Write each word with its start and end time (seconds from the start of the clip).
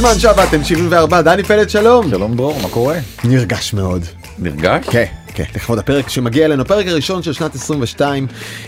בזמן 0.00 0.18
שעבדתם 0.18 0.64
74 0.64 1.22
דני 1.22 1.42
פלד 1.42 1.70
שלום 1.70 2.10
שלום 2.10 2.36
דרור, 2.36 2.60
מה 2.62 2.68
קורה? 2.68 2.96
נרגש 3.24 3.74
מאוד 3.74 4.04
נרגש? 4.38 4.86
כן 4.90 5.04
כן 5.34 5.44
לכבוד 5.54 5.78
הפרק 5.78 6.08
שמגיע 6.08 6.44
אלינו 6.44 6.62
הפרק 6.62 6.86
הראשון 6.86 7.22
של 7.22 7.32
שנת 7.32 7.54
22 7.54 8.26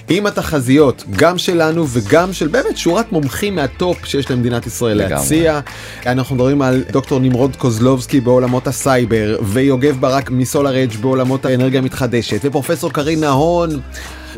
עם 0.09 0.27
התחזיות 0.27 1.05
גם 1.11 1.39
שלנו 1.39 1.87
וגם 1.89 2.33
של 2.33 2.49
באמת 2.49 2.77
שורת 2.77 3.13
מומחים 3.13 3.55
מה 3.55 3.75
top 3.75 4.05
שיש 4.05 4.31
למדינת 4.31 4.67
ישראל 4.67 4.97
לגמרי. 4.97 5.15
להציע. 5.15 5.61
אנחנו 6.07 6.35
מדברים 6.35 6.63
על 6.63 6.85
דוקטור 6.93 7.21
נמרוד 7.21 7.57
קוזלובסקי 7.57 8.21
בעולמות 8.21 8.67
הסייבר 8.67 9.37
ויוגב 9.43 9.97
ברק 10.01 10.31
מסולר 10.31 10.83
אדג' 10.83 10.97
בעולמות 10.97 11.45
האנרגיה 11.45 11.81
המתחדשת 11.81 12.41
ופרופסור 12.45 12.93
קרין 12.93 13.21
נהון. 13.21 13.81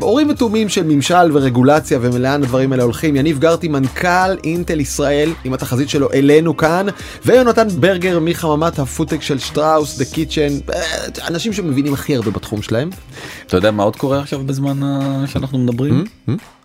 אורים 0.03 0.31
ותומים 0.31 0.69
של 0.69 0.83
ממשל 0.85 1.31
ורגולציה 1.37 1.99
ולאן 2.03 2.43
הדברים 2.43 2.73
האלה 2.73 2.83
הולכים 2.83 3.17
יניב 3.17 3.39
גרטי 3.39 3.69
מנכ"ל 3.69 4.37
אינטל 4.45 4.81
ישראל 4.81 5.31
עם 5.45 5.53
התחזית 5.55 5.89
שלו 5.89 6.13
אלינו 6.13 6.57
כאן 6.57 6.87
ויונתן 7.25 7.69
ברגר 7.69 8.19
מחממת 8.21 8.79
הפודטק 8.79 9.23
של 9.23 9.39
שטראוס 9.39 9.99
The 9.99 10.05
Kitchen 10.05 10.53
אנשים 11.29 11.53
שמבינים 11.53 11.95
הכי 11.95 12.17
הרבה 12.17 12.31
בתחום 12.31 12.63
שלהם. 12.63 12.91
אתה 13.47 13.57
יודע 13.57 13.71
מה 13.71 13.83
עוד 13.83 13.97
קורה 13.97 14.21
עכשיו 14.21 14.41
בזמן 14.47 14.83
ה- 14.83 15.25
שאנחנו 15.27 15.59
מדברים? 15.59 16.05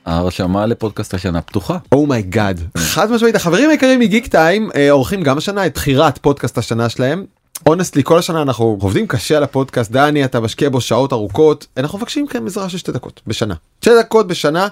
ההרשמה 0.05 0.65
לפודקאסט 0.65 1.13
השנה 1.13 1.41
פתוחה. 1.41 1.77
oh 1.91 2.11
my 2.11 2.31
god 2.31 2.61
חד 2.77 3.11
משמעית 3.11 3.35
החברים 3.35 3.69
היקרים 3.69 3.99
מגיק 3.99 4.27
טיים 4.27 4.69
אה, 4.75 4.91
עורכים 4.91 5.23
גם 5.23 5.37
השנה 5.37 5.65
את 5.65 5.73
בחירת 5.73 6.17
פודקאסט 6.17 6.57
השנה 6.57 6.89
שלהם. 6.89 7.25
honestly 7.67 8.03
כל 8.03 8.17
השנה 8.19 8.41
אנחנו 8.41 8.65
עובדים 8.81 9.07
קשה 9.07 9.37
על 9.37 9.43
הפודקאסט. 9.43 9.91
דני 9.91 10.25
אתה 10.25 10.39
משקיע 10.39 10.69
בו 10.69 10.81
שעות 10.81 11.13
ארוכות. 11.13 11.67
אנחנו 11.77 11.97
מבקשים 11.97 12.25
מכם 12.25 12.45
עזרה 12.45 12.69
של 12.69 12.77
שתי 12.77 12.91
דקות 12.91 13.21
בשנה. 13.27 13.55
שתי 13.81 13.89
דקות 13.99 14.27
בשנה. 14.27 14.67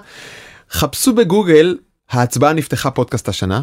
חפשו 0.70 1.14
בגוגל 1.14 1.78
ההצבעה 2.10 2.52
נפתחה 2.52 2.90
פודקאסט 2.90 3.28
השנה. 3.28 3.62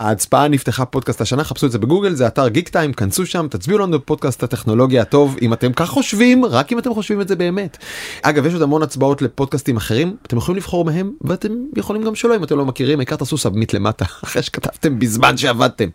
ההצבעה 0.00 0.48
נפתחה 0.48 0.84
פודקאסט 0.84 1.20
השנה 1.20 1.44
חפשו 1.44 1.66
את 1.66 1.72
זה 1.72 1.78
בגוגל 1.78 2.14
זה 2.14 2.26
אתר 2.26 2.48
גיק 2.48 2.68
טיים 2.68 2.92
כנסו 2.92 3.26
שם 3.26 3.46
תצביעו 3.50 3.78
לנו 3.78 3.98
בפודקאסט 3.98 4.42
הטכנולוגיה 4.42 5.02
הטוב 5.02 5.36
אם 5.42 5.52
אתם 5.52 5.72
כך 5.72 5.88
חושבים 5.88 6.44
רק 6.44 6.72
אם 6.72 6.78
אתם 6.78 6.94
חושבים 6.94 7.20
את 7.20 7.28
זה 7.28 7.36
באמת. 7.36 7.76
אגב 8.22 8.46
יש 8.46 8.52
עוד 8.52 8.62
המון 8.62 8.82
הצבעות 8.82 9.22
לפודקאסטים 9.22 9.76
אחרים 9.76 10.16
אתם 10.26 10.36
יכולים 10.36 10.56
לבחור 10.56 10.84
מהם 10.84 11.12
ואתם 11.20 11.48
יכולים 11.76 12.04
גם 12.04 12.14
שלא 12.14 12.36
אם 12.36 12.44
אתם 12.44 12.58
לא 12.58 12.66
מכירים 12.66 12.98
העיקר 12.98 13.16
תעשו 13.16 13.38
submit 13.38 13.72
למטה 13.72 14.04
אחרי 14.24 14.42
שכתבתם 14.42 14.98
בזמן 14.98 15.36
שעבדתם. 15.36 15.88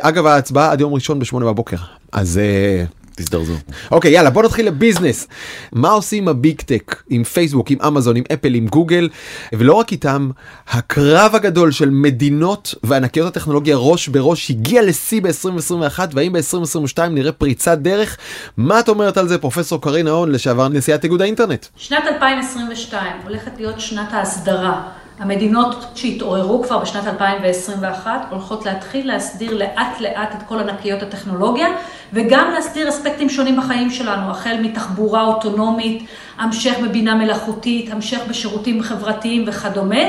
אגב 0.00 0.26
ההצבעה 0.26 0.72
עד 0.72 0.80
יום 0.80 0.94
ראשון 0.94 1.18
בשמונה 1.18 1.46
בבוקר 1.46 1.76
אז 2.12 2.38
אה, 2.38 2.84
תזדרזו. 3.16 3.52
אוקיי 3.90 4.10
יאללה 4.10 4.30
בוא 4.30 4.42
נתחיל 4.42 4.66
ל 4.66 4.73
business 4.73 5.26
מה 5.72 5.90
עושים 5.90 6.22
עם 6.22 6.28
ה 6.28 6.36
big 6.36 6.60
tech 6.60 7.02
עם 7.10 7.24
פייסבוק 7.24 7.70
עם 7.70 7.78
אמזון 7.86 8.16
עם 8.16 8.24
אפל 8.32 8.54
עם 8.54 8.66
גוגל 8.66 9.08
ולא 9.52 9.72
רק 9.72 9.92
איתם 9.92 10.30
הקרב 10.68 11.34
הגדול 11.34 11.70
של 11.70 11.90
מדינות 11.90 12.74
וענקיות 12.82 13.36
הטכנולוגיה 13.36 13.76
ראש 13.76 14.08
בראש 14.08 14.50
הגיע 14.50 14.82
לשיא 14.82 15.22
ב-2021 15.22 15.98
והאם 16.12 16.32
ב-2022 16.32 17.02
נראה 17.10 17.32
פריצת 17.32 17.78
דרך 17.78 18.16
מה 18.56 18.80
את 18.80 18.88
אומרת 18.88 19.16
על 19.16 19.28
זה 19.28 19.38
פרופסור 19.38 19.80
קרין 19.80 20.06
נהון 20.06 20.32
לשעבר 20.32 20.68
נשיאת 20.68 21.04
איגוד 21.04 21.22
האינטרנט. 21.22 21.66
שנת 21.76 22.04
2022 22.06 23.12
הולכת 23.24 23.50
להיות 23.56 23.80
שנת 23.80 24.12
ההסדרה. 24.12 24.82
המדינות 25.18 25.84
שהתעוררו 25.94 26.62
כבר 26.62 26.78
בשנת 26.78 27.06
2021 27.06 28.26
הולכות 28.30 28.66
להתחיל 28.66 29.06
להסדיר 29.06 29.54
לאט 29.54 30.00
לאט 30.00 30.34
את 30.34 30.42
כל 30.48 30.58
ענקיות 30.60 31.02
הטכנולוגיה 31.02 31.68
וגם 32.12 32.50
להסדיר 32.54 32.88
אספקטים 32.88 33.28
שונים 33.28 33.56
בחיים 33.56 33.90
שלנו, 33.90 34.30
החל 34.30 34.56
מתחבורה 34.62 35.24
אוטונומית, 35.24 36.06
המשך 36.38 36.74
בבינה 36.84 37.14
מלאכותית, 37.14 37.92
המשך 37.92 38.18
בשירותים 38.28 38.82
חברתיים 38.82 39.44
וכדומה. 39.46 40.04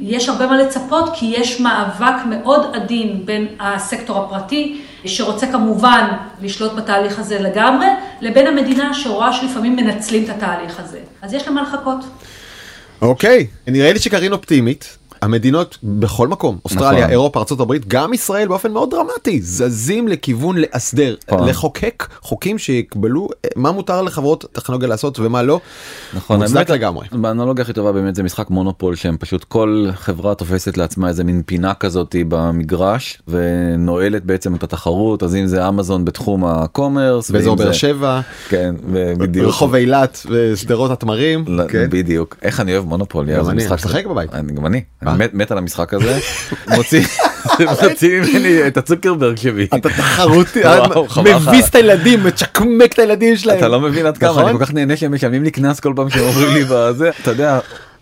יש 0.00 0.28
הרבה 0.28 0.46
מה 0.46 0.56
לצפות 0.56 1.10
כי 1.14 1.26
יש 1.36 1.60
מאבק 1.60 2.14
מאוד 2.28 2.76
עדין 2.76 3.26
בין 3.26 3.46
הסקטור 3.60 4.18
הפרטי, 4.18 4.80
שרוצה 5.04 5.46
כמובן 5.46 6.08
לשלוט 6.42 6.72
בתהליך 6.72 7.18
הזה 7.18 7.38
לגמרי, 7.38 7.86
לבין 8.20 8.46
המדינה 8.46 8.94
שרואה 8.94 9.32
שלפעמים 9.32 9.76
מנצלים 9.76 10.24
את 10.24 10.28
התהליך 10.28 10.80
הזה. 10.80 11.00
אז 11.22 11.34
יש 11.34 11.48
למה 11.48 11.62
לחכות. 11.62 12.04
אוקיי 13.02 13.46
נראה 13.66 13.92
לי 13.92 13.98
שקרין 13.98 14.32
אופטימית. 14.32 14.98
המדינות 15.22 15.78
בכל 15.82 16.28
מקום 16.28 16.58
אוסטרליה 16.64 17.00
נכון. 17.00 17.10
אירופה 17.10 17.40
ארה"ב 17.50 17.72
גם 17.88 18.14
ישראל 18.14 18.48
באופן 18.48 18.72
מאוד 18.72 18.90
דרמטי 18.90 19.42
זזים 19.42 20.08
לכיוון 20.08 20.56
לאסדר 20.58 21.14
נכון. 21.32 21.48
לחוקק 21.48 22.08
חוקים 22.22 22.58
שיקבלו 22.58 23.28
אה, 23.44 23.50
מה 23.56 23.72
מותר 23.72 24.02
לחברות 24.02 24.44
טכנולוגיה 24.52 24.88
לעשות 24.88 25.18
ומה 25.18 25.42
לא. 25.42 25.60
נכון, 26.14 26.42
מוצדק 26.42 26.70
לגמרי. 26.70 27.06
באנלוגיה 27.12 27.62
הכי 27.62 27.72
טובה 27.72 27.92
באמת 27.92 28.14
זה 28.14 28.22
משחק 28.22 28.50
מונופול 28.50 28.94
שהם 28.94 29.16
פשוט 29.20 29.44
כל 29.44 29.86
חברה 29.94 30.34
תופסת 30.34 30.76
לעצמה 30.76 31.08
איזה 31.08 31.24
מין 31.24 31.42
פינה 31.46 31.74
כזאתי 31.74 32.24
במגרש 32.28 33.22
ונועלת 33.28 34.24
בעצם 34.24 34.54
את 34.54 34.62
התחרות 34.62 35.22
אז 35.22 35.36
אם 35.36 35.46
זה 35.46 35.68
אמזון 35.68 36.04
בתחום 36.04 36.44
הקומרס 36.44 37.30
באזור 37.30 37.56
באר 37.56 37.72
שבע 37.72 38.20
כן 38.48 38.74
בדיוק 39.18 39.48
רחוב 39.48 39.74
אילת 39.74 40.26
ושדרות 40.30 40.90
התמרים. 40.90 41.44
לא, 41.46 41.64
כן. 41.68 41.86
בדיוק 41.90 42.36
איך 42.42 42.60
אני 42.60 42.72
אוהב 42.72 42.84
מונופול 42.84 43.26
גם 43.26 43.48
אני, 43.48 43.64
משחק 43.66 44.06
בבית. 44.06 44.34
אני- 44.34 44.52
גם. 44.52 44.66
אני 44.66 44.82
מת- 45.18 45.34
מת 45.34 45.50
על 45.50 45.58
המשחק 45.58 45.94
הזה 45.94 46.18
מוציא 46.76 47.04
ממני 48.20 48.66
את 48.66 48.76
הצוקרברג 48.76 49.36
שבי 49.36 49.66
אתה 49.76 49.88
תחרותי. 49.88 50.60
מביס 51.48 51.68
את 51.68 51.74
הילדים 51.74 52.24
מצ'קמק 52.24 52.92
את 52.92 52.98
הילדים 52.98 53.36
שלהם. 53.36 53.58
אתה 53.58 53.68
לא 53.68 53.80
מבין 53.80 54.06
עד 54.06 54.18
כמה 54.18 54.30
נכון? 54.30 54.44
אני 54.44 54.58
כל 54.58 54.64
כך 54.64 54.74
נהנה 54.74 54.96
שהם 54.96 55.14
משלמים 55.14 55.42
לי 55.42 55.50
קנס 55.50 55.80
כל 55.80 55.92
פעם 55.96 56.10
שהם 56.10 56.22
אומרים 56.22 56.54
לי 56.54 56.64
בזה 56.70 57.10
אתה 57.22 57.30
יודע. 57.30 57.58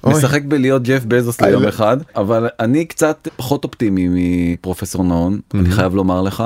משחק 0.06 0.43
בלהיות 0.44 0.82
ג'ף 0.82 1.04
בזוס 1.09 1.41
ליום 1.41 1.65
אחד 1.65 1.97
אבל 2.16 2.48
אני 2.60 2.84
קצת 2.84 3.28
פחות 3.37 3.65
אופטימי 3.65 4.09
מפרופסור 4.10 5.04
נהון 5.04 5.41
אני 5.54 5.71
חייב 5.71 5.94
לומר 5.94 6.22
לך. 6.22 6.44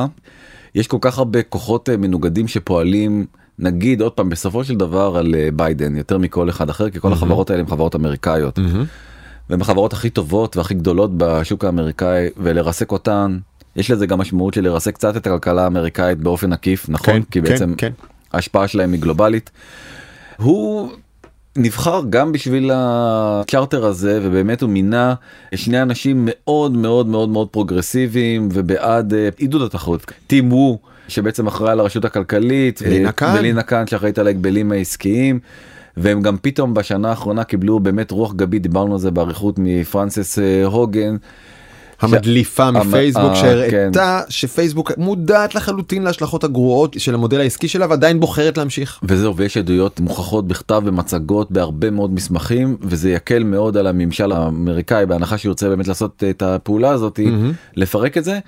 יש 0.75 0.86
כל 0.86 0.98
כך 1.00 1.19
הרבה 1.19 1.42
כוחות 1.42 1.88
אה, 1.88 1.96
מנוגדים 1.96 2.48
שפועלים 2.48 3.26
נגיד 3.58 4.00
עוד 4.00 4.12
פעם 4.12 4.28
בסופו 4.28 4.64
של 4.64 4.75
דבר 4.76 5.16
על 5.19 5.34
אה, 5.34 5.48
ביידן 5.52 5.96
יותר 5.96 6.19
מכל 6.19 6.48
אחד 6.50 6.70
אחר 6.70 6.91
כי 6.91 7.00
כל 7.00 7.12
החברות 7.12 7.50
האלה 7.50 7.62
הן 7.62 7.69
חברות 7.69 7.94
אמריקאיות. 7.94 8.58
והן 9.50 9.60
החברות 9.60 9.93
הכי 9.93 10.10
טובות 10.10 10.56
והכי 10.56 10.75
גדולות 10.75 11.10
בשוק 11.16 11.65
האמריקאי 11.65 12.28
ולרסק 12.37 12.93
אותן 12.93 13.38
יש 13.77 13.91
לזה 13.91 14.06
גם 14.06 14.19
משמעות 14.19 14.55
של 14.55 14.65
לרסק 14.65 14.94
קצת 14.94 15.16
את 15.16 15.27
הכלכלה 15.27 15.65
האמריקאית 15.65 16.19
באופן 16.19 16.53
עקיף 16.53 16.88
נכון 16.88 17.15
כן, 17.15 17.22
כי 17.22 17.43
כן, 17.43 17.50
בעצם 17.50 17.75
כן. 17.77 17.93
ההשפעה 18.32 18.69
שלהם 18.69 18.93
היא 18.93 19.00
גלובלית. 19.00 19.50
הוא 20.37 20.91
נבחר 21.56 22.03
גם 22.10 22.32
בשביל 22.32 22.71
הצ'רטר 22.75 23.84
הזה 23.84 24.21
ובאמת 24.22 24.62
הוא 24.62 24.71
מינה 24.71 25.15
שני 25.55 25.82
אנשים 25.82 26.28
מאוד 26.31 26.72
מאוד 26.72 27.06
מאוד 27.06 27.28
מאוד 27.28 27.49
פרוגרסיביים 27.49 28.49
ובעד 28.53 29.15
אה, 29.15 29.28
עידוד 29.37 29.62
התחרות. 29.62 30.12
טים 30.26 30.53
וו 30.53 30.78
שבעצם 31.09 31.47
אחראי 31.47 31.72
על 31.72 31.81
הרשות 31.81 32.05
הכלכלית 32.05 32.81
לינה 32.81 33.11
אה. 33.22 33.34
ולינה 33.38 33.62
קאהן 33.62 33.87
שאחראית 33.87 34.19
על 34.19 34.26
ההגבלים 34.26 34.72
העסקיים. 34.72 35.38
והם 35.97 36.22
גם 36.22 36.37
פתאום 36.43 36.75
בשנה 36.75 37.10
האחרונה 37.10 37.44
קיבלו 37.44 37.81
באמת 37.81 38.10
רוח 38.10 38.32
גבית 38.34 38.62
דיברנו 38.62 38.93
על 38.93 38.99
זה 38.99 39.10
באריכות 39.10 39.55
מפרנסס 39.59 40.38
אה, 40.38 40.65
הוגן. 40.65 41.16
המדליפה 42.00 42.65
המ- 42.65 42.77
מפייסבוק 42.88 43.25
אה, 43.31 43.37
שהראתה 43.37 44.21
שפייסבוק 44.28 44.93
מודעת 44.99 45.55
לחלוטין 45.55 46.03
להשלכות 46.03 46.44
הגרועות 46.44 46.97
של 46.99 47.15
המודל 47.15 47.41
העסקי 47.41 47.69
שלה 47.69 47.87
ועדיין 47.91 48.21
בוחרת 48.21 48.59
להמשיך. 48.59 48.99
וזהו 49.03 49.37
ויש 49.37 49.56
עדויות 49.56 50.00
מוכחות 50.00 50.49
בכתב 50.49 50.82
ומצגות 50.84 51.53
בהרבה 51.53 51.91
מאוד 51.91 52.15
מסמכים 52.15 52.76
וזה 52.81 53.11
יקל 53.11 53.43
מאוד 53.44 53.76
על 53.76 53.87
הממשל 53.87 54.32
האמריקאי 54.32 55.06
בהנחה 55.06 55.38
שירצה 55.38 55.69
באמת 55.69 55.88
לעשות 55.88 56.22
את 56.31 56.43
הפעולה 56.43 56.91
הזאת 56.91 57.21
לפרק 57.76 58.19
את 58.19 58.25
זה. 58.25 58.38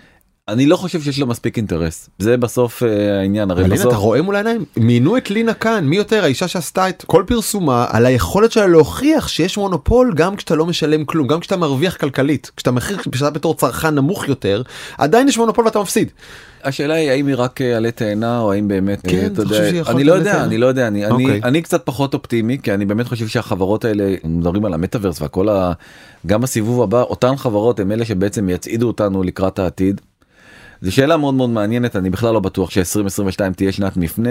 אני 0.49 0.67
לא 0.67 0.77
חושב 0.77 1.01
שיש 1.01 1.19
לו 1.19 1.27
מספיק 1.27 1.57
אינטרס 1.57 2.11
זה 2.19 2.37
בסוף 2.37 2.83
אה, 2.83 3.19
העניין 3.21 3.51
הרי 3.51 3.65
בסוף 3.65 3.87
אתה 3.87 3.97
רואה 3.97 4.23
מול 4.23 4.35
העיניים 4.35 4.65
מינו 4.77 5.17
את 5.17 5.31
לינה 5.31 5.55
כאן 5.55 5.85
מי 5.85 5.97
יותר 5.97 6.25
האישה 6.25 6.49
שעשתה 6.49 6.89
את 6.89 7.05
כל 7.07 7.25
פרסומה 7.27 7.87
על 7.91 8.07
היכולת 8.07 8.53
שלה 8.53 8.67
להוכיח 8.67 9.29
שיש 9.29 9.59
מונופול 9.59 10.15
גם 10.17 10.37
כשאתה 10.37 10.55
לא 10.55 10.67
משלם 10.67 11.05
כלום 11.05 11.27
גם 11.27 11.41
כשאתה 11.41 11.57
מרוויח 11.57 11.97
כלכלית 11.97 12.51
כשאתה 12.57 12.71
מחיר 12.71 12.99
כשאתה 13.13 13.31
בתור 13.31 13.55
צרכן 13.55 13.95
נמוך 13.95 14.29
יותר 14.29 14.63
עדיין 14.99 15.29
יש 15.29 15.39
מונופול 15.39 15.65
ואתה 15.65 15.81
מפסיד. 15.81 16.11
השאלה 16.65 16.95
היא 16.95 17.11
האם 17.11 17.27
היא 17.27 17.37
רק 17.39 17.61
אה, 17.61 17.77
עלה 17.77 17.91
תאנה 17.91 18.41
או 18.41 18.53
האם 18.53 18.69
באמת 18.69 19.07
אה, 19.07 19.11
כן, 19.11 19.27
אתה 19.27 19.43
אתה 19.43 19.55
יודע, 19.55 19.83
אני 19.91 20.05
לא 20.05 20.13
יודע? 20.13 20.45
אני 20.45 20.59
לא 20.59 20.67
יודע 20.67 20.87
אני 20.87 21.11
אוקיי. 21.11 21.27
אני 21.27 21.41
אני 21.43 21.63
קצת 21.63 21.83
פחות 21.87 22.15
אופטימי 22.15 22.59
כי 22.63 22.75
אני 22.75 22.85
באמת 22.85 23.09
חושב 23.09 23.29
שהחברות 23.29 23.85
האלה 23.85 24.15
מדברים 24.25 24.65
על 24.65 24.75
המטאוורס 24.75 25.21
והכל 25.21 25.49
ה... 25.49 25.73
גם 26.27 26.45
הסיבוב 26.45 26.83
הבא 26.83 27.03
אותן 27.03 27.37
חברות 27.37 27.81
הם 27.81 27.93
אלה 27.93 28.05
שבעצם 28.05 28.49
יצעידו 28.51 28.87
אותנו 28.87 29.23
לקראת 29.23 29.59
העתיד. 29.59 30.01
זו 30.83 30.93
שאלה 30.93 31.17
מאוד 31.17 31.35
מאוד 31.35 31.51
מעניינת 31.51 31.97
אני 31.97 32.11
בכלל 32.11 32.35
לא 32.35 32.41
בטוח 32.41 32.71
ש-2022 32.71 33.53
תהיה 33.57 33.73
שנת 33.73 33.97
מפנה 33.97 34.31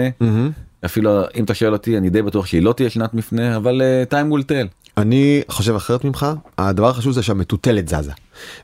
אפילו 0.84 1.10
אם 1.36 1.44
אתה 1.44 1.54
שואל 1.54 1.72
אותי 1.72 1.98
אני 1.98 2.10
די 2.10 2.22
בטוח 2.22 2.46
שהיא 2.46 2.62
לא 2.62 2.72
תהיה 2.72 2.90
שנת 2.90 3.14
מפנה 3.14 3.56
אבל 3.56 3.82
uh, 3.82 4.12
time 4.12 4.32
will 4.32 4.44
tell. 4.44 4.86
אני 4.96 5.42
חושב 5.48 5.74
אחרת 5.74 6.04
ממך 6.04 6.26
הדבר 6.58 6.88
החשוב 6.88 7.12
זה 7.12 7.22
שהמטוטלת 7.22 7.88
זזה 7.88 8.12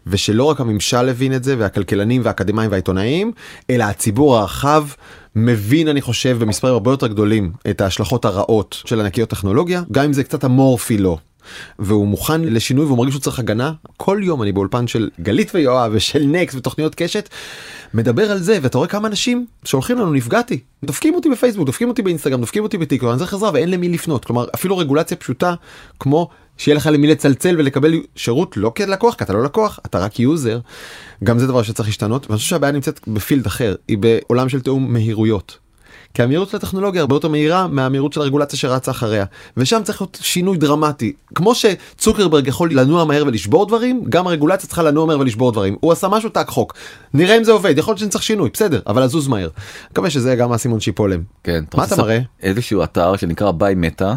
ושלא 0.07 0.45
רק 0.45 0.61
הממשל 0.61 1.09
הבין 1.09 1.35
את 1.35 1.45
זה 1.45 1.55
והכלכלנים 1.59 2.23
והאקדמאים 2.25 2.71
והעיתונאים 2.71 3.33
אלא 3.71 3.85
הציבור 3.85 4.39
הרחב 4.39 4.87
מבין 5.37 5.89
אני 5.89 6.01
חושב 6.01 6.39
במספרים 6.41 6.75
הרבה 6.75 6.91
יותר 6.91 7.07
גדולים 7.07 7.53
את 7.71 7.81
ההשלכות 7.81 8.25
הרעות 8.25 8.83
של 8.85 9.01
ענקיות 9.01 9.29
טכנולוגיה 9.29 9.83
גם 9.93 10.05
אם 10.05 10.13
זה 10.13 10.25
קצת 10.25 10.45
אמורפי 10.45 10.99
לו. 10.99 11.19
והוא 11.79 12.07
מוכן 12.07 12.41
לשינוי 12.41 12.85
והוא 12.85 12.99
מרגיש 12.99 13.15
שהוא 13.15 13.23
צריך 13.23 13.39
הגנה. 13.39 13.73
כל 13.97 14.21
יום 14.23 14.43
אני 14.43 14.53
באולפן 14.53 14.87
של 14.87 15.11
גלית 15.21 15.55
ויואב 15.55 15.91
ושל 15.95 16.25
נקס 16.27 16.55
ותוכניות 16.55 16.95
קשת 16.95 17.29
מדבר 17.95 18.31
על 18.31 18.39
זה 18.39 18.59
ואתה 18.63 18.79
רואה 18.79 18.89
כמה 18.89 19.09
אנשים 19.09 19.47
שהולכים 19.65 19.99
לנו 19.99 20.13
נפגעתי. 20.13 20.61
דופקים 20.85 21.15
אותי 21.15 21.31
בפייסבוק 21.31 21.67
דופקים 21.67 21.89
אותי 21.89 22.03
באינסטגרם 22.03 22.41
דופקים 22.41 22.63
אותי 22.63 22.79
בטיקטוק 22.79 23.11
אני 23.11 23.19
צריך 23.19 23.35
עזרה 23.35 23.51
ואין 23.55 23.71
למי 23.71 23.89
לפנות. 23.89 24.25
כלומר 24.25 24.47
אפילו 24.55 24.79
רגולציה 24.79 25.17
פשוטה 25.17 25.55
כמו 26.01 26.29
שיהיה 26.59 26.77
לך 26.77 26.89
למי 26.93 27.07
לצלצל 27.07 27.55
ולקבל 27.59 27.95
שירות 28.17 28.57
לא 28.57 28.73
כלקוח 28.77 29.15
כי 29.15 29.25
אתה 29.25 29.33
לא 29.33 29.43
לקוח 29.43 29.79
אתה 29.87 29.99
רק 29.99 30.21
user 30.21 30.61
גם 31.25 31.39
זה 31.39 31.47
דבר 31.47 31.63
שצריך 31.63 31.89
להשתנות. 31.89 32.27
ואני 32.27 32.37
חושב 32.37 32.51
שהבעיה 32.51 32.73
נמצאת 32.73 33.01
ב 33.09 33.15
field 33.15 33.47
אחר 33.47 33.75
היא 33.89 33.99
בעולם 33.99 34.49
של 34.49 34.61
תיאום 34.61 34.93
מהירויות. 34.93 35.62
כי 36.15 36.23
המהירות 36.23 36.49
של 36.49 36.57
הטכנולוגיה 36.57 37.01
הרבה 37.01 37.17
יותר 37.17 37.29
מהירה 37.29 37.67
מהמהירות 37.67 38.13
של 38.13 38.21
הרגולציה 38.21 38.59
שרצה 38.59 38.91
אחריה 38.91 39.25
ושם 39.57 39.81
צריך 39.85 40.01
להיות 40.01 40.19
שינוי 40.23 40.57
דרמטי 40.57 41.13
כמו 41.35 41.55
שצוקרברג 41.55 42.47
יכול 42.47 42.71
לנוע 42.73 43.05
מהר 43.05 43.25
ולשבור 43.27 43.67
דברים 43.67 44.05
גם 44.09 44.27
הרגולציה 44.27 44.67
צריכה 44.67 44.83
לנוע 44.83 45.07
מהר 45.07 45.19
ולשבור 45.19 45.53
דברים 45.53 45.77
הוא 45.81 45.93
עשה 45.93 46.09
משהו 46.09 46.29
טק 46.29 46.49
חוק 46.49 46.75
נראה 47.15 47.39
אם 47.39 47.45
זה 47.45 47.53
עובד 47.53 47.79
יכול 47.79 47.93
להיות 47.93 47.99
שנצטרך 47.99 48.23
שינוי 48.23 48.51
בסדר 48.53 48.81
אבל 48.87 49.05
לזוז 49.05 49.29
מהר. 49.29 49.49
מקווה 49.93 50.11
שזה 50.11 50.37
גם 50.37 50.53
האסימון 50.53 50.81
שיפול 50.81 51.05
להם. 51.05 51.21
כן, 51.45 51.65
מה 51.75 51.85
אתה 51.85 51.97
מראה? 51.97 52.19
איזשהו 52.43 52.83
אתר 52.83 53.17
שנקרא 53.17 53.51
ביי 53.51 53.75
מטא. 53.75 54.15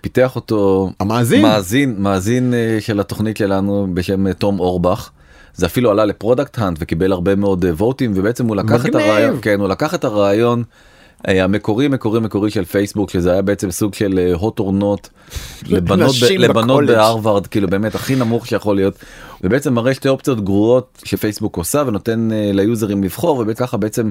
פיתח 0.00 0.36
אותו 0.36 0.90
המאזין 1.00 1.42
מאזין 1.42 1.94
מאזין 1.98 2.54
אה, 2.54 2.78
של 2.80 3.00
התוכנית 3.00 3.36
שלנו 3.36 3.86
בשם 3.94 4.26
אה, 4.26 4.32
תום 4.32 4.60
אורבך. 4.60 5.10
זה 5.54 5.66
אפילו 5.66 5.90
עלה 5.90 6.04
ל 6.04 6.11
Product 6.11 6.58
Hunt 6.58 6.76
וקיבל 6.80 7.12
הרבה 7.12 7.34
מאוד 7.34 7.64
vote 7.64 7.96
ים 7.96 8.12
ובעצם 8.14 8.46
הוא 8.46 8.56
לקח 8.56 8.86
את 8.86 8.90
מגניב. 8.90 9.06
הרעיון 9.06 9.38
כן 9.42 9.60
הוא 9.60 9.68
לקח 9.68 9.94
את 9.94 10.04
הרעיון 10.04 10.58
אה, 10.58 10.91
המקורי 11.24 11.88
מקורי 11.88 12.20
מקורי 12.20 12.50
של 12.50 12.64
פייסבוק 12.64 13.10
שזה 13.10 13.32
היה 13.32 13.42
בעצם 13.42 13.70
סוג 13.70 13.94
של 13.94 14.32
hot 14.34 14.58
or 14.58 14.72
not 14.72 15.08
לבנות 15.66 16.14
ב- 16.22 16.24
לבנות. 16.38 16.84
בהרווארד 16.86 17.46
כאילו 17.46 17.68
באמת 17.68 17.94
הכי 17.94 18.14
נמוך 18.16 18.46
שיכול 18.46 18.76
להיות 18.76 18.94
ובעצם 19.44 19.74
מראה 19.74 19.94
שתי 19.94 20.08
אופציות 20.08 20.44
גרועות 20.44 21.02
שפייסבוק 21.04 21.56
עושה 21.56 21.82
ונותן 21.86 22.28
אה, 22.32 22.50
ל 22.52 22.59
user 22.59 22.89
ים 22.89 23.04
לבחור 23.04 23.44
וככה 23.46 23.76
בעצם 23.76 24.10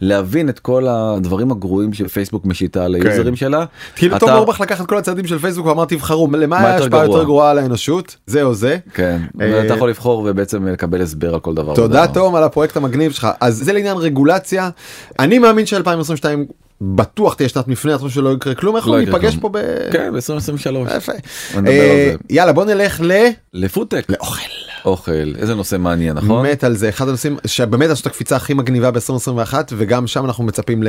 להבין 0.00 0.48
את 0.48 0.58
כל 0.58 0.86
הדברים 0.88 1.50
הגרועים 1.52 1.92
שפייסבוק 1.92 2.46
משיתה 2.46 2.84
על 2.84 2.94
היוזרים 2.94 3.36
שלה. 3.36 3.64
כאילו 3.96 4.16
אתה- 4.16 4.26
תום 4.26 4.34
אורבך 4.34 4.60
לקח 4.60 4.80
את 4.80 4.86
כל 4.86 4.96
הצעדים 4.98 5.26
של 5.26 5.38
פייסבוק 5.38 5.66
ואמר 5.66 5.84
תבחרו 5.84 6.28
למה 6.32 6.46
מה 6.46 6.68
היה 6.68 6.76
יותר 7.02 7.24
גרועה 7.24 7.50
על 7.50 7.58
האנושות 7.58 8.16
זה 8.26 8.42
או 8.42 8.54
זה. 8.54 8.78
כן, 8.94 9.18
אה, 9.40 9.50
ואתה 9.62 9.74
יכול 9.74 9.90
לבחור 9.90 10.26
ובעצם 10.30 10.66
לקבל 10.68 11.02
הסבר 11.02 11.34
על 11.34 11.40
כל 11.40 11.54
דבר. 11.54 11.74
תודה. 11.74 12.06
תום 12.06 12.34
על 12.34 12.44
הפרויקט 12.44 12.76
המגניב 12.76 13.12
שלך 13.12 13.28
אז 13.40 13.56
זה 13.64 13.72
לעניין 13.72 13.96
רגולציה 13.96 14.70
אני 15.18 15.38
מאמין 15.38 15.64
ש2022 15.66 16.24
בטוח 16.94 17.34
תהיה 17.34 17.48
שנת 17.48 17.68
מפנה, 17.68 17.94
אתה 17.94 18.02
חושב 18.02 18.14
שלא 18.14 18.34
יקרה 18.34 18.54
כלום, 18.54 18.76
אנחנו 18.76 18.92
לא 18.92 19.00
ניפגש 19.00 19.36
כלום. 19.36 19.40
פה 19.40 19.48
ב... 19.48 19.58
כן, 19.92 20.12
ב-2023. 20.12 20.96
יפה. 20.96 21.12
אה. 21.66 22.14
יאללה 22.30 22.52
בוא 22.52 22.64
נלך 22.64 23.00
ל... 23.00 23.12
לפודטק. 23.54 24.04
לאוכל. 24.08 24.71
אוכל, 24.84 25.32
איזה 25.38 25.54
נושא 25.54 25.76
מעניין, 25.76 26.16
נכון? 26.16 26.46
מת 26.46 26.64
על 26.64 26.74
זה 26.74 26.88
אחד 26.88 27.08
הנושאים 27.08 27.36
שבאמת 27.46 27.90
עשו 27.90 28.00
את 28.00 28.06
הקפיצה 28.06 28.36
הכי 28.36 28.54
מגניבה 28.54 28.90
ב-2021 28.90 29.54
וגם 29.72 30.06
שם 30.06 30.24
אנחנו 30.24 30.44
מצפים 30.44 30.82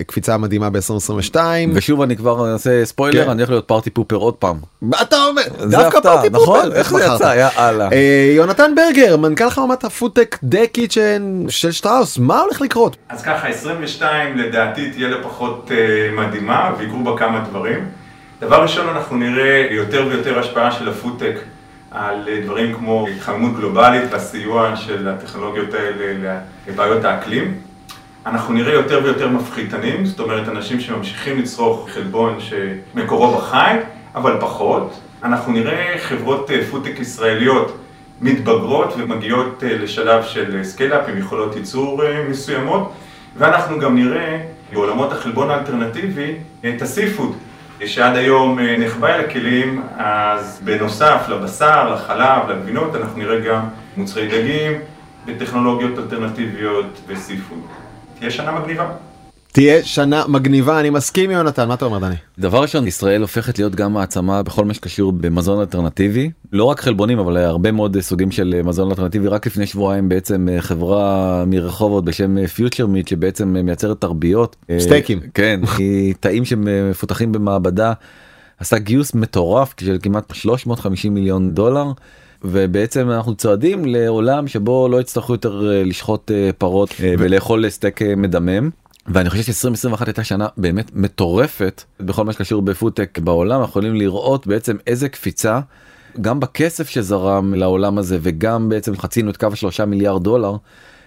לקפיצה 0.00 0.36
מדהימה 0.36 0.70
ב-2022. 0.70 1.36
ושוב 1.74 2.02
אני 2.02 2.16
כבר 2.16 2.52
אעשה 2.52 2.84
ספוילר, 2.84 3.24
כן. 3.24 3.30
אני 3.30 3.42
הולך 3.42 3.50
להיות 3.50 3.68
party 3.68 3.90
pooper 3.90 4.16
עוד 4.16 4.34
פעם. 4.34 4.56
מה 4.82 4.96
אתה 5.02 5.16
אומר? 5.24 5.42
זה 5.58 5.76
דווקא 5.76 6.00
party 6.00 6.28
נכון? 6.30 6.60
pooper, 6.60 6.74
איך 6.74 6.90
זה? 6.90 7.04
יצא? 7.14 7.48
יאללה. 7.58 7.88
אה, 7.92 8.32
יונתן 8.36 8.74
ברגר 8.76 9.16
מנכ"ל 9.16 9.50
חממת 9.50 9.84
הפודטק 9.84 10.38
The 10.42 10.66
Kitchen 10.66 11.44
של 11.48 11.72
שטראוס 11.72 12.18
מה 12.18 12.40
הולך 12.40 12.60
לקרות? 12.60 12.96
אז 13.08 13.22
ככה, 13.22 13.48
22 13.48 14.38
לדעתי 14.38 14.90
תהיה 14.90 15.08
לפחות 15.08 15.70
אה, 15.74 16.10
מדהימה, 16.16 16.70
ויקרו 16.78 17.04
בה 17.04 17.18
כמה 17.18 17.44
דברים. 17.50 17.78
דבר 18.40 18.62
ראשון, 18.62 18.88
אנחנו 18.88 19.16
נראה 19.16 19.66
יותר 19.70 20.06
ויותר 20.08 20.38
השפעה 20.38 20.72
של 20.72 20.88
הפודטק 20.88 21.34
על 21.94 22.28
אה, 22.28 22.40
דברים 22.44 22.74
כמו 22.74 23.06
התחממות 23.08 23.56
גלובלית 23.56 24.02
והסיוע 24.10 24.76
של 24.76 25.08
הטכנולוגיות 25.08 25.74
האלה 25.74 26.38
לבעיות 26.68 27.04
האקלים. 27.04 27.54
אנחנו 28.26 28.54
נראה 28.54 28.72
יותר 28.72 29.00
ויותר 29.04 29.28
מפחיתנים, 29.28 30.06
זאת 30.06 30.20
אומרת 30.20 30.48
אנשים 30.48 30.80
שממשיכים 30.80 31.38
לצרוך 31.38 31.90
חלבון 31.90 32.38
שמקורו 32.40 33.36
בחי, 33.36 33.76
אבל 34.14 34.36
פחות. 34.40 35.00
אנחנו 35.22 35.52
נראה 35.52 35.94
חברות 35.98 36.50
אה, 36.50 36.60
פודטק 36.70 37.00
ישראליות 37.00 37.78
מתבגרות 38.20 38.94
ומגיעות 38.98 39.64
אה, 39.64 39.78
לשלב 39.78 40.24
של 40.24 40.64
scale-up 40.64 41.08
עם 41.08 41.18
יכולות 41.18 41.56
ייצור 41.56 42.04
אה, 42.04 42.24
מסוימות, 42.28 42.92
ואנחנו 43.36 43.78
גם 43.78 43.96
נראה 43.96 44.40
בעולמות 44.72 45.12
החלבון 45.12 45.50
האלטרנטיבי 45.50 46.34
את 46.68 46.82
ה 46.82 46.88
seafood, 46.88 47.32
שעד 47.86 48.16
היום 48.16 48.58
אה, 48.58 48.76
נחבא 48.78 49.14
אל 49.14 49.20
הכלים, 49.20 49.82
אז 49.96 50.60
בנוסף 50.64 51.24
לבשר, 51.28 51.94
לחלב, 51.94 52.50
לגבינות, 52.50 52.96
אנחנו 52.96 53.18
נראה 53.18 53.40
גם 53.40 53.68
מוצרי 53.96 54.28
דגים 54.28 54.72
וטכנולוגיות 55.26 55.98
אלטרנטיביות 55.98 57.00
ו 57.06 57.12
seafood. 57.12 57.58
תהיה 58.18 58.30
שנה 58.30 58.52
מגניבה. 58.52 58.86
תהיה 59.54 59.84
שנה 59.84 60.24
מגניבה 60.28 60.80
אני 60.80 60.90
מסכים 60.90 61.30
יונתן 61.30 61.68
מה 61.68 61.74
אתה 61.74 61.84
אומר 61.84 61.98
דני? 61.98 62.14
דבר 62.38 62.62
ראשון 62.62 62.86
ישראל 62.86 63.20
הופכת 63.20 63.58
להיות 63.58 63.74
גם 63.74 63.92
מעצמה 63.92 64.42
בכל 64.42 64.64
מה 64.64 64.74
שקשור 64.74 65.12
במזון 65.12 65.60
אלטרנטיבי 65.60 66.30
לא 66.52 66.64
רק 66.64 66.80
חלבונים 66.80 67.18
אבל 67.18 67.36
הרבה 67.36 67.72
מאוד 67.72 68.00
סוגים 68.00 68.30
של 68.30 68.60
מזון 68.64 68.90
אלטרנטיבי 68.90 69.28
רק 69.28 69.46
לפני 69.46 69.66
שבועיים 69.66 70.08
בעצם 70.08 70.48
חברה 70.58 71.44
מרחובות 71.46 72.04
בשם 72.04 72.46
Future 72.46 72.86
Meat 72.86 73.08
שבעצם 73.08 73.56
מייצרת 73.64 74.00
תרביות 74.00 74.56
אה, 74.70 74.80
סטייקים. 74.80 75.20
כן 75.34 75.60
היא 75.78 76.14
תאים 76.20 76.44
שמפותחים 76.44 77.32
במעבדה 77.32 77.92
עשה 78.58 78.78
גיוס 78.78 79.14
מטורף 79.14 79.74
של 79.80 79.98
כמעט 80.02 80.34
350 80.34 81.14
מיליון 81.14 81.50
דולר. 81.50 81.86
ובעצם 82.46 83.10
אנחנו 83.10 83.34
צועדים 83.34 83.84
לעולם 83.84 84.48
שבו 84.48 84.88
לא 84.88 85.00
יצטרכו 85.00 85.32
יותר 85.32 85.70
אה, 85.70 85.84
לשחוט 85.84 86.30
אה, 86.30 86.50
פרות 86.58 86.94
ולאכול 87.00 87.70
סטייק 87.70 88.02
מדמם. 88.02 88.70
ואני 89.06 89.30
חושב 89.30 89.52
ש-2021 89.52 90.04
הייתה 90.06 90.24
שנה 90.24 90.46
באמת 90.56 90.90
מטורפת 90.94 91.82
בכל 92.00 92.24
מה 92.24 92.32
שקשור 92.32 92.62
בפודטק 92.62 93.18
בעולם. 93.18 93.60
אנחנו 93.60 93.70
יכולים 93.70 93.94
לראות 93.94 94.46
בעצם 94.46 94.76
איזה 94.86 95.08
קפיצה 95.08 95.60
גם 96.20 96.40
בכסף 96.40 96.88
שזרם 96.88 97.54
לעולם 97.54 97.98
הזה 97.98 98.18
וגם 98.22 98.68
בעצם 98.68 98.96
חצינו 98.96 99.30
את 99.30 99.36
קו 99.36 99.46
השלושה 99.52 99.84
מיליארד 99.84 100.22
דולר 100.22 100.56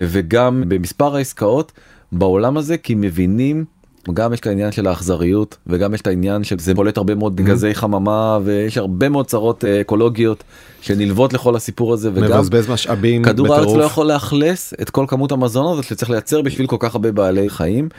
וגם 0.02 0.64
במספר 0.68 1.16
העסקאות 1.16 1.72
בעולם 2.12 2.58
הזה 2.58 2.78
כי 2.78 2.96
מבינים 2.96 3.66
גם 4.13 4.33
יש 4.33 4.39
את 4.39 4.48
העניין 4.48 4.71
של 4.71 4.88
האכזריות 4.88 5.57
וגם 5.68 5.94
יש 5.94 6.01
את 6.01 6.07
העניין 6.07 6.44
של 6.44 6.59
זה 6.59 6.75
פולט 6.75 6.98
הרבה 6.98 7.15
מאוד 7.15 7.35
גזי 7.35 7.76
חממה 7.76 8.40
ויש 8.44 8.78
הרבה 8.78 9.09
מאוד 9.09 9.28
צרות 9.28 9.66
אה, 9.66 9.81
אקולוגיות 9.81 10.44
שנלוות 10.81 11.33
לכל 11.33 11.56
הסיפור 11.56 11.94
הזה 11.94 12.09
וגם 12.14 12.40
מבזבז 12.40 12.69
משאבים 12.69 13.23
כדור 13.23 13.54
הארץ. 13.54 13.76
לא 13.76 13.83
יכול 13.83 14.07
לאכלס 14.07 14.73
את 14.81 14.90
כל 14.90 15.06
כמות 15.07 15.31
המזון 15.31 15.73
הזאת 15.73 15.85
שצריך 15.85 16.11
לייצר 16.11 16.42
בשביל 16.42 16.68
כל 16.68 16.78
כך 16.80 16.95
הרבה 16.95 17.11
בעלי 17.11 17.49
חיים. 17.49 17.90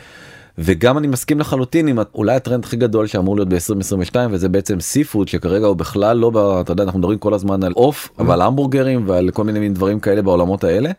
וגם 0.60 0.98
אני 0.98 1.06
מסכים 1.06 1.40
לחלוטין 1.40 1.88
עם 1.88 1.98
אולי 2.14 2.34
הטרנד 2.34 2.64
הכי 2.64 2.76
גדול 2.76 3.06
שאמור 3.06 3.36
להיות 3.36 3.48
ב-2022 3.48 4.16
וזה 4.30 4.48
בעצם 4.48 4.80
seafood 4.80 5.28
שכרגע 5.28 5.66
הוא 5.66 5.76
בכלל 5.76 6.16
לא, 6.16 6.60
אתה 6.60 6.72
יודע 6.72 6.82
אנחנו 6.82 6.98
מדברים 6.98 7.18
כל 7.18 7.34
הזמן 7.34 7.62
על 7.62 7.72
עוף 7.72 8.08
ועל 8.18 8.42
המבורגרים 8.42 9.04
ועל 9.06 9.30
כל 9.30 9.44
מיני 9.44 9.58
מין 9.58 9.74
דברים 9.74 10.00
כאלה 10.00 10.22
בעולמות 10.22 10.64
האלה. 10.64 10.90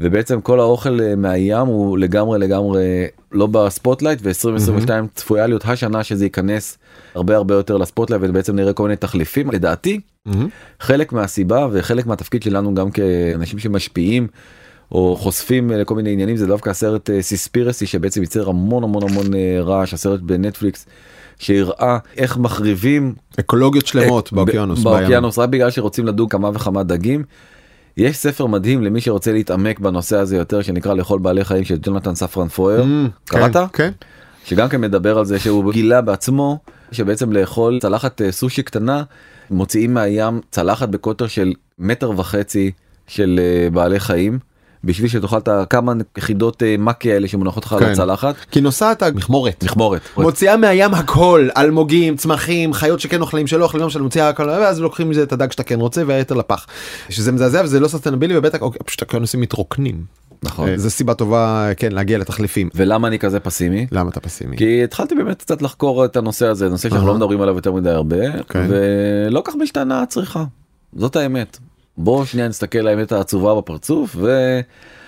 ובעצם 0.00 0.40
כל 0.40 0.60
האוכל 0.60 1.00
אה, 1.00 1.16
מהים 1.16 1.66
הוא 1.66 1.98
לגמרי 1.98 2.38
לגמרי 2.38 3.06
לא 3.32 3.46
ב 3.46 3.53
spotlight 3.53 4.18
ו-2022 4.22 4.90
צפויה 5.14 5.46
להיות 5.46 5.64
השנה 5.64 6.04
שזה 6.04 6.24
ייכנס 6.24 6.78
הרבה 7.14 7.36
הרבה 7.36 7.54
יותר 7.54 7.76
ל 7.76 7.81
spotlight 7.81 8.22
ובעצם 8.24 8.56
נראה 8.56 8.72
כל 8.72 8.82
מיני 8.82 8.96
תחליפים 8.96 9.50
לדעתי 9.50 10.00
מהמם. 10.26 10.48
חלק 10.80 11.12
מהסיבה 11.12 11.68
וחלק 11.72 12.06
מהתפקיד 12.06 12.42
שלנו 12.42 12.74
גם 12.74 12.90
כאנשים 12.90 13.58
שמשפיעים 13.58 14.26
או 14.92 15.16
חושפים 15.16 15.70
לכל 15.70 15.94
מיני 15.94 16.12
עניינים 16.12 16.36
זה 16.36 16.46
דווקא 16.46 16.70
הסרט 16.70 17.10
Seaspiracy 17.20 17.86
שבעצם 17.86 18.20
ייצר 18.20 18.48
המון 18.48 18.84
המון 18.84 19.02
המון 19.02 19.34
אה, 19.34 19.60
רעש 19.60 19.94
הסרט 19.94 20.20
בנטפליקס 20.20 20.86
שהראה 21.38 21.98
איך 22.16 22.36
מחריבים 22.36 23.14
אקולוגיות 23.40 23.86
שלמות 23.86 24.30
אה, 24.32 24.36
באוקיינוס. 24.36 24.82
באוקיינוס 24.82 25.38
רק 25.38 25.48
בגלל 25.48 25.70
שרוצים 25.70 26.06
לדוג 26.06 26.32
כמה 26.32 26.50
וכמה 26.54 26.82
דגים. 26.82 27.24
יש 27.98 28.16
ספר 28.16 28.46
מדהים 28.46 28.82
למי 28.82 29.00
שרוצה 29.00 29.32
להתעמק 29.32 29.78
בנושא 29.78 30.16
הזה 30.16 30.36
יותר 30.36 30.62
שנקרא 30.62 30.94
לאכול 30.94 31.18
בעלי 31.18 31.44
חיים 31.44 31.64
של 31.64 31.78
ג'ונתן 31.82 32.14
ספרן 32.14 32.48
פואר 32.48 32.82
אמ, 32.82 33.08
קראת? 33.24 33.56
כן, 33.56 33.66
כן. 33.72 33.90
שגם 34.44 34.68
כן 34.68 34.80
מדבר 34.80 35.18
על 35.18 35.24
זה 35.24 35.38
שהוא 35.38 35.72
גילה 35.72 36.00
בעצמו 36.00 36.58
שבעצם 36.92 37.32
לאכול 37.32 37.78
צלחת 37.80 38.22
אה, 38.22 38.32
סושי 38.32 38.62
קטנה 38.62 39.02
מוציאים 39.50 39.94
מהים 39.94 40.40
צלחת 40.50 40.88
בקוטר 40.88 41.26
של 41.26 41.52
מטר 41.78 42.10
וחצי 42.10 42.70
של 43.06 43.40
אה, 43.42 43.70
בעלי 43.70 44.00
חיים 44.00 44.38
בשביל 44.84 45.10
שתאכל 45.10 45.38
את 45.38 45.48
הכמה 45.48 45.92
יחידות 46.18 46.62
אה, 46.62 46.74
מקי 46.78 47.12
האלה 47.12 47.28
שמונחות 47.28 47.64
לך 47.64 47.72
על 47.72 47.78
כן. 47.78 47.90
הצלחת. 47.90 48.34
כי 48.50 48.60
נוסעת 48.60 49.02
מכמורת. 49.02 49.64
מכמורת. 49.64 50.00
מוציאה 50.16 50.56
מהים 50.56 50.94
הכל 50.94 51.48
אלמוגים 51.56 52.16
צמחים 52.16 52.72
חיות 52.72 53.00
שכן 53.00 53.20
אוכלים 53.20 53.46
שלא 53.46 53.64
אוכלים 53.64 53.80
לא 53.80 53.86
משנה 53.86 54.02
מוציאה 54.02 54.28
הכל 54.28 54.42
ואז 54.42 54.80
לוקחים 54.80 55.10
מזה 55.10 55.22
את 55.22 55.32
הדג 55.32 55.52
שאתה 55.52 55.62
כן 55.62 55.80
רוצה 55.80 56.02
והיתר 56.06 56.34
לפח. 56.34 56.66
שזה 57.08 57.32
מזעזע 57.32 57.62
וזה 57.64 57.80
לא 57.80 57.88
ססטנבילי 57.88 58.36
ובטח 58.36 58.60
אוקיי, 58.60 58.80
פשוט 58.84 59.02
האוקיינוסים 59.02 59.40
מתרוקנים. 59.40 60.04
נכון. 60.42 60.68
אה, 60.68 60.78
זה 60.78 60.90
סיבה 60.90 61.14
טובה 61.14 61.70
כן 61.76 61.92
להגיע 61.92 62.18
לתחליפים. 62.18 62.68
ולמה 62.74 63.08
אני 63.08 63.18
כזה 63.18 63.40
פסימי? 63.40 63.86
למה 63.92 64.10
אתה 64.10 64.20
פסימי? 64.20 64.56
כי 64.56 64.84
התחלתי 64.84 65.14
באמת 65.14 65.42
קצת 65.42 65.62
לחקור 65.62 66.04
את 66.04 66.16
הנושא 66.16 66.46
הזה, 66.46 66.68
נושא 66.68 66.88
שאנחנו. 66.88 67.06
לא 67.06 67.14
מדברים 67.14 67.40
עליו 67.40 67.54
יותר 67.54 67.72
מדי 67.72 67.90
הרבה, 67.90 68.42
כן. 68.42 68.66
ולא 68.68 69.42
כך 69.44 69.54
משתנה 69.56 70.02
הצריכה. 70.02 70.44
זאת 70.96 71.16
האמת. 71.16 71.58
בוא 71.98 72.24
שנייה 72.24 72.48
נסתכל 72.48 72.78
לאמת 72.78 73.12
העצובה 73.12 73.54
בפרצוף, 73.54 74.16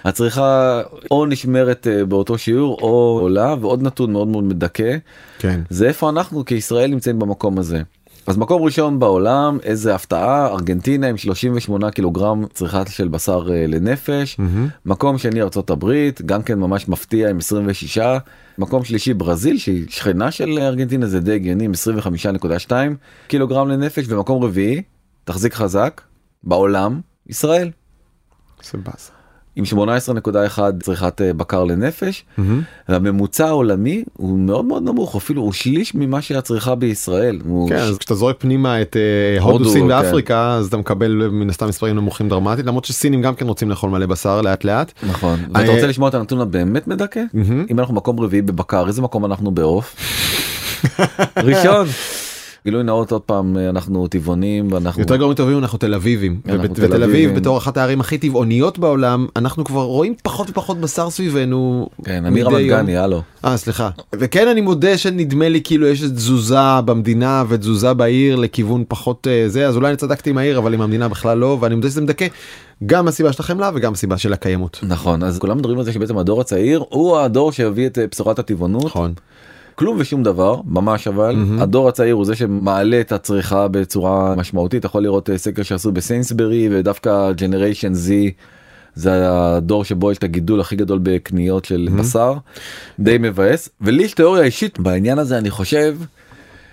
והצריכה 0.04 0.80
או 1.10 1.26
נשמרת 1.26 1.86
אה, 1.86 2.04
באותו 2.04 2.38
שיעור 2.38 2.78
או 2.82 3.18
עולה, 3.22 3.54
ועוד 3.60 3.82
נתון 3.82 4.12
מאוד 4.12 4.28
מאוד 4.28 4.44
מדכא, 4.44 4.96
כן. 5.38 5.60
זה 5.70 5.88
איפה 5.88 6.08
אנחנו 6.08 6.44
כישראל 6.44 6.90
נמצאים 6.90 7.18
במקום 7.18 7.58
הזה. 7.58 7.82
אז 8.26 8.36
מקום 8.36 8.62
ראשון 8.62 8.98
בעולם, 8.98 9.58
איזה 9.62 9.94
הפתעה, 9.94 10.46
ארגנטינה 10.46 11.06
עם 11.06 11.16
38 11.16 11.90
קילוגרם 11.90 12.44
צריכה 12.54 12.82
של 12.88 13.08
בשר 13.08 13.48
אה, 13.50 13.66
לנפש. 13.68 14.38
מהמם. 14.38 14.68
מקום 14.86 15.18
שני 15.18 15.42
ארצות 15.42 15.70
הברית, 15.70 16.22
גם 16.22 16.42
כן 16.42 16.58
ממש 16.58 16.88
מפתיע 16.88 17.30
עם 17.30 17.38
26. 17.38 17.98
מקום 18.58 18.84
שלישי 18.84 19.14
ברזיל 19.14 19.58
שהיא 19.58 19.84
שכנה 19.88 20.30
של 20.30 20.58
ארגנטינה 20.58 21.06
זה 21.06 21.20
די 21.20 21.34
הגיוני 21.34 21.64
עם 21.64 21.72
25.2 22.68 22.72
קילוגרם 23.28 23.68
לנפש. 23.68 24.04
ומקום 24.08 24.44
רביעי, 24.44 24.82
תחזיק 25.24 25.54
חזק, 25.54 26.00
בעולם, 26.44 27.00
ישראל. 27.28 27.70
עם 29.56 29.64
18.1 29.64 30.58
צריכת 30.82 31.20
אה, 31.20 31.32
בקר 31.32 31.64
לנפש. 31.64 32.24
מהמם. 32.38 32.62
והממוצע 32.88 33.46
העולמי 33.46 34.04
הוא 34.16 34.38
מאוד 34.38 34.64
מאוד 34.64 34.82
נמוך 34.82 35.16
אפילו 35.16 35.42
הוא 35.42 35.52
שליש 35.52 35.94
ממה 35.94 36.22
שהצריכה 36.22 36.74
בישראל. 36.74 37.38
כן, 37.68 37.78
ש- 37.78 37.80
אז 37.80 37.98
כשאתה 37.98 38.14
זורק 38.14 38.36
פנימה 38.38 38.82
את 38.82 38.96
אה, 38.96 39.42
הודו, 39.42 39.52
הודו, 39.58 39.70
סין 39.70 39.82
כן. 39.82 39.90
ואפריקה, 39.90 40.54
אז 40.54 40.66
אתה 40.66 40.76
מקבל 40.76 41.28
מן 41.32 41.50
הסתם 41.50 41.68
מספרים 41.68 41.96
נמוכים 41.96 42.28
דרמטית, 42.28 42.66
למרות 42.66 42.84
שסינים 42.84 43.22
גם 43.22 43.34
כן 43.34 43.46
רוצים 43.46 43.70
לאכול 43.70 43.90
מלא 43.90 44.06
בשר 44.06 44.40
לאט 44.40 44.64
לאט. 44.64 44.92
נכון. 45.08 45.38
אה, 45.40 45.60
ואתה 45.60 45.72
רוצה 45.72 45.86
לשמוע 45.86 46.08
את 46.08 46.14
הנתון 46.14 46.40
הבאמת 46.40 46.86
מדכא? 46.86 47.22
מהמם. 47.34 47.66
אם 47.70 47.78
אנחנו 47.78 47.94
מקום 47.94 48.20
רביעי 48.20 48.42
בבקר 48.42 48.86
איזה 48.86 49.02
מקום 49.02 49.24
אנחנו 49.24 49.50
בעוף? 49.50 49.96
ראשון. 51.36 51.86
גילוי 52.64 52.82
נאות 52.82 53.12
עוד 53.12 53.22
פעם 53.22 53.56
אנחנו 53.68 54.06
טבעונים 54.06 54.72
ואנחנו 54.72 55.02
יותר 55.02 55.16
גרועים 55.16 55.36
טובים 55.36 55.58
אנחנו 55.58 55.78
תל 55.78 55.94
אביבים 55.94 56.40
תל 56.44 56.84
ותל 56.84 57.02
אביב. 57.02 57.34
בתור 57.34 57.58
אחת 57.58 57.76
הערים 57.76 58.00
הכי 58.00 58.18
טבעוניות 58.18 58.78
בעולם 58.78 59.26
אנחנו 59.36 59.64
כבר 59.64 59.82
רואים 59.82 60.14
פחות 60.22 60.50
ופחות 60.50 60.80
בשר 60.80 61.10
סביבנו. 61.10 61.88
כן 62.04 62.24
אני 62.24 62.42
רמת. 62.42 62.66
גני 62.66 62.96
הלו. 62.96 63.22
אה 63.44 63.56
סליחה 63.56 63.90
וכן 64.14 64.48
אני 64.48 64.60
מודה 64.60 64.98
שנדמה 64.98 65.48
לי 65.48 65.60
כאילו 65.64 65.86
יש 65.86 66.00
תזוזה 66.00 66.80
במדינה 66.84 67.44
ותזוזה 67.48 67.94
בעיר 67.94 68.36
לכיוון 68.36 68.84
פחות 68.88 69.26
אה, 69.30 69.48
זה 69.48 69.68
אז 69.68 69.76
אולי 69.76 69.88
אני 69.88 69.96
צדקתי 69.96 70.30
עם 70.30 70.38
העיר 70.38 70.58
אבל 70.58 70.74
עם 70.74 70.80
המדינה 70.80 71.08
בכלל 71.08 71.38
לא 71.38 71.58
ואני 71.60 71.74
מודה 71.74 71.88
שזה 71.88 72.00
מדכא 72.00 72.26
גם 72.86 73.08
הסיבה 73.08 73.32
של 73.32 73.42
החמלה 73.42 73.70
וגם 73.74 73.92
הסיבה 73.92 74.18
של 74.18 74.32
הקיימות. 74.32 74.80
נכון 74.82 75.22
אז 75.22 75.38
כולם 75.38 75.58
מדברים 75.58 75.78
על 75.78 75.84
זה 75.84 75.92
שבעצם 75.92 76.18
הדור 76.18 76.40
הצעיר 76.40 76.84
הוא 76.88 77.18
הדור 77.18 77.52
שהביא 77.52 77.86
את 77.86 77.98
אה, 77.98 78.06
בשורת 78.06 78.38
הטבעונות. 78.38 78.84
נכון. 78.84 79.14
כלום 79.80 79.96
ושום 80.00 80.22
דבר 80.22 80.60
ממש 80.64 81.08
אבל 81.08 81.36
מהמם. 81.36 81.62
הדור 81.62 81.88
הצעיר 81.88 82.14
הוא 82.14 82.24
זה 82.24 82.34
שמעלה 82.34 83.00
את 83.00 83.12
הצריכה 83.12 83.68
בצורה 83.68 84.34
משמעותית 84.36 84.84
יכול 84.84 85.02
לראות 85.02 85.30
אה, 85.30 85.38
סקר 85.38 85.62
שעשו 85.62 85.92
בסיינסברי 85.92 86.68
ודווקא 86.72 87.32
ג'נריישן 87.32 87.92
Z. 87.92 88.10
זה 88.94 89.10
הדור 89.30 89.84
שבו 89.84 90.12
יש 90.12 90.18
את 90.18 90.24
הגידול 90.24 90.60
הכי 90.60 90.76
גדול 90.76 90.98
בקניות 91.02 91.64
של 91.64 91.88
מהמם. 91.90 92.02
בשר 92.02 92.34
די 92.98 93.16
מבאס 93.20 93.68
ולי 93.80 94.02
יש 94.02 94.12
תיאוריה 94.12 94.42
אישית 94.42 94.78
בעניין 94.78 95.18
הזה 95.18 95.38
אני 95.38 95.50
חושב 95.50 95.96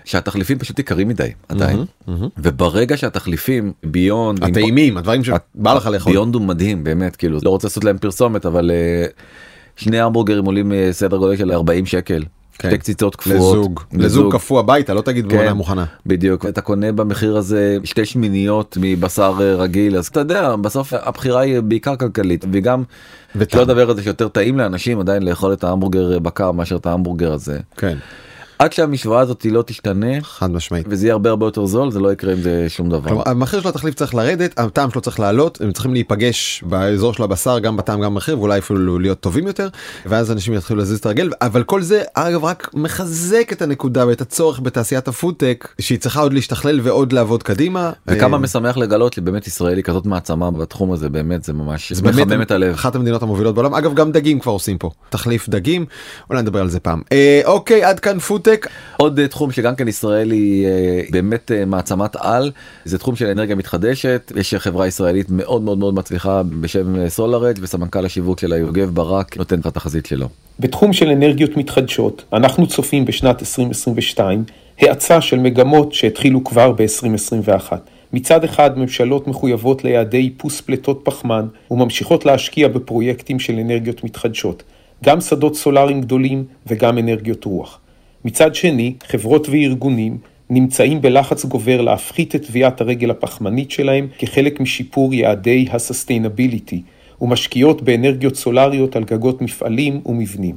שהתחליפים 0.04 0.58
פשוט 0.58 0.78
יקרים 0.78 1.08
מדי 1.08 1.30
עדיין 1.48 1.76
מהמם, 1.76 1.86
מהמם. 2.06 2.28
וברגע 2.38 2.96
שהתחליפים 2.96 3.72
ביונד 3.84 4.44
הטעימים 4.44 4.96
הדברים 4.96 5.24
שבא 5.24 5.74
לך 5.74 5.86
לאכול. 5.86 6.12
ביונד 6.12 6.34
הוא 6.34 6.42
מדהים 6.42 6.84
באמת 6.84 7.16
כאילו 7.16 7.38
לא 7.42 7.50
רוצה 7.50 7.66
לעשות 7.66 7.84
להם 7.84 7.98
פרסומת 7.98 8.46
אבל 8.46 8.70
אה, 8.70 9.06
שני 9.76 10.00
המבורגרים 10.00 10.44
עולים 10.44 10.72
אה, 10.72 10.88
סדר 10.92 11.16
גודל 11.16 11.36
של 11.36 11.52
40 11.52 11.86
שקל. 11.86 12.22
כן. 12.58 12.68
שתי 12.68 12.78
קציצות 12.78 13.16
קפואות. 13.16 13.56
לזוג 13.56 13.80
לזוג 13.92 14.32
קפוא 14.32 14.60
הביתה 14.60 14.94
לא 14.94 15.00
תגיד 15.00 15.30
כן. 15.30 15.36
בעונה 15.36 15.54
מוכנה. 15.54 15.84
בדיוק 16.06 16.46
אתה 16.46 16.60
קונה 16.60 16.92
במחיר 16.92 17.36
הזה 17.36 17.76
שתי 17.84 18.04
שמיניות 18.04 18.78
מבשר 18.80 19.34
אה, 19.40 19.54
רגיל 19.54 19.96
אז 19.96 20.06
אתה 20.06 20.20
יודע 20.20 20.56
בסוף 20.56 20.92
הבחירה 20.92 21.40
היא 21.40 21.60
בעיקר 21.60 21.96
כלכלית 21.96 22.44
וגם 22.52 22.82
וטעם. 23.36 23.58
לא 23.58 23.64
לדבר 23.64 23.90
על 23.90 23.96
זה 23.96 24.02
שיותר 24.02 24.28
טעים 24.28 24.58
לאנשים 24.58 25.00
עדיין 25.00 25.22
לאכול 25.22 25.52
את 25.52 25.64
ההמבורגר 25.64 26.18
בקר 26.18 26.52
מאשר 26.52 26.76
את 26.76 26.86
ההמבורגר 26.86 27.32
הזה. 27.32 27.58
כן 27.76 27.98
עד 28.58 28.72
שהמשוואה 28.72 29.20
הזאת 29.20 29.46
לא 29.50 29.62
תשתנה 29.62 30.20
חד 30.22 30.50
משמעית. 30.50 30.86
וזה 30.88 31.06
יהיה 31.06 31.12
הרבה 31.12 31.30
הרבה 31.30 31.46
יותר 31.46 31.66
זול 31.66 31.90
זה 31.90 32.00
לא 32.00 32.12
יקרה 32.12 32.32
עם 32.32 32.40
זה 32.42 32.66
שום 32.68 32.88
דבר. 32.88 33.08
כלומר, 33.08 33.22
המחיר 33.26 33.60
של 33.60 33.68
התחליף 33.68 33.94
צריך 33.94 34.14
לרדת 34.14 34.58
הטעם 34.58 34.90
שלו 34.90 35.00
צריך 35.00 35.20
לעלות 35.20 35.60
הם 35.60 35.72
צריכים 35.72 35.92
להיפגש 35.92 36.64
באזור 36.66 37.12
של 37.14 37.22
הבשר 37.22 37.58
גם 37.58 37.76
בטעם 37.76 38.00
גם 38.00 38.14
במחיר 38.14 38.38
ואולי 38.38 38.58
אפילו 38.58 38.98
להיות 38.98 39.20
טובים 39.20 39.46
יותר 39.46 39.68
ואז 40.06 40.32
אנשים 40.32 40.54
יתחילו 40.54 40.78
להזיז 40.78 40.98
את 40.98 41.06
הרגל 41.06 41.30
אבל 41.40 41.62
כל 41.62 41.82
זה 41.82 42.02
אגב 42.14 42.44
רק 42.44 42.70
מחזק 42.74 43.52
את 43.52 43.62
הנקודה 43.62 44.06
ואת 44.06 44.20
הצורך 44.20 44.60
בתעשיית 44.60 45.08
הפודטק 45.08 45.68
שהיא 45.80 45.98
צריכה 45.98 46.20
עוד 46.20 46.32
להשתכלל 46.32 46.80
ועוד 46.82 47.12
לעבוד 47.12 47.42
קדימה. 47.42 47.92
וכמה 48.06 48.38
משמח 48.38 48.76
לגלות 48.76 49.12
שבאמת 49.12 49.46
ישראל 49.46 49.76
היא 49.76 49.84
כזאת 49.84 50.06
מעצמה 50.06 50.50
בתחום 50.50 50.92
הזה 50.92 51.08
באמת 51.08 51.44
זה 51.44 51.52
ממש 51.52 51.92
זה 51.92 52.02
באמת 52.02 52.26
מחמם 52.26 52.42
את 52.42 52.50
הלב. 52.50 52.74
אחת 52.74 52.94
המדינות 52.94 53.22
המובילות 53.22 53.54
בעולם 53.54 53.74
אגב 53.74 53.94
גם 53.94 54.12
דגים 54.12 54.40
כבר 54.40 54.52
עושים 54.52 54.78
פה 54.78 54.90
תחליף 55.08 55.48
דגים 55.48 55.86
אולי 56.30 56.42
נדבר 56.42 56.60
על 56.60 56.68
זה 56.68 56.80
פעם 56.80 57.02
אה, 57.12 57.40
אוקיי 57.44 57.84
עד 57.84 58.00
כאן 58.00 58.18
פודטק 58.18 58.47
עוד 58.96 59.18
אה, 59.18 59.28
תחום 59.28 59.52
שגם 59.52 59.76
כן 59.76 59.88
ישראל 59.88 60.30
היא 60.30 60.66
אה, 60.66 61.00
באמת 61.10 61.52
אה, 61.52 61.64
מעצמת 61.64 62.16
על 62.16 62.50
זה 62.84 62.98
תחום 62.98 63.16
של 63.16 63.26
אנרגיה 63.26 63.56
מתחדשת 63.56 64.32
יש 64.36 64.54
חברה 64.54 64.86
ישראלית 64.86 65.26
מאוד 65.30 65.62
מאוד 65.62 65.78
מאוד 65.78 65.94
מצליחה 65.94 66.42
בשם 66.60 67.08
סולארג' 67.08 67.58
וסמנכ"ל 67.60 68.06
השיווק 68.06 68.40
שלה 68.40 68.56
יוגב 68.56 68.90
ברק 68.90 69.36
נותן 69.36 69.58
לך 69.58 69.66
תחזית 69.66 70.06
שלו. 70.06 70.28
בתחום 70.60 70.92
של 70.92 71.08
אנרגיות 71.08 71.56
מתחדשות, 71.56 72.24
אנחנו 72.32 72.66
צופים 72.66 73.04
בשנת 73.04 73.40
2022 73.40 74.44
האצה 74.80 75.20
של 75.20 75.38
מגמות 75.38 75.92
שהתחילו 75.92 76.44
כבר 76.44 76.72
ב-2021. 76.72 77.72
מצד 78.12 78.44
אחד, 78.44 78.78
ממשלות 78.78 79.28
מחויבות 79.28 79.84
ליעדי 79.84 80.18
איפוס 80.18 80.60
פליטות 80.60 81.00
פחמן 81.04 81.46
וממשיכות 81.70 82.26
להשקיע 82.26 82.68
בפרויקטים 82.68 83.38
של 83.38 83.58
אנרגיות 83.58 84.04
מתחדשות, 84.04 84.62
גם 85.04 85.20
שדות 85.20 85.56
סולאריים 85.56 86.00
גדולים 86.00 86.44
וגם 86.66 86.98
אנרגיות 86.98 87.44
רוח. 87.44 87.80
מצד 88.28 88.54
שני, 88.54 88.94
חברות 89.06 89.48
וארגונים 89.48 90.18
נמצאים 90.50 91.00
בלחץ 91.00 91.44
גובר 91.44 91.80
להפחית 91.80 92.34
את 92.34 92.46
טביעת 92.46 92.80
הרגל 92.80 93.10
הפחמנית 93.10 93.70
שלהם 93.70 94.08
כחלק 94.18 94.60
משיפור 94.60 95.14
יעדי 95.14 95.66
ה-sustainability, 95.70 96.76
ומשקיעות 97.20 97.82
באנרגיות 97.82 98.36
סולריות 98.36 98.96
על 98.96 99.04
גגות 99.04 99.42
מפעלים 99.42 100.00
ומבנים. 100.06 100.56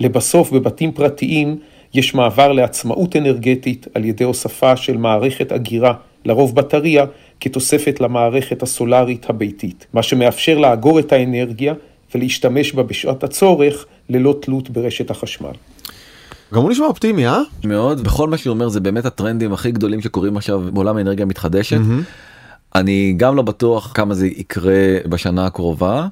לבסוף, 0.00 0.52
בבתים 0.52 0.92
פרטיים 0.92 1.58
יש 1.94 2.14
מעבר 2.14 2.52
לעצמאות 2.52 3.16
אנרגטית 3.16 3.86
על 3.94 4.04
ידי 4.04 4.24
הוספה 4.24 4.76
של 4.76 4.96
מערכת 4.96 5.52
אגירה, 5.52 5.94
לרוב 6.24 6.54
בטריה, 6.54 7.04
כתוספת 7.40 8.00
למערכת 8.00 8.62
הסולרית 8.62 9.30
הביתית, 9.30 9.86
מה 9.92 10.02
שמאפשר 10.02 10.58
לאגור 10.58 10.98
את 10.98 11.12
האנרגיה 11.12 11.74
ולהשתמש 12.14 12.72
בה 12.72 12.82
בשעת 12.82 13.24
הצורך 13.24 13.86
ללא 14.08 14.34
תלות 14.40 14.70
ברשת 14.70 15.10
החשמל. 15.10 15.52
גם 16.54 16.62
הוא 16.62 16.70
נשמע 16.70 16.86
אופטימי 16.86 17.26
אה? 17.26 17.40
מאוד 17.64 18.00
בכל 18.00 18.28
מה 18.28 18.38
שהוא 18.38 18.54
אומר 18.54 18.68
זה 18.68 18.80
באמת 18.80 19.04
הטרנדים 19.04 19.52
הכי 19.52 19.70
גדולים 19.70 20.00
שקורים 20.00 20.36
עכשיו 20.36 20.62
בעולם 20.72 20.96
האנרגיה 20.96 21.22
המתחדשת. 21.22 21.78
אני 22.74 23.14
גם 23.16 23.36
לא 23.36 23.42
בטוח 23.42 23.92
כמה 23.94 24.14
זה 24.14 24.26
יקרה 24.26 24.96
בשנה 25.08 25.46
הקרובה. 25.46 26.06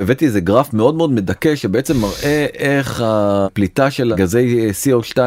הבאתי 0.00 0.26
איזה 0.26 0.40
גרף 0.40 0.74
מאוד 0.74 0.94
מאוד 0.94 1.10
מדכא 1.10 1.54
שבעצם 1.54 1.96
מראה 1.96 2.46
איך 2.54 3.02
הפליטה 3.04 3.90
של 3.90 4.14
גזי 4.16 4.70
CO2 4.84 5.18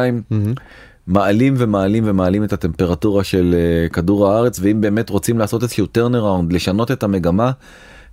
מעלים 1.06 1.54
ומעלים 1.56 2.04
ומעלים 2.06 2.44
את 2.44 2.52
הטמפרטורה 2.52 3.24
של 3.24 3.54
אה, 3.54 3.88
כדור 3.88 4.28
הארץ 4.28 4.58
ואם 4.62 4.80
באמת 4.80 5.10
רוצים 5.10 5.38
לעשות 5.38 5.62
איזשהו 5.62 5.86
turnaround 5.86 6.52
לשנות 6.52 6.90
את 6.90 7.02
המגמה 7.02 7.50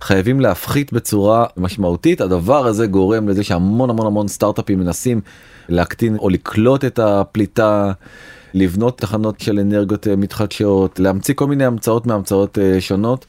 חייבים 0.00 0.40
להפחית 0.40 0.92
בצורה 0.92 1.46
משמעותית 1.56 2.20
הדבר 2.20 2.66
הזה 2.66 2.86
גורם 2.86 3.28
לזה 3.28 3.44
שהמון 3.44 3.90
המון 3.90 4.06
המון 4.06 4.28
סטארט-אפים 4.28 4.78
מנסים 4.78 5.20
להקטין 5.68 6.16
או 6.16 6.28
לקלוט 6.28 6.84
את 6.84 6.98
הפליטה. 6.98 7.92
לבנות 8.54 8.98
תחנות 8.98 9.40
של 9.40 9.58
אנרגיות 9.58 10.08
אה, 10.08 10.16
מתחדשות 10.16 11.00
להמציא 11.00 11.34
כל 11.34 11.46
מיני 11.46 11.64
המצאות 11.64 12.06
מהמצאות 12.06 12.58
אה, 12.58 12.80
שונות. 12.80 13.26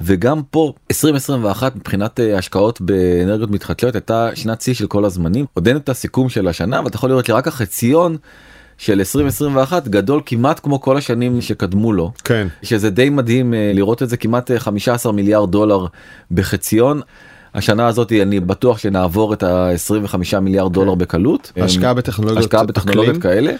וגם 0.00 0.42
פה 0.50 0.72
2021 0.90 1.76
מבחינת 1.76 2.20
אה, 2.20 2.38
השקעות 2.38 2.80
באנרגיות 2.80 3.50
מתחדשות 3.50 3.94
הייתה 3.94 4.30
שנת 4.34 4.60
שיא 4.60 4.74
של 4.74 4.86
כל 4.86 5.04
הזמנים 5.04 5.46
עוד 5.54 5.68
אין 5.68 5.76
את 5.76 5.88
הסיכום 5.88 6.28
של 6.28 6.48
השנה 6.48 6.78
אבל 6.78 6.86
אתה 6.88 6.96
יכול 6.96 7.10
לראות 7.10 7.26
שרק 7.26 7.48
החציון 7.48 8.16
של 8.78 8.98
2021 8.98 9.88
גדול 9.88 10.20
כמעט 10.26 10.60
כמו 10.62 10.80
כל 10.80 10.96
השנים 10.96 11.40
שקדמו 11.40 11.92
לו 11.92 12.12
כן. 12.24 12.46
שזה 12.62 12.90
די 12.90 13.10
מדהים 13.10 13.54
אה, 13.54 13.72
לראות 13.74 14.02
את 14.02 14.08
זה 14.08 14.16
כמעט 14.16 14.50
אה, 14.50 14.60
15 14.60 15.12
מיליארד 15.12 15.50
דולר 15.50 15.86
בחציון. 16.30 17.00
השנה 17.54 17.86
הזאת 17.86 18.12
אני 18.12 18.40
בטוח 18.40 18.78
שנעבור 18.78 19.34
את 19.34 19.42
ה-25 19.42 20.40
מיליארד 20.40 20.72
דולר 20.72 20.94
בקלות. 20.94 21.52
השקעה 21.56 21.94
בטכנולוגיות 21.94 22.38
השקעה 22.44 22.64
בטכנולוגיות 22.64 23.16
אקלים. 23.16 23.20
כאלה. 23.20 23.52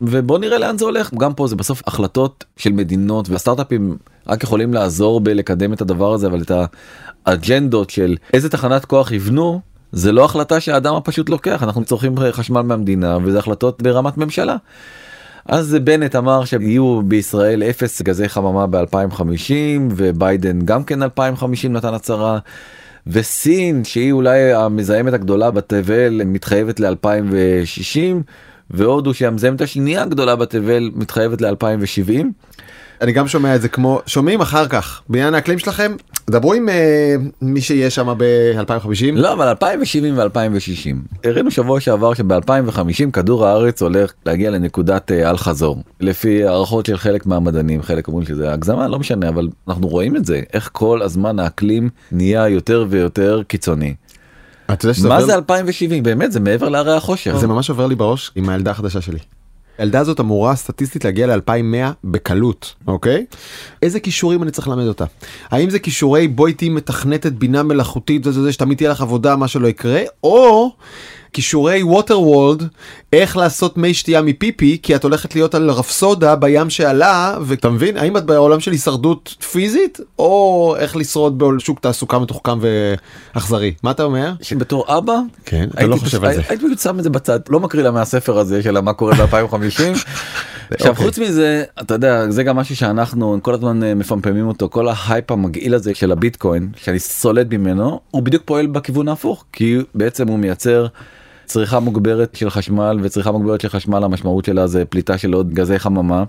ובוא 0.00 0.38
נראה 0.38 0.58
לאן 0.58 0.78
זה 0.78 0.84
הולך 0.84 1.14
גם 1.14 1.34
פה 1.34 1.46
זה 1.46 1.56
בסוף 1.56 1.82
החלטות 1.86 2.44
של 2.56 2.72
מדינות 2.72 3.28
והסטארט-אפים 3.28 3.96
רק 4.26 4.42
יכולים 4.42 4.74
לעזור 4.74 5.20
בלקדם 5.20 5.72
את 5.72 5.80
הדבר 5.80 6.12
הזה 6.12 6.26
אבל 6.26 6.42
את 6.42 6.52
האג'נדות 7.26 7.90
של 7.90 8.16
איזה 8.34 8.48
תחנת 8.48 8.84
כוח 8.84 9.12
יבנו 9.12 9.60
זה 9.92 10.12
לא 10.12 10.24
החלטה 10.24 10.60
שהאדם 10.60 10.94
הפשוט 10.94 11.28
לוקח 11.28 11.62
אנחנו 11.62 11.84
צורכים 11.84 12.14
חשמל 12.32 12.62
מהמדינה 12.62 13.18
וזה 13.22 13.38
החלטות 13.38 13.82
ברמת 13.82 14.16
ממשלה. 14.16 14.56
אז 15.46 15.76
בנט 15.84 16.16
אמר 16.16 16.44
שיהיו 16.44 17.02
בישראל 17.02 17.62
אפס 17.62 18.02
גזי 18.02 18.28
חממה 18.28 18.66
ב-2050 18.66 19.52
וביידן 19.96 20.58
גם 20.64 20.84
כן 20.84 21.02
2050 21.02 21.72
נתן 21.72 21.94
הצהרה. 21.94 22.38
וסין 23.06 23.84
שהיא 23.84 24.12
אולי 24.12 24.52
המזהמת 24.52 25.12
הגדולה 25.12 25.50
בתבל 25.50 26.20
מתחייבת 26.24 26.80
ל-2060 26.80 28.22
והודו 28.70 29.14
שהמזהמת 29.14 29.60
השנייה 29.60 30.02
הגדולה 30.02 30.36
בתבל 30.36 30.90
מתחייבת 30.94 31.40
ל-2070. 31.40 32.24
אני 33.00 33.12
גם 33.12 33.28
שומע 33.28 33.56
את 33.56 33.62
זה 33.62 33.68
כמו 33.68 34.00
שומעים 34.06 34.40
אחר 34.40 34.68
כך 34.68 35.02
בעניין 35.08 35.34
האקלים 35.34 35.58
שלכם 35.58 35.92
דברו 36.30 36.54
עם 36.54 36.68
אה, 36.68 37.14
מי 37.42 37.60
שיהיה 37.60 37.90
שם 37.90 38.14
ב-2050 38.18 39.12
לא 39.12 39.32
אבל 39.32 39.48
2070 39.48 40.18
ו2060 40.18 41.16
הראינו 41.24 41.50
שבוע 41.50 41.80
שעבר 41.80 42.12
שב2050 42.12 43.10
כדור 43.12 43.46
הארץ 43.46 43.82
הולך 43.82 44.12
להגיע 44.26 44.50
לנקודת 44.50 45.12
אה, 45.12 45.30
אל 45.30 45.36
חזור 45.36 45.82
לפי 46.00 46.44
הערכות 46.44 46.86
של 46.86 46.96
חלק 46.96 47.26
מהמדענים 47.26 47.82
חלק 47.82 48.08
אומרים 48.08 48.26
שזה 48.26 48.52
הגזמה 48.52 48.88
לא 48.88 48.98
משנה 48.98 49.28
אבל 49.28 49.48
אנחנו 49.68 49.88
רואים 49.88 50.16
את 50.16 50.24
זה 50.24 50.42
איך 50.52 50.70
כל 50.72 51.02
הזמן 51.02 51.38
האקלים 51.38 51.88
נהיה 52.12 52.48
יותר 52.48 52.84
ויותר 52.88 53.42
קיצוני. 53.48 53.94
מה 55.08 55.22
זה 55.22 55.34
2070 55.34 56.02
באמת 56.02 56.32
זה 56.32 56.40
מעבר 56.40 56.68
להרי 56.68 56.92
החושר 56.92 57.38
זה 57.38 57.46
ממש 57.46 57.70
עובר 57.70 57.86
לי 57.86 57.94
בראש 57.94 58.30
עם 58.34 58.48
הילדה 58.48 58.70
החדשה 58.70 59.00
שלי. 59.00 59.18
הילדה 59.78 60.00
הזאת 60.00 60.20
אמורה 60.20 60.56
סטטיסטית 60.56 61.04
להגיע 61.04 61.26
ל-2100 61.26 61.92
בקלות, 62.04 62.74
אוקיי? 62.86 63.26
איזה 63.82 64.00
כישורים 64.00 64.42
אני 64.42 64.50
צריך 64.50 64.68
ללמד 64.68 64.86
אותה? 64.86 65.04
האם 65.50 65.70
זה 65.70 65.78
כישורי 65.78 66.28
בואי 66.28 66.52
תהיי 66.52 66.68
מתכנתת 66.68 67.32
בינה 67.32 67.62
מלאכותית 67.62 68.26
וזה 68.26 68.42
זה 68.42 68.52
שתמיד 68.52 68.78
תהיה 68.78 68.90
לך 68.90 69.00
עבודה 69.00 69.36
מה 69.36 69.48
שלא 69.48 69.68
יקרה, 69.68 70.00
או 70.22 70.70
כישורי 71.32 71.82
ווטר 71.82 72.20
וולד, 72.20 72.68
איך 73.12 73.36
לעשות 73.36 73.76
מי 73.76 73.94
שתייה 73.94 74.22
מפיפי, 74.22 74.78
כי 74.82 74.96
את 74.96 75.04
הולכת 75.04 75.34
להיות 75.34 75.54
על 75.54 75.70
רפסודה 75.70 76.36
בים 76.36 76.70
שעלה, 76.70 77.36
ואתה 77.40 77.70
מבין? 77.70 77.96
האם 77.96 78.16
את 78.16 78.26
בעולם 78.26 78.60
של 78.60 78.72
הישרדות 78.72 79.34
פיזית, 79.52 80.00
או 80.18 80.74
איך 80.78 80.96
לשרוד 80.96 81.38
בשוק 81.38 81.80
תעסוקה 81.80 82.18
מתוחכם 82.18 82.58
ואכזרי? 83.34 83.74
מה 83.82 83.90
אתה 83.90 84.02
אומר? 84.02 84.32
שבתור 84.42 84.98
אבא, 84.98 85.18
כן, 85.44 85.68
אתה 85.74 85.86
לא 85.86 85.96
חושב 85.96 86.24
על 86.24 86.34
זה. 86.34 86.42
הייתי 86.48 86.64
פשוט 86.64 86.78
שם 86.78 86.98
את 86.98 87.04
זה 87.04 87.10
בצד, 87.10 87.40
לא 87.48 87.60
מקריא 87.60 87.82
לה 87.82 87.90
מהספר 87.90 88.38
הזה 88.38 88.62
של 88.62 88.80
מה 88.80 88.92
קורה 88.92 89.14
ב-2050. 89.14 89.98
עכשיו 90.70 90.90
אוקיי. 90.90 91.04
חוץ 91.04 91.18
מזה 91.18 91.64
אתה 91.80 91.94
יודע 91.94 92.30
זה 92.30 92.42
גם 92.42 92.56
משהו 92.56 92.76
שאנחנו 92.76 93.38
כל 93.42 93.54
הזמן 93.54 93.82
אה, 93.82 93.94
מפמפמים 93.94 94.48
אותו 94.48 94.68
כל 94.68 94.88
ההייפ 94.88 95.30
המגעיל 95.30 95.74
הזה 95.74 95.94
של 95.94 96.12
הביטקוין 96.12 96.68
שאני 96.76 96.98
סולד 96.98 97.54
ממנו 97.54 98.00
הוא 98.10 98.22
בדיוק 98.22 98.42
פועל 98.46 98.66
בכיוון 98.66 99.08
ההפוך 99.08 99.44
כי 99.52 99.78
בעצם 99.94 100.28
הוא 100.28 100.38
מייצר 100.38 100.86
צריכה 101.48 101.80
מוגברת 101.80 102.36
של 102.36 102.50
חשמל 102.50 102.98
וצריכה 103.02 103.32
מוגברת 103.32 103.60
של 103.60 103.68
חשמל 103.68 104.04
המשמעות 104.04 104.44
שלה 104.44 104.66
זה 104.66 104.84
פליטה 104.84 105.18
של 105.18 105.32
עוד 105.32 105.54
גזי 105.54 105.78
חממה. 105.78 106.24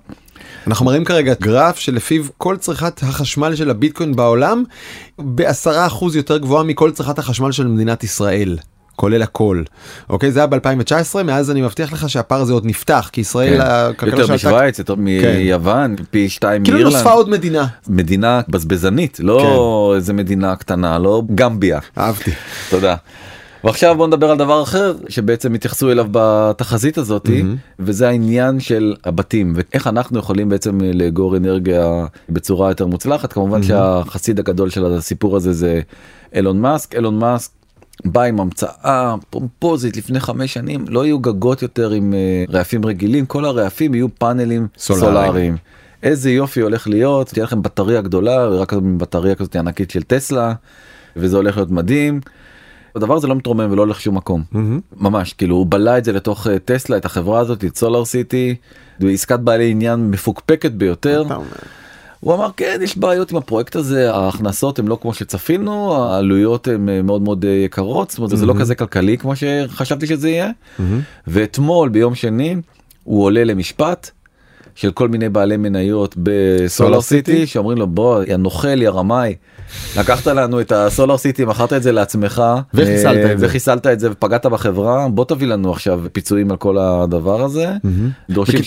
אנחנו 0.67 0.85
מראים 0.85 1.05
כרגע 1.05 1.33
גרף 1.41 1.79
שלפיו 1.79 2.23
כל 2.37 2.57
צריכת 2.57 3.03
החשמל 3.03 3.55
של 3.55 3.69
הביטקוין 3.69 4.15
בעולם 4.15 4.63
בעשרה 5.19 5.87
אחוז 5.87 6.15
יותר 6.15 6.37
גבוהה 6.37 6.63
מכל 6.63 6.91
צריכת 6.91 7.19
החשמל 7.19 7.51
של 7.51 7.67
מדינת 7.67 8.03
ישראל. 8.03 8.57
כולל 8.95 9.21
הכל. 9.21 9.63
אוקיי 10.09 10.31
זה 10.31 10.39
היה 10.39 10.47
ב2019 10.47 11.23
מאז 11.23 11.51
אני 11.51 11.61
מבטיח 11.61 11.93
לך 11.93 12.09
שהפער 12.09 12.41
הזה 12.41 12.53
עוד 12.53 12.65
נפתח 12.65 13.09
כי 13.11 13.21
ישראל 13.21 13.57
כן. 13.57 13.67
הכלכלה 13.67 14.21
יותר 14.21 14.33
משוויץ 14.33 14.79
יותר 14.79 14.95
מיוון 14.95 15.95
פי 16.11 16.29
שתיים 16.29 16.63
כאילו 16.63 16.77
מאירלנד 16.77 16.97
נוספה 16.97 17.11
עוד 17.11 17.29
מדינה. 17.29 17.67
מדינה 17.87 18.41
בזבזנית 18.49 19.19
לא 19.19 19.93
איזה 19.95 20.13
מדינה 20.13 20.55
קטנה 20.55 20.99
לא 20.99 21.23
גמביה 21.35 21.79
אהבתי. 21.97 22.31
תודה. 22.69 22.95
ועכשיו 23.63 23.95
בוא 23.97 24.07
נדבר 24.07 24.31
על 24.31 24.37
דבר 24.37 24.63
אחר 24.63 24.93
שבעצם 25.09 25.53
התייחסו 25.53 25.91
אליו 25.91 26.05
בתחזית 26.11 26.97
הזאתי 26.97 27.43
וזה 27.79 28.07
העניין 28.07 28.59
של 28.59 28.95
הבתים 29.03 29.53
ואיך 29.55 29.87
אנחנו 29.87 30.19
יכולים 30.19 30.49
בעצם 30.49 30.79
לאגור 30.93 31.37
אנרגיה 31.37 32.05
בצורה 32.29 32.69
יותר 32.69 32.87
מוצלחת 32.87 33.33
כמובן 33.33 33.63
שהחסיד 33.63 34.39
הגדול 34.39 34.69
של 34.69 34.85
הסיפור 34.85 35.35
הזה 35.35 35.53
זה 35.53 35.81
אילון 36.33 36.61
מאסק 36.61 36.95
אילון 36.95 37.19
מאסק. 37.19 37.51
בא 38.05 38.21
עם 38.21 38.39
המצאה 38.39 39.15
פומפוזית 39.29 39.97
לפני 39.97 40.19
חמש 40.19 40.53
שנים 40.53 40.85
לא 40.87 41.05
יהיו 41.05 41.19
גגות 41.19 41.61
יותר 41.61 41.91
עם 41.91 42.13
אה, 42.13 42.43
רעפים 42.49 42.85
רגילים 42.85 43.25
כל 43.25 43.45
הרעפים 43.45 43.93
יהיו 43.93 44.07
פאנלים 44.17 44.67
סולאריים. 44.77 45.09
סולאריים. 45.09 45.57
איזה 46.03 46.31
יופי 46.31 46.61
הולך 46.61 46.87
להיות 46.87 47.27
תהיה 47.27 47.43
לכם 47.43 47.61
בטריה 47.61 48.01
גדולה 48.01 48.47
רק 48.47 48.73
בטריה 48.97 49.35
כזאת 49.35 49.55
ענקית 49.55 49.91
של 49.91 50.03
טסלה 50.03 50.53
וזה 51.15 51.37
הולך 51.37 51.57
להיות 51.57 51.71
מדהים. 51.71 52.19
הדבר 52.95 53.15
הזה 53.15 53.27
לא 53.27 53.35
מתרומם 53.35 53.71
ולא 53.71 53.81
הולך 53.81 54.01
שום 54.01 54.17
מקום. 54.17 54.43
ממש 54.97 55.33
כאילו 55.33 55.55
הוא 55.55 55.67
בלע 55.69 55.97
את 55.97 56.05
זה 56.05 56.11
לתוך 56.11 56.47
אה, 56.47 56.59
טסלה 56.59 56.97
את 56.97 57.05
החברה 57.05 57.39
הזאת 57.39 57.65
את 57.65 57.77
סולאר 57.77 58.05
סיטי 58.05 58.55
עסקת 59.13 59.39
בעלי 59.39 59.71
עניין 59.71 60.11
מפוקפקת 60.11 60.71
ביותר. 60.71 61.23
הוא 62.19 62.33
אמר 62.33 62.49
כן 62.57 62.79
יש 62.83 62.97
בעיות 62.97 63.31
עם 63.31 63.37
הפרויקט 63.37 63.75
הזה 63.75 64.13
ההכנסות 64.13 64.79
הן 64.79 64.87
לא 64.87 64.97
כמו 65.01 65.13
שצפינו 65.13 65.95
העלויות 65.95 66.67
הן 66.67 66.89
אה, 66.89 67.01
מאוד 67.01 67.21
מאוד 67.21 67.45
אה, 67.45 67.51
יקרות 67.51 68.09
זאת 68.09 68.17
אומרת 68.17 68.37
זה 68.37 68.45
לא 68.45 68.53
כזה 68.59 68.75
כלכלי 68.75 69.17
כמו 69.17 69.33
שחשבתי 69.35 70.07
שזה 70.07 70.29
יהיה. 70.29 70.49
ואתמול 71.27 71.89
ביום 71.89 72.15
שני 72.15 72.55
הוא 73.03 73.23
עולה 73.23 73.43
למשפט 73.43 74.11
של 74.79 74.91
כל 74.91 75.07
מיני 75.07 75.29
בעלי 75.29 75.57
מניות 75.57 76.15
בסולר 76.17 77.01
סיטי? 77.01 77.47
שאומרים 77.47 77.77
לו 77.77 77.87
בוא 77.87 78.23
יא 78.27 78.35
נוכל 78.35 78.81
יא 78.81 78.89
רמאי 78.89 79.35
לקחת 79.97 80.27
לנו 80.27 80.61
את 80.61 80.71
הסולר 80.71 81.17
סיטי 81.17 81.45
מכרת 81.45 81.73
את 81.73 81.83
זה 81.83 81.91
לעצמך 81.91 82.43
וחיסלת 82.73 83.25
אה, 83.25 83.31
את 83.31 83.39
זה. 83.39 83.45
וחיסלת 83.45 83.87
את 83.87 83.99
זה 83.99 84.11
ופגעת 84.11 84.45
בחברה 84.45 85.07
בוא 85.09 85.25
תביא 85.25 85.47
לנו 85.47 85.71
עכשיו 85.71 86.01
פיצויים 86.11 86.51
על 86.51 86.57
כל 86.57 86.77
הדבר 86.77 87.43
הזה 87.43 87.73
דורשים 88.29 88.59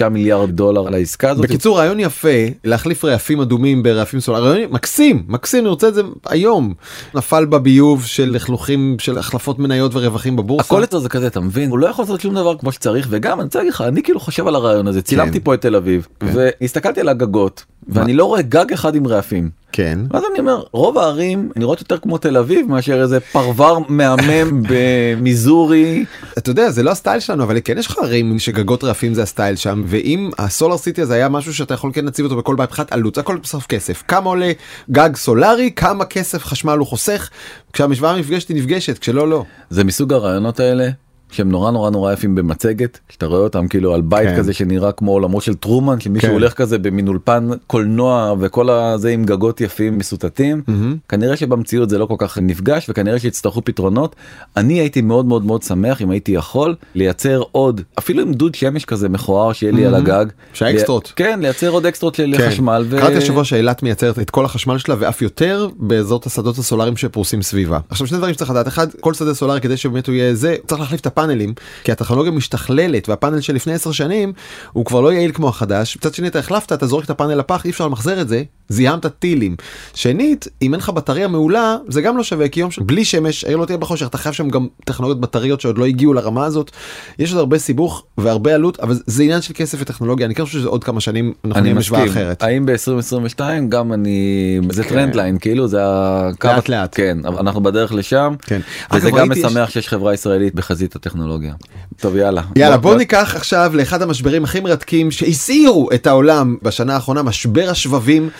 2.6 0.00 0.08
מיליארד 0.08 0.50
דולר 0.50 0.86
על 0.86 0.94
העסקה 0.94 1.30
הזאת. 1.30 1.44
בקיצור 1.44 1.78
רעיון 1.78 2.00
יפה 2.00 2.28
להחליף 2.64 3.04
רעפים 3.04 3.40
אדומים 3.40 3.82
ברעפים 3.82 4.20
סולאריים 4.20 4.52
רעיון 4.52 4.72
מקסים 4.72 5.24
מקסים 5.28 5.60
אני 5.60 5.68
רוצה 5.68 5.88
את 5.88 5.94
זה 5.94 6.02
היום 6.26 6.74
נפל 7.14 7.44
בביוב 7.44 8.04
של 8.04 8.30
לכלוכים 8.30 8.96
של 8.98 9.18
החלפות 9.18 9.58
מניות 9.58 9.94
ורווחים 9.94 10.36
בבורסה. 10.36 10.64
הכל 10.66 10.84
אצלו 10.84 11.00
זה 11.00 11.08
כזה 11.08 11.26
אתה 11.26 11.40
מבין 11.40 11.70
הוא 11.70 11.78
לא 11.78 11.86
יכול 11.86 12.02
לעשות 12.02 12.20
שום 12.20 12.34
דבר 12.34 12.58
כמו 12.58 12.72
שצריך 12.72 13.06
וגם 13.10 13.38
אני 13.38 13.44
רוצה 13.44 13.58
להגיד 13.58 13.72
לך 13.72 13.80
אני 13.80 14.02
כאילו 14.02 14.20
חושב 14.20 14.48
על 14.48 14.54
הרעיון 14.54 14.86
הזה 14.86 15.02
צילמתי 15.02 15.37
פה 15.40 15.54
את 15.54 15.60
תל 15.60 15.76
אביב 15.76 16.06
והסתכלתי 16.22 17.00
על 17.00 17.08
הגגות 17.08 17.64
ואני 17.88 18.14
לא 18.14 18.24
רואה 18.24 18.42
גג 18.42 18.72
אחד 18.72 18.94
עם 18.94 19.06
רעפים. 19.06 19.50
כן. 19.72 19.98
ואז 20.10 20.22
אני 20.30 20.38
אומר 20.38 20.62
רוב 20.72 20.98
הערים 20.98 21.50
נראות 21.56 21.80
יותר 21.80 21.98
כמו 21.98 22.18
תל 22.18 22.36
אביב 22.36 22.66
מאשר 22.66 23.02
איזה 23.02 23.20
פרבר 23.20 23.78
מהמם 23.88 24.62
במיזורי 24.70 26.04
אתה 26.38 26.50
יודע 26.50 26.70
זה 26.70 26.82
לא 26.82 26.90
הסטייל 26.90 27.20
שלנו 27.20 27.44
אבל 27.44 27.58
כן 27.64 27.78
יש 27.78 27.86
לך 27.86 27.98
ערים 27.98 28.38
שגגות 28.38 28.84
רעפים 28.84 29.14
זה 29.14 29.22
הסטייל 29.22 29.56
שם 29.56 29.82
ואם 29.86 30.30
הסולר 30.38 30.76
סיטי 30.76 31.02
הזה 31.02 31.14
היה 31.14 31.28
משהו 31.28 31.54
שאתה 31.54 31.74
יכול 31.74 31.90
כן 31.94 32.04
להציב 32.04 32.24
אותו 32.24 32.36
בכל 32.36 32.54
בית 32.56 32.68
מבחינת 32.68 32.92
עלות 32.92 33.14
זה 33.14 33.20
הכל 33.20 33.36
בסוף 33.36 33.66
כסף 33.66 34.02
כמה 34.08 34.30
עולה 34.30 34.52
גג 34.90 35.16
סולארי 35.16 35.70
כמה 35.76 36.04
כסף 36.04 36.44
חשמל 36.44 36.78
הוא 36.78 36.86
חוסך 36.86 37.30
כשהמשוואה 37.72 38.18
נפגשת 38.18 38.48
היא 38.48 38.56
נפגשת 38.56 38.98
כשלא 38.98 39.28
לא. 39.28 39.44
זה 39.70 39.84
מסוג 39.84 40.12
הרעיונות 40.12 40.60
האלה 40.60 40.88
שהם 41.30 41.50
נורא 41.50 41.70
נורא 41.70 41.90
נורא 41.90 42.12
יפים 42.12 42.34
במצגת 42.34 42.98
שאתה 43.08 43.26
רואה 43.26 43.40
אותם 43.40 43.68
כאילו 43.68 43.94
על 43.94 44.00
בית 44.00 44.28
כן. 44.28 44.36
כזה 44.36 44.52
שנראה 44.52 44.92
כמו 44.92 45.12
עולמו 45.12 45.40
של 45.40 45.54
טרומן 45.54 46.00
שמישהו 46.00 46.28
כן. 46.28 46.34
הולך 46.34 46.52
כזה 46.52 46.78
במין 46.78 47.08
אולפן 47.08 47.48
קולנוע 47.66 48.34
וכל 48.40 48.70
הזה 48.70 49.10
עם 49.10 49.24
גגות 49.24 49.60
יפים 49.60 49.98
מסוטטים 49.98 50.62
כנראה 51.08 51.36
שבמציאות 51.36 51.90
זה 51.90 51.98
לא 51.98 52.06
כל 52.06 52.14
כך 52.18 52.38
נפגש 52.42 52.86
וכנראה 52.90 53.18
שיצטרכו 53.18 53.64
פתרונות 53.64 54.16
אני 54.56 54.74
הייתי 54.74 55.00
מאוד 55.00 55.26
מאוד 55.26 55.44
מאוד 55.44 55.62
שמח 55.62 56.02
אם 56.02 56.10
הייתי 56.10 56.32
יכול 56.32 56.74
לייצר 56.94 57.42
עוד 57.52 57.80
אפילו 57.98 58.22
עם 58.22 58.32
דוד 58.32 58.54
שמש 58.54 58.84
כזה 58.84 59.08
מכוער 59.08 59.52
שיהיה 59.52 59.72
לי 59.72 59.86
על 59.86 59.94
הגג 59.94 60.26
שהאקסטרות. 60.52 61.12
כן 61.16 61.38
לייצר 61.42 61.68
עוד 61.68 61.86
אקסטרות 61.86 62.14
של 62.14 62.34
כן. 62.38 62.50
חשמל 62.50 62.84
ו- 62.88 62.98
קראתי 62.98 63.16
השבוע 63.16 63.44
שאילת 63.44 63.82
מייצרת 63.82 64.18
את 64.18 64.30
כל 64.30 64.44
החשמל 64.44 64.78
שלה 64.78 64.94
ואף 64.98 65.22
יותר 65.22 65.68
באזור 65.76 66.20
השדות 66.26 66.58
הסולאריים 66.58 66.96
שפרוסים 66.96 67.42
סביבה. 67.42 67.78
עכשיו 67.88 68.06
שני 68.06 68.18
דברים 68.18 68.34
שצריך 68.34 68.50
לדעת 68.50 68.68
אחד 68.68 68.86
כל 69.00 69.14
שדה 69.14 69.34
סולארי 69.34 69.60
כדי 69.60 69.76
שבאמת 69.76 70.06
הוא 70.06 70.14
יהיה 70.14 70.34
זה 70.34 70.56
צריך 70.66 70.80
להחליף 70.80 71.00
את 71.00 71.06
הפאנלים 71.18 71.54
כי 71.84 71.92
הטכנולוגיה 71.92 72.32
משתכללת 72.32 73.08
והפאנל 73.08 73.40
של 73.40 73.54
לפני 73.54 73.72
10 73.72 73.92
שנים 73.92 74.32
הוא 74.72 74.84
כבר 74.84 75.00
לא 75.00 75.12
יעיל 75.12 75.32
כמו 75.32 75.48
החדש. 75.48 75.96
מצד 75.96 76.14
שני 76.14 76.28
אתה 76.28 76.38
החלפת 76.38 76.72
אתה 76.72 76.86
זורק 76.86 77.04
את 77.04 77.10
הפאנל 77.10 77.34
לפח 77.34 77.64
אי 77.64 77.70
אפשר 77.70 77.86
למחזר 77.86 78.20
את 78.20 78.28
זה 78.28 78.42
זיהמת 78.68 79.06
טילים. 79.06 79.56
שנית, 79.94 80.48
אם 80.62 80.74
אין 80.74 80.80
לך 80.80 80.88
בטריה 80.88 81.28
מעולה, 81.28 81.76
זה 81.88 82.02
גם 82.02 82.16
לא 82.16 82.22
שווה, 82.22 82.48
כי 82.48 82.60
יום 82.60 82.70
ש... 82.70 82.78
בלי 82.78 83.04
שמש, 83.04 83.44
העיר 83.44 83.56
לא 83.56 83.64
תהיה 83.64 83.78
בחושך, 83.78 84.06
אתה 84.06 84.18
חייב 84.18 84.34
שם 84.34 84.48
גם 84.48 84.66
טכנולוגיות 84.84 85.20
בטריות 85.20 85.60
שעוד 85.60 85.78
לא 85.78 85.86
הגיעו 85.86 86.12
לרמה 86.12 86.44
הזאת. 86.44 86.70
יש 87.18 87.30
עוד 87.30 87.38
הרבה 87.38 87.58
סיבוך 87.58 88.04
והרבה 88.18 88.54
עלות, 88.54 88.80
אבל 88.80 88.96
זה 89.06 89.22
עניין 89.22 89.42
של 89.42 89.54
כסף 89.54 89.78
וטכנולוגיה, 89.80 90.26
אני 90.26 90.34
כן 90.34 90.44
חושב 90.44 90.58
שזה 90.58 90.68
עוד 90.68 90.84
כמה 90.84 91.00
שנים 91.00 91.32
אנחנו 91.44 91.60
נהיה 91.60 91.74
משוואה 91.74 92.06
אחרת. 92.06 92.42
האם 92.42 92.66
ב-2022 92.66 93.40
גם 93.68 93.92
אני, 93.92 94.60
זה 94.70 94.84
כן. 94.84 94.88
trend 94.88 95.14
line, 95.14 95.38
כאילו 95.38 95.68
זה 95.68 95.78
הקו, 95.82 96.48
לאט 96.48 96.68
לאט. 96.68 96.94
כן, 96.96 97.18
אנחנו 97.24 97.62
בדרך 97.62 97.92
לשם, 97.92 98.34
כן. 98.46 98.60
וזה 98.94 99.10
גם 99.10 99.30
משמח 99.30 99.70
שיש 99.70 99.88
חברה 99.88 100.14
ישראלית 100.14 100.54
בחזית 100.54 100.96
הטכנולוגיה. 100.96 101.54
טוב 101.96 102.16
יאללה. 102.16 102.42
יאללה 102.56 102.76
בוא 102.76 102.94
ניקח 102.94 103.32
עכשיו 103.36 103.70
לאחד 103.74 104.02
המשברים 104.02 104.44
הכי 104.44 104.60
מרתקים 104.60 105.10
שהסעירו 105.10 105.88
את 105.94 106.06
העולם 106.06 106.56
בשנה 106.62 106.94
האחרונה 106.94 107.22
משבר 107.22 107.70
השבבים 107.70 108.30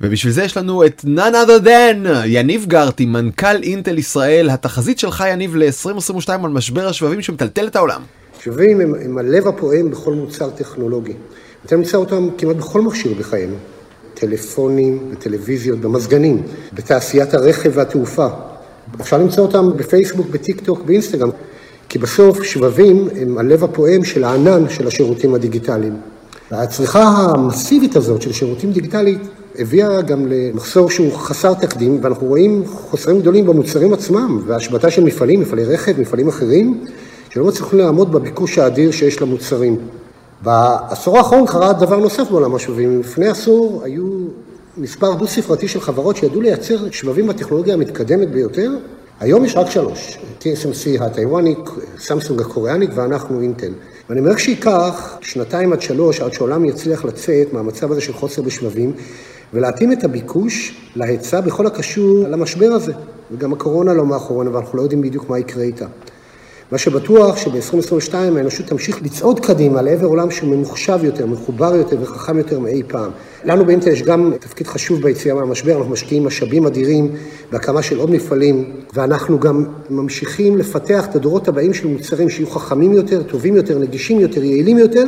ובשביל 0.00 0.32
זה 0.32 0.42
יש 0.42 0.56
לנו 0.56 0.86
את 0.86 1.04
none 1.04 1.34
other 1.46 1.64
than 1.64 2.08
יניב 2.24 2.64
גרטי 2.68 3.06
מנכ"ל 3.06 3.62
אינטל 3.62 3.98
ישראל 3.98 4.50
התחזית 4.50 4.98
שלך 4.98 5.24
יניב 5.30 5.56
ל-2022 5.56 6.28
על 6.28 6.50
משבר 6.50 6.88
השבבים 6.88 7.22
שמטלטל 7.22 7.66
את 7.66 7.76
העולם. 7.76 8.00
שבבים 8.42 8.80
הם, 8.80 8.94
הם 9.04 9.18
הלב 9.18 9.48
הפועם 9.48 9.90
בכל 9.90 10.14
מוצר 10.14 10.50
טכנולוגי. 10.50 11.12
אתה 11.66 11.76
נמצא 11.76 11.96
אותם 11.96 12.28
כמעט 12.38 12.56
בכל 12.56 12.80
מכשיר 12.80 13.14
בחיינו. 13.18 13.54
טלפונים 14.14 15.08
וטלוויזיות, 15.12 15.78
במזגנים, 15.78 16.42
בתעשיית 16.72 17.34
הרכב 17.34 17.70
והתעופה. 17.74 18.26
אפשר 19.00 19.18
למצוא 19.18 19.46
אותם 19.46 19.76
בפייסבוק, 19.76 20.26
בטיק 20.30 20.60
טוק, 20.60 20.82
באינסטגרם. 20.82 21.30
כי 21.88 21.98
בסוף 21.98 22.42
שבבים 22.42 23.08
הם 23.16 23.38
הלב 23.38 23.64
הפועם 23.64 24.04
של 24.04 24.24
הענן 24.24 24.68
של 24.68 24.86
השירותים 24.86 25.34
הדיגיטליים. 25.34 25.96
והצריכה 26.50 27.02
המסיבית 27.02 27.96
הזאת 27.96 28.22
של 28.22 28.32
שירותים 28.32 28.72
דיגיטליים 28.72 29.18
הביאה 29.58 30.02
גם 30.02 30.26
למחסור 30.28 30.90
שהוא 30.90 31.12
חסר 31.12 31.54
תקדים, 31.54 31.98
ואנחנו 32.02 32.26
רואים 32.26 32.64
חוסרים 32.66 33.20
גדולים 33.20 33.46
במוצרים 33.46 33.92
עצמם, 33.92 34.42
והשבתה 34.46 34.90
של 34.90 35.04
מפעלים, 35.04 35.40
מפעלי 35.40 35.64
רכב, 35.64 36.00
מפעלים 36.00 36.28
אחרים, 36.28 36.84
שלא 37.30 37.44
מצליחים 37.44 37.78
לעמוד 37.78 38.12
בביקוש 38.12 38.58
האדיר 38.58 38.90
שיש 38.90 39.22
למוצרים. 39.22 39.76
בעשור 40.42 41.18
האחרון 41.18 41.46
קרה 41.46 41.72
דבר 41.72 41.96
נוסף 41.96 42.30
בעולם 42.30 42.54
השבבים. 42.54 43.00
לפני 43.00 43.28
עשור 43.28 43.82
היו 43.84 44.04
מספר 44.76 45.14
דו-ספרתי 45.14 45.68
של 45.68 45.80
חברות 45.80 46.16
שידעו 46.16 46.40
לייצר 46.40 46.90
שבבים 46.90 47.26
בטכנולוגיה 47.26 47.74
המתקדמת 47.74 48.30
ביותר. 48.30 48.70
היום 49.20 49.44
יש 49.44 49.56
רק 49.56 49.70
שלוש, 49.70 50.18
TSMC 50.40 51.02
הטיוואנית, 51.02 51.58
סמסונג 51.98 52.40
הקוריאנית 52.40 52.90
ואנחנו 52.94 53.40
אינטל. 53.40 53.72
ואני 54.08 54.20
אומר 54.20 54.36
שייקח 54.36 55.18
שנתיים 55.20 55.72
עד 55.72 55.82
שלוש, 55.82 56.20
עד 56.20 56.32
שהעולם 56.32 56.64
יצליח 56.64 57.04
לצאת 57.04 57.52
מהמצב 57.52 57.92
הזה 57.92 58.00
של 58.00 58.12
חוסר 58.12 58.42
בשבבים, 58.42 58.92
ולהתאים 59.54 59.92
את 59.92 60.04
הביקוש 60.04 60.74
להיצע 60.96 61.40
בכל 61.40 61.66
הקשור 61.66 62.28
למשבר 62.28 62.72
הזה. 62.72 62.92
וגם 63.32 63.52
הקורונה 63.52 63.94
לא 63.94 64.06
מאחורינו, 64.06 64.52
ואנחנו 64.54 64.78
לא 64.78 64.82
יודעים 64.82 65.02
בדיוק 65.02 65.30
מה 65.30 65.38
יקרה 65.38 65.62
איתה. 65.62 65.86
מה 66.72 66.78
שבטוח 66.78 67.36
שב-2022 67.36 68.14
האנושות 68.14 68.66
תמשיך 68.66 69.02
לצעוד 69.02 69.40
קדימה 69.40 69.82
לעבר 69.82 70.06
עולם 70.06 70.30
שהוא 70.30 70.56
ממוחשב 70.56 70.98
יותר, 71.02 71.26
מחובר 71.26 71.74
יותר 71.74 71.96
וחכם 72.00 72.38
יותר 72.38 72.58
מאי 72.58 72.82
פעם. 72.88 73.10
לנו 73.44 73.64
באינטל 73.64 73.90
יש 73.90 74.02
גם 74.02 74.32
תפקיד 74.40 74.66
חשוב 74.66 75.02
ביציאה 75.02 75.34
מהמשבר, 75.34 75.76
אנחנו 75.76 75.92
משקיעים 75.92 76.24
משאבים 76.24 76.66
אדירים 76.66 77.10
בהקמה 77.52 77.82
של 77.82 77.98
עוד 77.98 78.10
מפעלים, 78.10 78.72
ואנחנו 78.94 79.40
גם 79.40 79.64
ממשיכים 79.90 80.58
לפתח 80.58 81.06
את 81.06 81.16
הדורות 81.16 81.48
הבאים 81.48 81.74
של 81.74 81.86
מוצרים 81.88 82.30
שיהיו 82.30 82.50
חכמים 82.50 82.92
יותר, 82.92 83.22
טובים 83.22 83.56
יותר, 83.56 83.78
נגישים 83.78 84.20
יותר, 84.20 84.44
יעילים 84.44 84.78
יותר. 84.78 85.04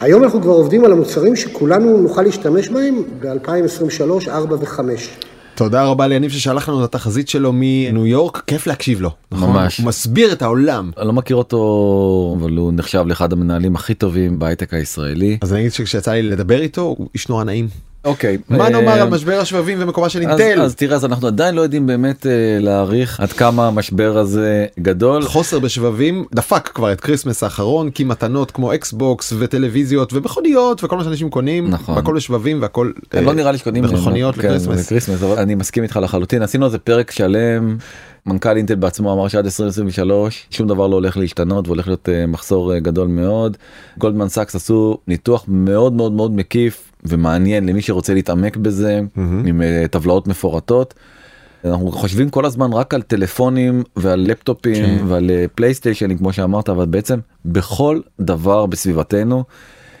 היום 0.00 0.24
אנחנו 0.24 0.42
כבר 0.42 0.52
עובדים 0.52 0.84
על 0.84 0.92
המוצרים 0.92 1.36
שכולנו 1.36 1.98
נוכל 1.98 2.22
להשתמש 2.22 2.68
בהם 2.68 3.02
ב-2023, 3.20 4.28
4 4.30 4.56
ו-5. 4.56 4.80
תודה 5.54 5.84
רבה 5.84 6.06
ליניב 6.06 6.30
ששלח 6.30 6.68
לנו 6.68 6.84
את 6.84 6.94
התחזית 6.94 7.28
שלו 7.28 7.50
מניו 7.54 8.06
יורק 8.06 8.42
כיף 8.46 8.66
להקשיב 8.66 9.00
לו. 9.00 9.10
נכון? 9.32 9.50
ממש. 9.50 9.78
הוא 9.78 9.86
מסביר 9.86 10.32
את 10.32 10.42
העולם. 10.42 10.90
אני 10.98 11.06
לא 11.06 11.12
מכיר 11.12 11.36
אותו, 11.36 12.36
אבל 12.40 12.56
הוא 12.56 12.72
נחשב 12.74 13.04
לאחד 13.06 13.32
המנהלים 13.32 13.76
הכי 13.76 13.94
טובים 13.94 14.38
בהייטק 14.38 14.74
הישראלי. 14.74 15.38
אז 15.42 15.52
אני 15.52 15.60
אגיד 15.60 15.72
שכשיצא 15.72 16.12
לי 16.12 16.22
לדבר 16.22 16.60
איתו 16.60 16.80
הוא 16.80 17.08
איש 17.14 17.28
נורא 17.28 17.44
נעים. 17.44 17.68
אוקיי. 18.04 18.38
מה 18.48 18.64
אה, 18.64 18.68
נאמר 18.68 18.92
על 18.92 19.08
משבר 19.08 19.40
השבבים 19.40 19.78
ומקומה 19.80 20.08
של 20.08 20.18
אז, 20.18 20.40
אינטל? 20.40 20.62
אז 20.62 20.74
תראה 20.74 20.96
אז 20.96 21.04
אנחנו 21.04 21.26
עדיין 21.26 21.54
לא 21.54 21.60
יודעים 21.60 21.86
באמת 21.86 22.26
אה, 22.26 22.32
להעריך 22.60 23.20
עד 23.20 23.32
כמה 23.32 23.66
המשבר 23.66 24.18
הזה 24.18 24.66
גדול. 24.80 25.22
חוסר 25.22 25.58
בשבבים 25.58 26.24
דפק 26.34 26.68
כבר 26.68 26.92
את 26.92 27.00
Christmas 27.00 27.42
האחרון 27.42 27.90
כי 27.90 28.04
מתנות 28.04 28.50
כמו 28.50 28.74
אקסבוקס 28.74 29.32
וטלוויזיות 29.38 30.12
ומכוניות 30.12 30.84
וכל 30.84 30.96
מה 30.96 31.04
שאנשים 31.04 31.30
קונים 31.30 31.70
נכון. 31.70 31.98
הכל 31.98 32.16
בשבבים 32.16 32.62
והכל 32.62 32.90
אה, 33.14 33.20
לא 33.20 33.32
נראה 33.32 33.52
לי 33.52 33.58
שקונים 33.58 33.84
מכוניות 33.84 34.34
כן. 34.34 34.54
ל 34.54 34.61
Christmas 34.61 35.22
אבל 35.22 35.38
אני 35.38 35.54
מסכים 35.54 35.82
איתך 35.82 35.98
לחלוטין 36.02 36.42
עשינו 36.42 36.64
על 36.64 36.70
זה 36.70 36.78
פרק 36.78 37.10
שלם. 37.10 37.76
מנכ"ל 38.26 38.56
אינטל 38.56 38.74
בעצמו 38.74 39.12
אמר 39.12 39.28
שעד 39.28 39.44
2023 39.44 40.46
שום 40.50 40.68
דבר 40.68 40.86
לא 40.86 40.94
הולך 40.94 41.16
להשתנות 41.16 41.68
והולך 41.68 41.86
להיות 41.86 42.08
מחסור 42.28 42.78
גדול 42.78 43.08
מאוד. 43.08 43.56
גולדמן 43.98 44.28
סאקס 44.28 44.54
עשו 44.54 44.98
ניתוח 45.08 45.44
מאוד 45.48 45.92
מאוד 45.92 46.12
מאוד 46.12 46.32
מקיף 46.32 46.93
ומעניין 47.04 47.66
למי 47.66 47.82
שרוצה 47.82 48.14
להתעמק 48.14 48.56
בזה 48.56 49.00
עם 49.46 49.62
אה, 49.62 49.84
טבלאות 49.90 50.26
מפורטות. 50.26 50.94
אנחנו 51.64 51.92
חושבים 51.92 52.30
כל 52.30 52.44
הזמן 52.44 52.72
רק 52.72 52.94
על 52.94 53.02
טלפונים 53.02 53.82
ועל 53.96 54.20
לפטופים 54.20 54.98
כן. 54.98 55.04
ועל 55.06 55.30
אה, 55.30 55.44
פלייסטיישנים 55.54 56.18
כמו 56.18 56.32
שאמרת 56.32 56.68
אבל 56.68 56.86
בעצם 56.86 57.18
בכל 57.44 58.00
דבר 58.20 58.66
בסביבתנו 58.66 59.44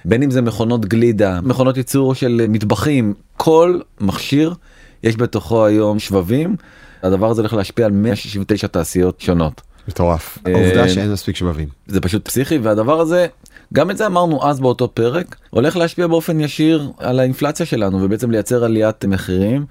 בין 0.04 0.22
אם 0.22 0.30
זה 0.30 0.42
מכונות 0.42 0.86
גלידה 0.86 1.40
מכונות 1.42 1.76
ייצור 1.76 2.14
של 2.14 2.40
אה, 2.40 2.48
מטבחים 2.48 3.14
כל 3.36 3.80
מכשיר 4.00 4.54
יש 5.02 5.16
בתוכו 5.16 5.66
היום 5.66 5.98
שבבים 5.98 6.56
הדבר 7.02 7.30
הזה 7.30 7.40
הולך 7.42 7.52
להשפיע 7.52 7.86
על 7.86 7.92
169 7.92 8.66
תעשיות 8.66 9.20
שונות 9.20 9.62
מטורף. 9.88 10.38
העובדה 10.44 10.88
שאין 10.88 11.12
מספיק 11.12 11.36
שבבים. 11.36 11.68
זה 11.86 12.00
פשוט 12.00 12.24
פסיכי 12.28 12.58
והדבר 12.58 13.00
הזה 13.00 13.26
גם 13.74 13.90
את 13.90 13.96
זה 13.96 14.06
אמרנו 14.06 14.48
אז 14.48 14.60
באותו 14.60 14.88
פרק 14.94 15.36
הולך 15.50 15.76
להשפיע 15.76 16.06
באופן 16.06 16.40
ישיר 16.40 16.90
על 16.98 17.20
האינפלציה 17.20 17.66
שלנו 17.66 18.02
ובעצם 18.02 18.30
לייצר 18.30 18.64
עליית 18.64 19.04
מחירים. 19.04 19.66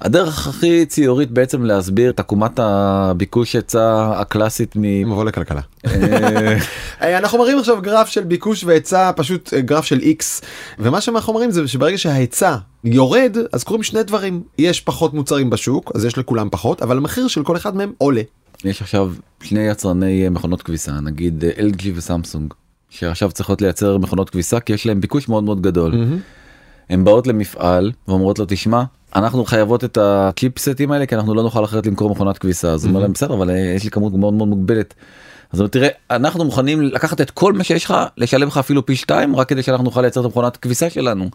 הדרך 0.00 0.48
הכי 0.48 0.86
ציורית 0.86 1.30
בעצם 1.30 1.64
להסביר 1.64 2.10
את 2.10 2.20
עקומת 2.20 2.58
הביקוש 2.58 3.52
היצע 3.52 4.12
הקלאסית 4.16 4.72
מ... 4.76 5.10
מבוא 5.10 5.24
לכלכלה. 5.24 5.60
אה, 5.86 5.92
אה, 7.02 7.18
אנחנו 7.18 7.38
מראים 7.38 7.58
עכשיו 7.58 7.82
גרף 7.82 8.08
של 8.08 8.24
ביקוש 8.24 8.64
והיצע 8.64 9.10
פשוט 9.16 9.54
אה, 9.54 9.60
גרף 9.60 9.84
של 9.84 9.98
x 9.98 10.44
ומה 10.78 11.00
שאנחנו 11.00 11.32
אומרים 11.32 11.50
זה 11.50 11.68
שברגע 11.68 11.98
שההיצע 11.98 12.56
יורד 12.84 13.36
אז 13.52 13.64
קורים 13.64 13.82
שני 13.82 14.02
דברים 14.02 14.42
יש 14.58 14.80
פחות 14.80 15.14
מוצרים 15.14 15.50
בשוק 15.50 15.92
אז 15.94 16.04
יש 16.04 16.18
לכולם 16.18 16.48
פחות 16.50 16.82
אבל 16.82 16.96
המחיר 16.96 17.28
של 17.28 17.44
כל 17.44 17.56
אחד 17.56 17.76
מהם 17.76 17.92
עולה. 17.98 18.22
יש 18.64 18.82
עכשיו 18.82 19.12
שני 19.42 19.60
יצרני 19.60 20.28
מכונות 20.28 20.62
כביסה 20.62 20.92
נגיד 21.00 21.44
LG 21.58 21.82
וסמסונג 21.94 22.54
שעכשיו 22.90 23.30
צריכות 23.32 23.62
לייצר 23.62 23.98
מכונות 23.98 24.30
כביסה 24.30 24.60
כי 24.60 24.72
יש 24.72 24.86
להם 24.86 25.00
ביקוש 25.00 25.28
מאוד 25.28 25.44
מאוד 25.44 25.60
גדול. 25.60 25.94
הן 26.90 27.04
באות 27.04 27.26
למפעל 27.26 27.92
ואומרות 28.08 28.38
לו 28.38 28.44
תשמע 28.48 28.82
אנחנו 29.16 29.44
חייבות 29.44 29.84
את 29.84 29.98
הצ'יפסטים 30.00 30.92
האלה 30.92 31.06
כי 31.06 31.14
אנחנו 31.14 31.34
לא 31.34 31.42
נוכל 31.42 31.64
אחרת 31.64 31.86
למכור 31.86 32.10
מכונת 32.10 32.38
כביסה 32.38 32.72
אז 32.72 32.84
הוא 32.84 32.90
אומר 32.90 33.00
להם 33.00 33.12
בסדר 33.12 33.34
אבל 33.34 33.50
אה, 33.50 33.56
יש 33.56 33.84
לי 33.84 33.90
כמות 33.90 34.12
מאוד 34.12 34.34
מאוד 34.34 34.48
מוגבלת. 34.48 34.94
אז 35.52 35.62
תראה 35.70 35.88
אנחנו 36.10 36.44
מוכנים 36.44 36.82
לקחת 36.82 37.20
את 37.20 37.30
כל 37.30 37.52
מה 37.52 37.64
שיש 37.64 37.84
לך 37.84 37.94
לשלם 38.16 38.48
לך 38.48 38.58
אפילו 38.58 38.86
פי 38.86 38.96
שתיים 38.96 39.36
רק 39.36 39.48
כדי 39.48 39.62
שאנחנו 39.62 39.84
נוכל 39.84 40.00
לייצר 40.00 40.20
את 40.20 40.24
המכונת 40.24 40.56
כביסה 40.56 40.90
שלנו. 40.90 41.30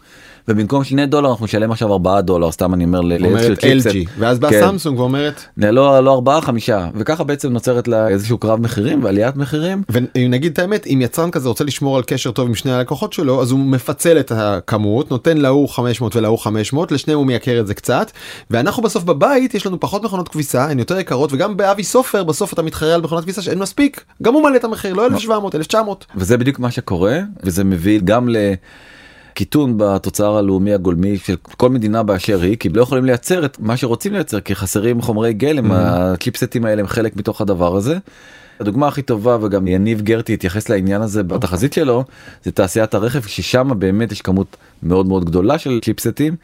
ובמקום 0.48 0.84
שני 0.84 1.06
דולר 1.06 1.30
אנחנו 1.30 1.44
נשלם 1.44 1.72
עכשיו 1.72 1.92
ארבעה 1.92 2.20
דולר 2.20 2.50
סתם 2.50 2.74
אני 2.74 2.84
אומר 2.84 3.00
ל- 3.00 3.08
לעץ 3.08 3.20
של 3.20 3.26
אומרת 3.26 3.58
צ'יפסט. 3.58 3.86
LG 3.86 3.94
ואז 4.18 4.38
בא 4.38 4.50
כן. 4.50 4.60
סמסונג 4.60 4.98
ואומרת 4.98 5.42
לא 5.56 6.04
לא 6.04 6.12
ארבעה 6.12 6.40
חמישה 6.40 6.88
וככה 6.94 7.24
בעצם 7.24 7.52
נוצרת 7.52 7.88
לה 7.88 8.08
איזשהו 8.08 8.38
קרב 8.38 8.60
מחירים 8.60 9.04
ועליית 9.04 9.36
מחירים. 9.36 9.82
ואם 9.88 10.30
נגיד 10.30 10.52
את 10.52 10.58
האמת 10.58 10.86
אם 10.86 10.98
יצרן 11.02 11.30
כזה 11.30 11.48
רוצה 11.48 11.64
לשמור 11.64 11.96
על 11.96 12.02
קשר 12.06 12.30
טוב 12.30 12.48
עם 12.48 12.54
שני 12.54 12.72
הלקוחות 12.72 13.12
שלו 13.12 13.42
אז 13.42 13.50
הוא 13.50 13.60
מפצל 13.60 14.18
את 14.20 14.32
הכמות 14.34 15.10
נותן 15.10 15.36
להוא 15.38 15.68
500 15.68 16.16
ולהוא 16.16 16.38
500 16.38 16.92
לשניהם 16.92 17.18
הוא 17.18 17.26
מייקר 17.26 17.60
את 17.60 17.66
זה 17.66 17.74
קצת 17.74 18.10
ואנחנו 18.50 18.82
בסוף 18.82 19.04
בבית 19.04 19.54
יש 19.54 19.66
לנו 19.66 19.80
פחות 19.80 20.02
מכונות 20.02 20.28
כביסה 20.28 20.64
הן 20.64 20.78
יותר 20.78 20.98
יקרות 20.98 21.32
וגם 21.32 21.56
באבי 21.56 21.84
סופר 21.84 22.24
בסוף 22.24 22.52
אתה 22.52 22.62
מתחרה 22.62 22.94
על 22.94 23.00
מכונת 23.00 23.22
כביסה 23.24 23.42
שאין 23.42 23.58
מספיק 23.58 24.03
גם 24.22 24.34
הוא 24.34 24.42
מעלה 24.42 24.56
את 24.56 24.64
המחיר 24.64 24.94
לא 24.94 25.06
1700 25.06 25.54
1900 25.54 26.06
וזה 26.16 26.36
בדיוק 26.36 26.58
מה 26.58 26.70
שקורה 26.70 27.20
וזה 27.42 27.64
מביא 27.64 28.00
גם 28.04 28.28
לקיטון 28.28 29.74
בתוצר 29.76 30.36
הלאומי 30.36 30.74
הגולמי 30.74 31.18
של 31.18 31.36
כל 31.56 31.70
מדינה 31.70 32.02
באשר 32.02 32.40
היא 32.40 32.56
כי 32.56 32.68
לא 32.68 32.82
יכולים 32.82 33.04
לייצר 33.04 33.44
את 33.44 33.56
מה 33.60 33.76
שרוצים 33.76 34.12
לייצר 34.12 34.40
כי 34.40 34.54
חסרים 34.54 35.02
חומרי 35.02 35.32
גלם 35.32 35.72
הצ'יפסטים 35.72 36.64
האלה 36.64 36.80
הם 36.80 36.86
חלק 36.86 37.16
מתוך 37.16 37.40
הדבר 37.40 37.76
הזה. 37.76 37.98
הדוגמה 38.60 38.88
הכי 38.88 39.02
טובה 39.02 39.38
וגם 39.40 39.66
יניב 39.66 40.00
גרטי 40.00 40.34
התייחס 40.34 40.68
לעניין 40.68 41.02
הזה 41.02 41.22
בתחזית 41.22 41.72
שלו 41.72 42.04
זה 42.44 42.50
תעשיית 42.50 42.94
הרכב 42.94 43.22
ששם 43.22 43.70
באמת 43.78 44.12
יש 44.12 44.22
כמות 44.22 44.56
מאוד 44.82 45.06
מאוד 45.06 45.24
גדולה 45.24 45.58
של 45.58 45.80
צ'יפסטים 45.84 46.36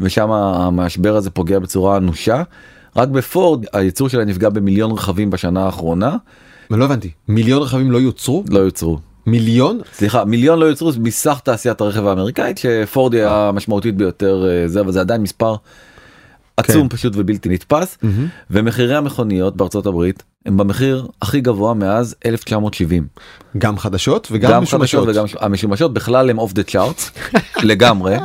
ושם 0.00 0.30
המשבר 0.30 1.16
הזה 1.16 1.30
פוגע 1.30 1.58
בצורה 1.58 1.96
אנושה. 1.96 2.42
רק 2.96 3.08
בפורד 3.08 3.64
הייצור 3.72 4.08
שלה 4.08 4.24
נפגע 4.24 4.48
במיליון 4.48 4.90
רכבים 4.90 5.30
בשנה 5.30 5.64
האחרונה 5.64 6.16
לא 6.70 6.84
הבנתי 6.84 7.10
מיליון 7.28 7.62
רכבים 7.62 7.90
לא 7.90 7.98
יוצרו 7.98 8.44
לא 8.50 8.58
יוצרו. 8.58 8.98
מיליון? 9.26 9.80
סליחה 9.92 10.24
מיליון 10.24 10.58
לא 10.58 10.64
יוצרו 10.66 10.90
מסך 11.00 11.40
תעשיית 11.44 11.80
הרכב 11.80 12.06
האמריקאית 12.06 12.58
שפורד 12.58 13.14
היא 13.14 13.24
המשמעותית 13.24 13.96
ביותר 13.96 14.46
אה, 14.48 14.68
זה 14.68 14.80
אבל 14.80 14.92
זה 14.92 15.00
עדיין 15.00 15.22
מספר 15.22 15.54
עצום 16.58 16.88
כן. 16.88 16.96
פשוט 16.96 17.12
ובלתי 17.16 17.48
נתפס 17.48 17.98
ומחירי 18.50 18.96
המכוניות 18.96 19.56
בארצות 19.56 19.86
הברית 19.86 20.22
הם 20.46 20.56
במחיר 20.56 21.06
הכי 21.22 21.40
גבוה 21.40 21.74
מאז 21.74 22.14
1970 22.26 23.06
גם 23.58 23.78
חדשות 23.78 24.28
וגם 24.30 24.50
גם 24.50 24.62
משומשות. 24.62 25.08
חדשות 25.08 25.24
וגם 25.26 25.44
המשומשות 25.46 25.94
בכלל 25.94 26.30
הם 26.30 26.38
אוף 26.38 26.52
דה 26.52 26.62
צ'ארטס 26.62 27.10
לגמרי. 27.62 28.16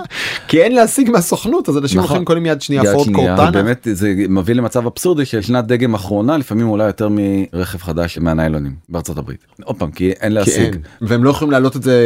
כי 0.47 0.61
אין 0.61 0.75
להשיג 0.75 1.09
מהסוכנות 1.09 1.69
אז 1.69 1.77
אנשים 1.77 1.99
נכון. 1.99 2.09
הולכים 2.09 2.25
קונים 2.25 2.45
יד 2.45 2.61
שנייה 2.61 2.83
פורד 2.93 3.13
קורטנה. 3.13 3.51
באמת 3.51 3.87
זה 3.91 4.13
מביא 4.29 4.55
למצב 4.55 4.85
אבסורדי 4.85 5.25
של 5.25 5.41
שנת 5.41 5.65
דגם 5.65 5.93
אחרונה 5.93 6.37
לפעמים 6.37 6.69
אולי 6.69 6.85
יותר 6.85 7.09
מרכב 7.11 7.81
חדש 7.81 8.17
מהניילונים 8.17 8.75
בארצות 8.89 9.17
הברית. 9.17 9.45
עוד 9.63 9.75
פעם 9.75 9.91
כי 9.91 10.11
אין 10.11 10.29
כי 10.29 10.29
להשיג. 10.29 10.73
אין. 10.73 10.81
והם 11.01 11.23
לא 11.23 11.29
יכולים 11.29 11.51
להעלות 11.51 11.75
את 11.75 11.83
זה 11.83 11.97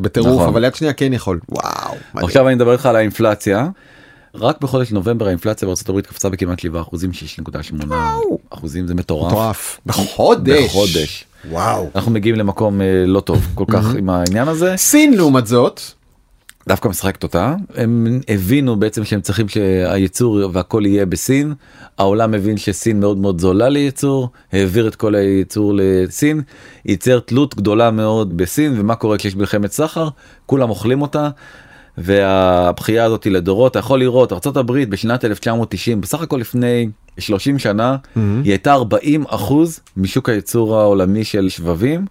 בטירוף 0.00 0.32
נכון. 0.32 0.48
אבל 0.48 0.64
יד 0.64 0.74
שנייה 0.74 0.92
כן 0.92 1.12
יכול. 1.12 1.40
וואו. 1.48 1.94
עכשיו 2.14 2.46
אני 2.48 2.54
מדבר 2.54 2.72
איתך 2.72 2.86
על 2.86 2.96
האינפלציה. 2.96 3.68
רק 4.40 4.60
בחודש 4.60 4.92
נובמבר 4.92 5.26
האינפלציה 5.26 5.66
בארצות 5.66 5.88
הברית 5.88 6.06
קפצה 6.06 6.28
בכמעט 6.28 6.58
7 6.58 6.80
אחוזים 6.80 7.10
6.8 7.44 7.84
אחוזים 8.50 8.86
זה 8.86 8.94
מטורף. 8.94 9.32
מטורף. 9.32 9.80
בחודש. 9.86 10.64
בחודש. 10.64 11.24
וואו. 11.50 11.90
אנחנו 11.94 12.10
מגיעים 12.10 12.36
למקום 12.36 12.80
אה, 12.80 13.04
לא 13.06 13.20
טוב 13.20 13.46
כל 13.54 13.64
כך 13.68 13.94
עם 13.94 14.10
העניין 14.10 14.48
הזה 14.48 14.76
סין 14.76 15.14
לעומת 15.14 15.46
זאת. 15.46 15.80
דווקא 16.68 16.88
משחקת 16.88 17.22
אותה 17.22 17.54
הם 17.74 18.20
הבינו 18.28 18.76
בעצם 18.76 19.04
שהם 19.04 19.20
צריכים 19.20 19.48
שהייצור 19.48 20.40
והכל 20.52 20.82
יהיה 20.86 21.06
בסין 21.06 21.54
העולם 21.98 22.30
מבין 22.30 22.56
שסין 22.56 23.00
מאוד 23.00 23.18
מאוד 23.18 23.40
זולה 23.40 23.68
לייצור 23.68 24.28
העביר 24.52 24.88
את 24.88 24.94
כל 24.94 25.14
הייצור 25.14 25.72
לסין 25.76 26.42
ייצר 26.84 27.18
תלות 27.20 27.54
גדולה 27.54 27.90
מאוד 27.90 28.36
בסין 28.36 28.80
ומה 28.80 28.94
קורה 28.94 29.18
כשיש 29.18 29.36
מלחמת 29.36 29.72
סחר 29.72 30.08
כולם 30.46 30.70
אוכלים 30.70 31.02
אותה. 31.02 31.30
והבכייה 31.98 33.04
הזאת 33.04 33.26
לדורות 33.26 33.70
אתה 33.70 33.78
יכול 33.78 33.98
לראות 33.98 34.32
ארה"ב 34.32 34.72
בשנת 34.72 35.24
1990 35.24 36.00
בסך 36.00 36.20
הכל 36.20 36.36
לפני 36.36 36.88
30 37.18 37.58
שנה 37.58 37.96
היא 38.16 38.22
הייתה 38.44 38.72
40 38.72 39.24
אחוז 39.28 39.80
משוק 39.96 40.28
הייצור 40.28 40.78
העולמי 40.80 41.24
של 41.24 41.48
שבבים 41.48 42.04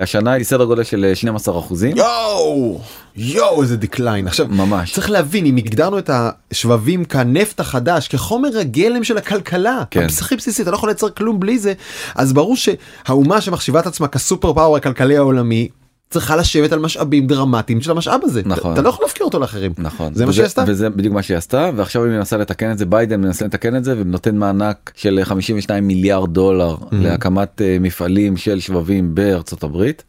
השנה 0.00 0.32
היא 0.32 0.44
סדר 0.44 0.64
גודל 0.64 0.82
של 0.82 1.10
12 1.14 1.58
אחוזים. 1.58 1.96
יואו. 1.96 2.80
יואו 3.16 3.62
איזה 3.62 3.76
decline. 3.76 4.26
עכשיו 4.26 4.46
ממש. 4.50 4.92
צריך 4.92 5.10
להבין 5.10 5.46
אם 5.46 5.56
הגדרנו 5.56 5.98
את 5.98 6.10
השבבים 6.12 7.04
כנפט 7.04 7.60
החדש 7.60 8.08
כחומר 8.08 8.58
הגלם 8.60 9.04
של 9.04 9.16
הכלכלה. 9.18 9.82
כן. 9.90 10.06
הכי 10.20 10.36
בסיסי 10.36 10.62
אתה 10.62 10.70
לא 10.70 10.76
יכול 10.76 10.88
לייצר 10.88 11.10
כלום 11.10 11.40
בלי 11.40 11.58
זה 11.58 11.72
אז 12.14 12.32
ברור 12.32 12.56
שהאומה 12.56 13.40
שמחשיבה 13.40 13.80
את 13.80 13.86
עצמה 13.86 14.08
כ 14.08 14.21
super 14.21 14.52
power 14.52 14.76
הכלכלי 14.76 15.16
העולמי. 15.16 15.68
צריכה 16.12 16.36
לשבת 16.36 16.72
על 16.72 16.78
משאבים 16.78 17.26
דרמטיים 17.26 17.80
של 17.80 17.90
המשאב 17.90 18.20
הזה. 18.22 18.42
נכון. 18.44 18.72
אתה 18.72 18.82
לא 18.82 18.88
יכול 18.88 19.04
להפקיר 19.04 19.24
אותו 19.24 19.38
לאחרים. 19.38 19.72
נכון 19.78 20.14
זה 20.14 20.26
מה 20.26 20.32
שהיא 20.32 20.44
עשתה. 20.44 20.64
וזה 20.66 20.90
בדיוק 20.90 21.14
מה 21.14 21.22
שהיא 21.22 21.36
עשתה 21.36 21.70
ועכשיו 21.76 22.04
היא 22.04 22.12
מנסה 22.12 22.36
לתקן 22.36 22.70
את 22.70 22.78
זה 22.78 22.86
ביידן 22.86 23.20
מנסה 23.20 23.44
לתקן 23.44 23.76
את 23.76 23.84
זה 23.84 23.94
ונותן 23.98 24.36
מענק 24.36 24.92
של 24.94 25.20
52 25.24 25.86
מיליארד 25.86 26.34
דולר 26.34 26.76
להקמת 26.92 27.62
אה, 27.62 27.76
מפעלים 27.80 28.36
של 28.36 28.60
שבבים 28.60 29.14
בארצות 29.14 29.62
הברית. 29.62 30.04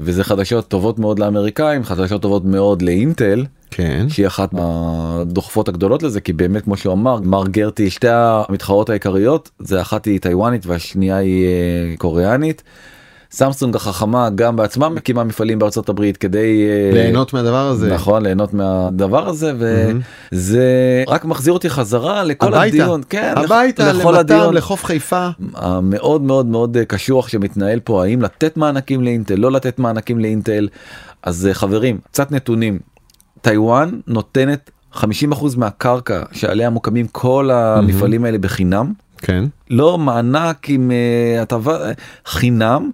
וזה 0.00 0.24
חדשות 0.24 0.68
טובות 0.68 0.98
מאוד 0.98 1.18
לאמריקאים 1.18 1.84
חדשות 1.84 2.22
טובות 2.22 2.44
מאוד 2.44 2.82
לאינטל 2.82 3.44
כן. 3.70 4.06
שהיא 4.08 4.26
אחת 4.26 4.52
מהדוחפות 4.52 5.68
הגדולות 5.68 6.02
לזה 6.02 6.20
כי 6.20 6.32
באמת 6.32 6.64
כמו 6.64 6.76
שהוא 6.76 6.92
אמר 6.92 7.20
מר 7.20 7.46
גרטי 7.46 7.90
שתי 7.90 8.08
המתחרות 8.10 8.90
העיקריות 8.90 9.50
זה 9.58 9.80
אחת 9.80 10.04
היא 10.04 10.20
טיוואנית 10.20 10.66
והשנייה 10.66 11.16
היא 11.16 11.46
אה, 11.46 11.94
קוריאנית. 11.98 12.62
סמסונג 13.32 13.76
החכמה 13.76 14.30
גם 14.34 14.56
בעצמה 14.56 14.88
מקימה 14.88 15.24
מפעלים 15.24 15.58
בארצות 15.58 15.88
הברית 15.88 16.16
כדי 16.16 16.66
אה, 16.68 16.90
ליהנות 16.92 17.32
מהדבר 17.32 17.66
הזה. 17.66 17.94
נכון 17.94 18.22
ליהנות 18.22 18.54
מהדבר 18.54 19.28
הזה 19.28 19.52
וזה 20.32 20.64
רק 21.08 21.24
מחזיר 21.24 21.52
אותי 21.52 21.70
חזרה 21.70 22.24
לכל 22.24 22.46
הביתה. 22.54 22.66
הדיון 22.76 23.02
כן 23.08 23.34
הביתה 23.36 23.92
לכל 23.92 24.08
למתם 24.08 24.18
הדיון 24.18 24.54
לחוף 24.54 24.84
חיפה. 24.84 25.28
המאוד 25.54 26.22
מאוד 26.22 26.46
מאוד 26.46 26.76
קשוח 26.88 27.28
שמתנהל 27.28 27.80
פה 27.80 28.04
האם 28.04 28.22
לתת 28.22 28.56
מענקים 28.56 29.02
לאינטל 29.02 29.34
לא 29.34 29.52
לתת 29.52 29.78
מענקים 29.78 30.18
לאינטל 30.18 30.68
אז 31.22 31.46
אה, 31.46 31.54
חברים 31.54 31.98
קצת 32.10 32.32
נתונים 32.32 32.78
טיוואן 33.40 34.00
נותנת 34.06 34.70
50% 34.94 35.04
מהקרקע 35.56 36.22
שעליה 36.32 36.70
מוקמים 36.70 37.06
כל 37.06 37.50
המפעלים 37.50 38.24
האלה 38.24 38.38
בחינם 38.38 38.92
כן. 39.22 39.44
לא 39.70 39.98
מענק 39.98 40.68
עם 40.68 40.90
אה, 40.90 41.42
הטבה 41.42 41.86
אה, 41.86 41.92
חינם 42.26 42.90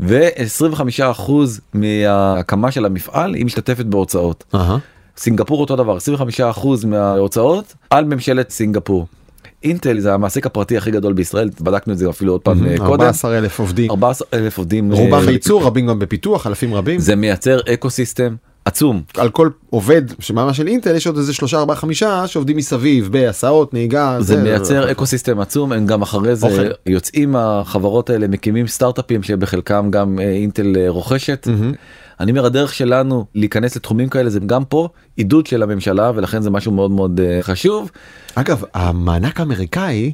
ו-25% 0.00 1.32
מההקמה 1.74 2.70
של 2.70 2.84
המפעל 2.84 3.34
היא 3.34 3.44
משתתפת 3.44 3.84
בהוצאות. 3.84 4.44
אהה. 4.54 4.78
סינגפור 5.16 5.60
אותו 5.60 5.76
דבר 5.76 5.98
25% 6.60 6.86
מההוצאות 6.86 7.74
על 7.90 8.04
ממשלת 8.04 8.50
סינגפור. 8.50 9.06
אינטל 9.64 10.00
זה 10.00 10.14
המעסיק 10.14 10.46
הפרטי 10.46 10.76
הכי 10.76 10.90
גדול 10.90 11.12
בישראל 11.12 11.50
בדקנו 11.60 11.92
את 11.92 11.98
זה 11.98 12.10
אפילו 12.10 12.32
עוד 12.32 12.40
פעם 12.40 12.66
אה, 12.66 12.78
קודם 12.78 12.90
14 12.90 13.38
אלף 13.38 13.58
עובדים. 13.58 13.90
14 13.90 14.28
אלף 14.32 14.58
עובדים 14.58 14.92
רובם 14.92 15.14
אה, 15.14 15.26
בייצור 15.26 15.64
רבים 15.64 15.86
גם 15.86 15.98
בפיתוח 15.98 16.46
אלפים 16.46 16.74
רבים. 16.74 17.00
זה 17.00 17.16
מייצר 17.16 17.60
אקו 17.74 17.90
סיסטם 17.90 18.34
עצום 18.68 19.02
על 19.16 19.30
כל 19.30 19.48
עובד 19.70 20.02
שממה 20.18 20.54
של 20.54 20.66
אינטל 20.66 20.96
יש 20.96 21.06
עוד 21.06 21.16
איזה 21.16 21.34
שלושה 21.34 21.58
ארבעה 21.58 21.76
חמישה 21.76 22.26
שעובדים 22.26 22.56
מסביב 22.56 23.08
בהסעות 23.12 23.74
נהיגה 23.74 24.16
זה 24.20 24.42
מייצר 24.42 24.90
אקו 24.90 25.06
סיסטם 25.06 25.40
עצום 25.40 25.72
הם 25.72 25.86
גם 25.86 26.02
אחרי 26.02 26.36
זה 26.36 26.46
אוכל. 26.46 26.68
יוצאים 26.86 27.36
החברות 27.36 28.10
האלה 28.10 28.28
מקימים 28.28 28.66
סטארט-אפים 28.66 29.22
שבחלקם 29.22 29.90
גם 29.90 30.18
אה, 30.18 30.30
אינטל 30.30 30.76
אה, 30.76 30.84
רוכשת. 30.88 31.48
אני 32.20 32.30
אומר 32.30 32.46
הדרך 32.46 32.74
שלנו 32.74 33.24
להיכנס 33.34 33.76
לתחומים 33.76 34.08
כאלה 34.08 34.30
זה 34.30 34.40
גם 34.40 34.64
פה 34.64 34.88
עידוד 35.16 35.46
של 35.46 35.62
הממשלה 35.62 36.12
ולכן 36.14 36.42
זה 36.42 36.50
משהו 36.50 36.72
מאוד 36.72 36.90
מאוד 36.90 37.20
אה, 37.20 37.38
חשוב. 37.42 37.90
אגב 38.34 38.62
המענק 38.74 39.40
האמריקאי 39.40 40.12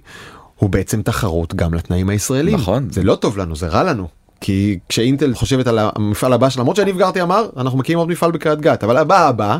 הוא 0.56 0.70
בעצם 0.70 1.02
תחרות 1.02 1.54
גם 1.54 1.74
לתנאים 1.74 2.08
הישראלים 2.08 2.54
נכון. 2.54 2.88
זה 2.90 3.02
לא 3.02 3.14
טוב 3.14 3.38
לנו 3.38 3.56
זה 3.56 3.68
רע 3.68 3.82
לנו. 3.82 4.23
כי 4.44 4.78
כשאינטל 4.88 5.34
חושבת 5.34 5.66
על 5.66 5.78
המפעל 5.82 6.32
הבא 6.32 6.48
שלה 6.48 6.60
למרות 6.62 6.76
שאני 6.76 6.92
גרתי 6.92 7.22
אמר 7.22 7.48
אנחנו 7.56 7.78
מקימים 7.78 7.98
עוד 7.98 8.08
מפעל 8.08 8.30
בקריית 8.30 8.60
גת 8.60 8.84
אבל 8.84 8.96
הבא 8.96 9.28
הבא. 9.28 9.58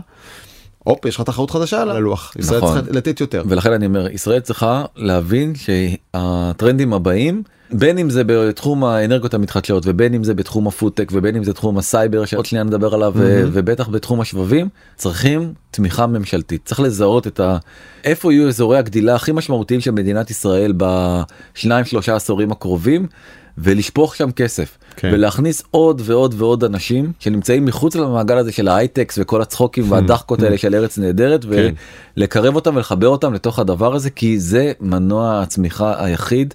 הופ 0.79 1.05
יש 1.05 1.17
לך 1.17 1.23
תחרות 1.23 1.51
חדשה 1.51 1.83
על 1.83 1.91
הלוח 1.91 2.37
ישראל 2.39 2.59
נכון. 2.59 2.75
צריכה 2.75 2.93
לתת 2.93 3.21
יותר. 3.21 3.43
ולכן 3.47 3.73
אני 3.73 3.87
אומר 3.87 4.11
ישראל 4.11 4.41
צריכה 4.41 4.85
להבין 4.97 5.53
שהטרנדים 5.55 6.93
הבאים 6.93 7.43
בין 7.73 7.99
אם 7.99 8.11
זה 8.11 8.23
בתחום 8.27 8.85
האנרגיות 8.85 9.35
המתחדשות 9.35 9.83
ובין 9.87 10.15
אם 10.15 10.25
זה 10.25 10.35
בתחום 10.35 10.67
הפודטק 10.67 11.09
ובין 11.13 11.37
אם 11.37 11.45
זה 11.45 11.53
תחום 11.53 11.79
הסייבר 11.79 12.25
שעוד 12.25 12.47
שנייה 12.47 12.65
נדבר 12.65 12.95
עליו 12.95 13.13
ו- 13.17 13.45
ובטח 13.53 13.89
בתחום 13.89 14.21
השבבים 14.21 14.69
צריכים 14.97 15.53
תמיכה 15.71 16.07
ממשלתית 16.07 16.61
צריך 16.65 16.81
לזהות 16.81 17.27
את 17.27 17.41
ה... 17.41 17.57
איפה 18.05 18.33
יהיו 18.33 18.49
אזורי 18.49 18.79
הגדילה 18.79 19.15
הכי 19.15 19.33
משמעותיים 19.33 19.81
של 19.81 19.91
מדינת 19.91 20.31
ישראל 20.31 20.73
בשניים 20.77 21.85
שלושה 21.85 22.17
עשורים 22.17 22.53
הקרובים 22.53 23.07
ולשפוך 23.59 24.17
שם 24.17 24.31
כסף 24.31 24.79
כן. 24.97 25.11
ולהכניס 25.13 25.63
עוד 25.71 26.03
ועוד 26.05 26.35
ועוד 26.39 26.65
אנשים 26.65 27.13
שנמצאים 27.19 27.65
מחוץ 27.65 27.97
למעגל 27.97 28.39
הזה 28.39 28.53
של 28.53 28.69
ההייטק 28.69 29.19
וכל 29.23 29.43
הצחוקים 29.43 29.85
והדחקות 29.93 30.43
האלה 30.43 30.59
של 30.59 30.75
ארץ 30.75 30.99
נהדרת 30.99 31.45
כן. 31.45 31.75
ולקרב 32.17 32.55
אותם 32.55 32.77
ולחבר 32.77 33.09
אותם 33.09 33.35
לתוך 33.35 33.59
הדבר 33.59 33.95
הזה 33.95 34.11
כי 34.11 34.39
זה 34.39 34.73
מנוע 34.81 35.41
הצמיחה 35.43 36.05
היחיד 36.05 36.55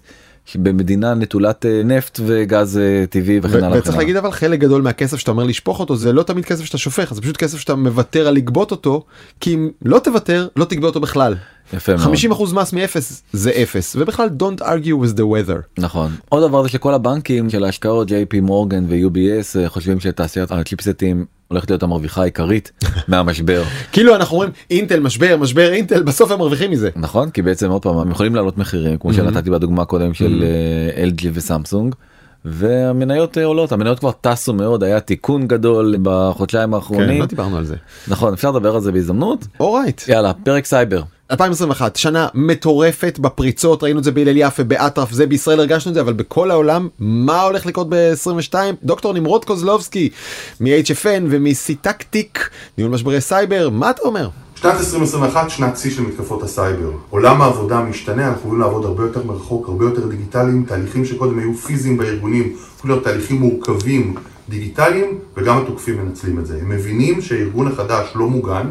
במדינה 0.56 1.14
נטולת 1.14 1.66
אה, 1.66 1.82
נפט 1.86 2.20
וגז 2.26 2.78
אה, 2.78 3.06
טבעי 3.10 3.40
וכן 3.44 3.64
הלאה. 3.64 3.80
וצריך. 3.80 3.98
להגיד 3.98 4.16
אבל 4.16 4.32
חלק 4.32 4.60
גדול 4.60 4.82
מהכסף 4.82 5.18
שאתה 5.18 5.32
אומר 5.32 5.44
לשפוך 5.44 5.80
אותו 5.80 5.96
זה 5.96 6.14
לא 6.14 6.24
תמיד 6.24 6.46
כסף 6.46 6.66
שאתה 6.66 6.78
שופך 6.78 7.14
זה 7.14 7.22
פשוט 7.22 7.38
כסף 7.38 7.60
שאתה 7.60 7.76
מוותר 7.76 8.28
על 8.28 8.34
לגבות 8.34 8.72
אותו 8.72 9.06
כי 9.40 9.54
אם 9.54 9.70
לא 9.86 10.00
תוותר 10.00 10.48
לא 10.56 10.66
תגבה 10.66 10.88
אותו 10.88 11.00
בכלל. 11.00 11.36
יפה 11.74 11.96
מאוד. 11.96 12.16
50% 12.16 12.54
מס 12.54 12.74
מאפס 12.74 13.24
זה 13.34 13.52
אפס 13.64 13.96
ובכלל 13.96 14.30
don't 14.40 14.62
argue 14.62 15.06
with 15.06 15.18
the 15.18 15.22
weather. 15.22 15.82
נכון. 15.82 16.12
עוד 16.30 16.48
דבר 16.48 16.64
זה 16.64 16.70
שכל 16.70 16.94
הבנקים 16.94 17.50
של 17.50 17.64
ההשקעות 17.64 18.10
JP 18.10 18.42
מורגן 18.42 18.86
ו-UBS 18.90 19.60
אה, 19.60 19.70
חושבים 19.70 20.00
שתעשיית 20.00 20.52
הצ'יפסטים 20.52 21.26
הולכת 21.48 21.70
להיות 21.70 21.84
המרוויחה 21.84 22.22
העיקרית 22.22 22.72
מהמשבר. 23.08 23.64
כאילו 23.92 24.16
אנחנו 24.16 24.36
אומרים 24.36 24.52
אינטל 24.72 25.00
משבר 25.00 25.38
משבר 25.38 25.74
אינטל 25.74 26.04
בסוף 26.04 26.32
הם 26.32 26.40
מרוויחים 26.40 26.72
מזה. 26.72 26.90
נכון 26.96 27.30
כי 27.30 27.42
בעצם 27.42 27.70
עוד 27.70 27.82
פעם 27.82 27.98
הם 27.98 28.12
יכולים 28.12 28.36
לעלות 28.36 28.58
מחירים 28.58 28.98
כמו 28.98 29.14
שנתתי 29.14 29.50
בדוגמה 29.50 29.86
קודם 29.86 30.14
של 30.14 30.44
אה, 30.98 31.06
LG 31.06 31.26
וסמסונג. 31.34 31.96
והמניות 32.46 33.38
אה, 33.38 33.46
עולות 33.46 33.72
המניות 33.72 34.00
כבר 34.00 34.12
טסו 34.12 34.54
מאוד 34.54 34.84
היה 34.84 35.00
תיקון 35.00 35.48
גדול 35.48 35.96
בחודשיים 36.02 36.70
כן, 36.70 36.74
האחרונים 36.74 37.20
לא 37.20 37.26
דיברנו 37.26 37.58
על 37.58 37.66
זה. 37.66 37.76
נכון 38.08 38.34
אפשר 38.34 38.52
לדבר 38.52 38.76
על 38.76 38.82
זה 38.82 38.92
בהזדמנות 38.92 39.48
alright. 39.60 40.02
יאללה 40.08 40.34
פרק 40.34 40.66
סייבר 40.66 41.02
2021 41.32 41.96
שנה 41.96 42.28
מטורפת 42.34 43.20
בפריצות 43.20 43.84
ראינו 43.84 44.00
את 44.00 44.04
זה 44.04 44.12
בהלל 44.12 44.38
יפה 44.38 44.64
באטרף 44.64 45.12
זה 45.12 45.26
בישראל 45.26 45.60
הרגשנו 45.60 45.90
את 45.90 45.94
זה 45.96 46.02
אבל 46.02 46.14
בכל 46.14 46.52
העולם 46.52 46.88
מה 47.00 47.42
הולך 47.42 47.66
לקרות 47.66 47.88
ב-22 47.90 48.56
דוקטור 48.84 49.14
נמרוד 49.14 49.46
קוזלובסקי 49.46 50.10
מ-HFN 50.60 51.24
ומסיטקטיק 51.30 52.50
ניהול 52.78 52.94
משברי 52.94 53.22
סייבר 53.22 53.70
מה 53.70 53.90
אתה 53.90 54.02
אומר? 54.02 54.30
שנת 54.56 54.76
2021, 54.76 55.50
שנת 55.50 55.78
שיא 55.78 55.92
של 55.92 56.02
מתקפות 56.02 56.44
הסייבר. 56.44 56.92
עולם 57.10 57.42
העבודה 57.42 57.82
משתנה, 57.82 58.28
אנחנו 58.28 58.40
יכולים 58.40 58.60
לעבוד 58.60 58.86
הרבה 58.86 59.04
יותר 59.04 59.24
מרחוק, 59.24 59.68
הרבה 59.68 59.86
יותר 59.86 60.08
דיגיטליים, 60.08 60.66
תהליכים 60.68 61.06
שקודם 61.06 61.40
היו 61.40 61.54
פיזיים 61.54 61.98
בארגונים, 61.98 62.56
להיות 62.84 63.04
תהליכים 63.04 63.38
מורכבים 63.38 64.16
דיגיטליים, 64.50 65.20
וגם 65.38 65.58
התוקפים 65.58 66.06
מנצלים 66.06 66.40
את 66.40 66.46
זה. 66.46 66.58
הם 66.62 66.70
מבינים 66.70 67.22
שהארגון 67.22 67.68
החדש 67.68 68.08
לא 68.16 68.28
מוגן, 68.28 68.68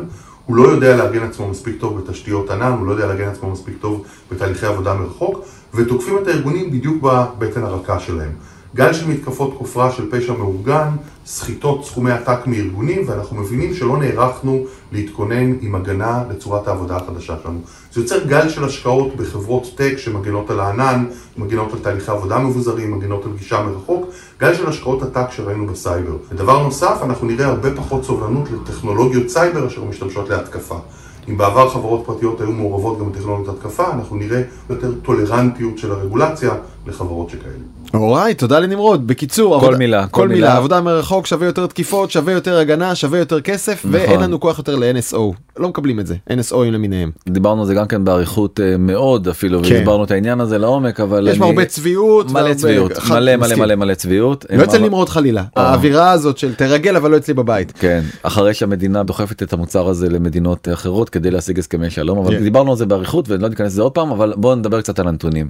הוא 0.48 0.56
לא 0.56 0.62
יודע 0.62 0.96
לארגן 0.96 1.22
עצמו 1.22 1.48
מספיק 1.48 1.80
טוב 1.80 2.00
בתשתיות 2.00 2.50
ענן, 2.50 2.72
הוא 2.72 2.86
לא 2.86 2.92
יודע 2.92 3.06
לארגן 3.06 3.28
עצמו 3.28 3.50
מספיק 3.50 3.74
טוב 3.80 4.04
בתהליכי 4.32 4.66
עבודה 4.66 4.94
מרחוק, 4.94 5.44
ותוקפים 5.74 6.18
את 6.22 6.26
הארגונים 6.26 6.70
בדיוק 6.70 7.02
בבטן 7.02 7.62
הרכה 7.62 8.00
שלהם. 8.00 8.32
גל 8.74 8.92
של 8.92 9.08
מתקפות 9.08 9.54
כופרה 9.58 9.92
של 9.92 10.10
פשע 10.10 10.32
מאורגן, 10.32 10.88
סחיטות 11.26 11.84
סכומי 11.84 12.10
עתק 12.10 12.46
מארגונים, 12.46 13.04
ואנחנו 13.06 13.36
מבינים 13.36 13.74
שלא 13.74 13.98
נערכנו 13.98 14.64
להתכונן 14.92 15.52
עם 15.60 15.74
הגנה 15.74 16.22
לצורת 16.30 16.68
העבודה 16.68 16.96
החדשה 16.96 17.34
שלנו. 17.42 17.58
זה 17.92 18.00
יוצר 18.00 18.24
גל 18.24 18.48
של 18.48 18.64
השקעות 18.64 19.16
בחברות 19.16 19.72
טק 19.76 19.94
שמגנות 19.96 20.50
על 20.50 20.60
הענן, 20.60 21.06
מגנות 21.36 21.72
על 21.72 21.78
תהליכי 21.78 22.10
עבודה 22.10 22.38
מבוזרים, 22.38 22.98
מגנות 22.98 23.24
על 23.24 23.30
גישה 23.38 23.62
מרחוק, 23.62 24.06
גל 24.40 24.54
של 24.54 24.68
השקעות 24.68 25.02
עתק 25.02 25.30
שראינו 25.30 25.66
בסייבר. 25.66 26.16
ודבר 26.30 26.62
נוסף, 26.62 26.98
אנחנו 27.02 27.26
נראה 27.26 27.46
הרבה 27.46 27.76
פחות 27.76 28.04
סובלנות 28.04 28.48
לטכנולוגיות 28.50 29.28
סייבר 29.28 29.66
אשר 29.66 29.84
משתמשות 29.84 30.28
להתקפה. 30.28 30.78
אם 31.28 31.38
בעבר 31.38 31.70
חברות 31.70 32.02
פרטיות 32.06 32.40
היו 32.40 32.52
מעורבות 32.52 32.98
גם 32.98 33.12
בטכנולוגיות 33.12 33.56
התקפה, 33.56 33.92
אנחנו 33.92 34.16
נראה 34.16 34.42
יותר 34.70 34.92
טולרנטיות 35.02 35.78
של 35.78 35.92
הרגולציה 35.92 36.54
לחברות 36.86 37.30
שכאלה. 37.30 37.77
אוריי, 37.94 38.34
תודה 38.34 38.58
לנמרוד. 38.60 39.06
בקיצור, 39.06 39.54
כל 39.60 39.64
עבודה, 39.64 39.78
מילה, 39.78 40.06
כל 40.06 40.20
כל 40.22 40.28
מילה, 40.28 40.40
מילה. 40.46 40.56
עבודה 40.56 40.80
מרחוק 40.80 41.26
שווה 41.26 41.46
יותר 41.46 41.66
תקיפות, 41.66 42.10
שווה 42.10 42.32
יותר 42.32 42.58
הגנה, 42.58 42.94
שווה 42.94 43.18
יותר 43.18 43.40
כסף, 43.40 43.72
נכון. 43.84 43.90
ואין 43.92 44.20
לנו 44.20 44.40
כוח 44.40 44.58
יותר 44.58 44.76
ל-NSO. 44.76 45.18
לא 45.58 45.68
מקבלים 45.68 46.00
את 46.00 46.06
זה, 46.06 46.14
NSOים 46.30 46.70
למיניהם. 46.72 47.10
דיברנו 47.28 47.60
על 47.60 47.66
זה 47.66 47.74
גם 47.74 47.86
כן 47.86 48.04
באריכות 48.04 48.60
אה, 48.60 48.76
מאוד 48.78 49.28
אפילו 49.28 49.60
כן. 49.64 49.74
והסברנו 49.74 50.04
את 50.04 50.10
העניין 50.10 50.40
הזה 50.40 50.58
לעומק 50.58 51.00
אבל 51.00 51.28
יש 51.28 51.36
אני- 51.38 51.46
הרבה 51.46 51.64
צביעות. 51.64 52.26
מלא 52.30 52.38
והרבה- 52.40 52.54
צביעות 52.54 52.98
אחד- 52.98 53.14
מלא 53.14 53.36
מלא. 53.36 53.54
מלא 53.56 53.74
מלא 53.74 53.94
צביעות. 53.94 54.44
לא 54.56 54.64
אצל 54.64 54.78
נמרוד 54.78 55.08
חלילה. 55.08 55.44
או. 55.56 55.62
האווירה 55.62 56.10
הזאת 56.10 56.38
של 56.38 56.54
תרגל 56.54 56.96
אבל 56.96 57.10
לא 57.10 57.16
אצלי 57.16 57.34
בבית. 57.34 57.72
כן 57.78 58.00
אחרי 58.22 58.54
שהמדינה 58.54 59.02
דוחפת 59.02 59.42
את 59.42 59.52
המוצר 59.52 59.88
הזה 59.88 60.08
למדינות 60.08 60.68
אחרות 60.72 61.08
כדי 61.10 61.30
להשיג 61.30 61.58
הסכמי 61.58 61.90
שלום 61.90 62.18
אבל 62.18 62.36
כן. 62.36 62.42
דיברנו 62.42 62.70
על 62.70 62.76
זה 62.76 62.86
באריכות 62.86 63.24
ולא 63.28 63.48
ניכנס 63.48 63.72
לזה 63.72 63.82
עוד 63.82 63.92
פעם 63.92 64.10
אבל 64.10 64.32
בואו 64.36 64.54
נדבר 64.54 64.80
קצת 64.80 64.98
על 64.98 65.08
הנתונים. 65.08 65.48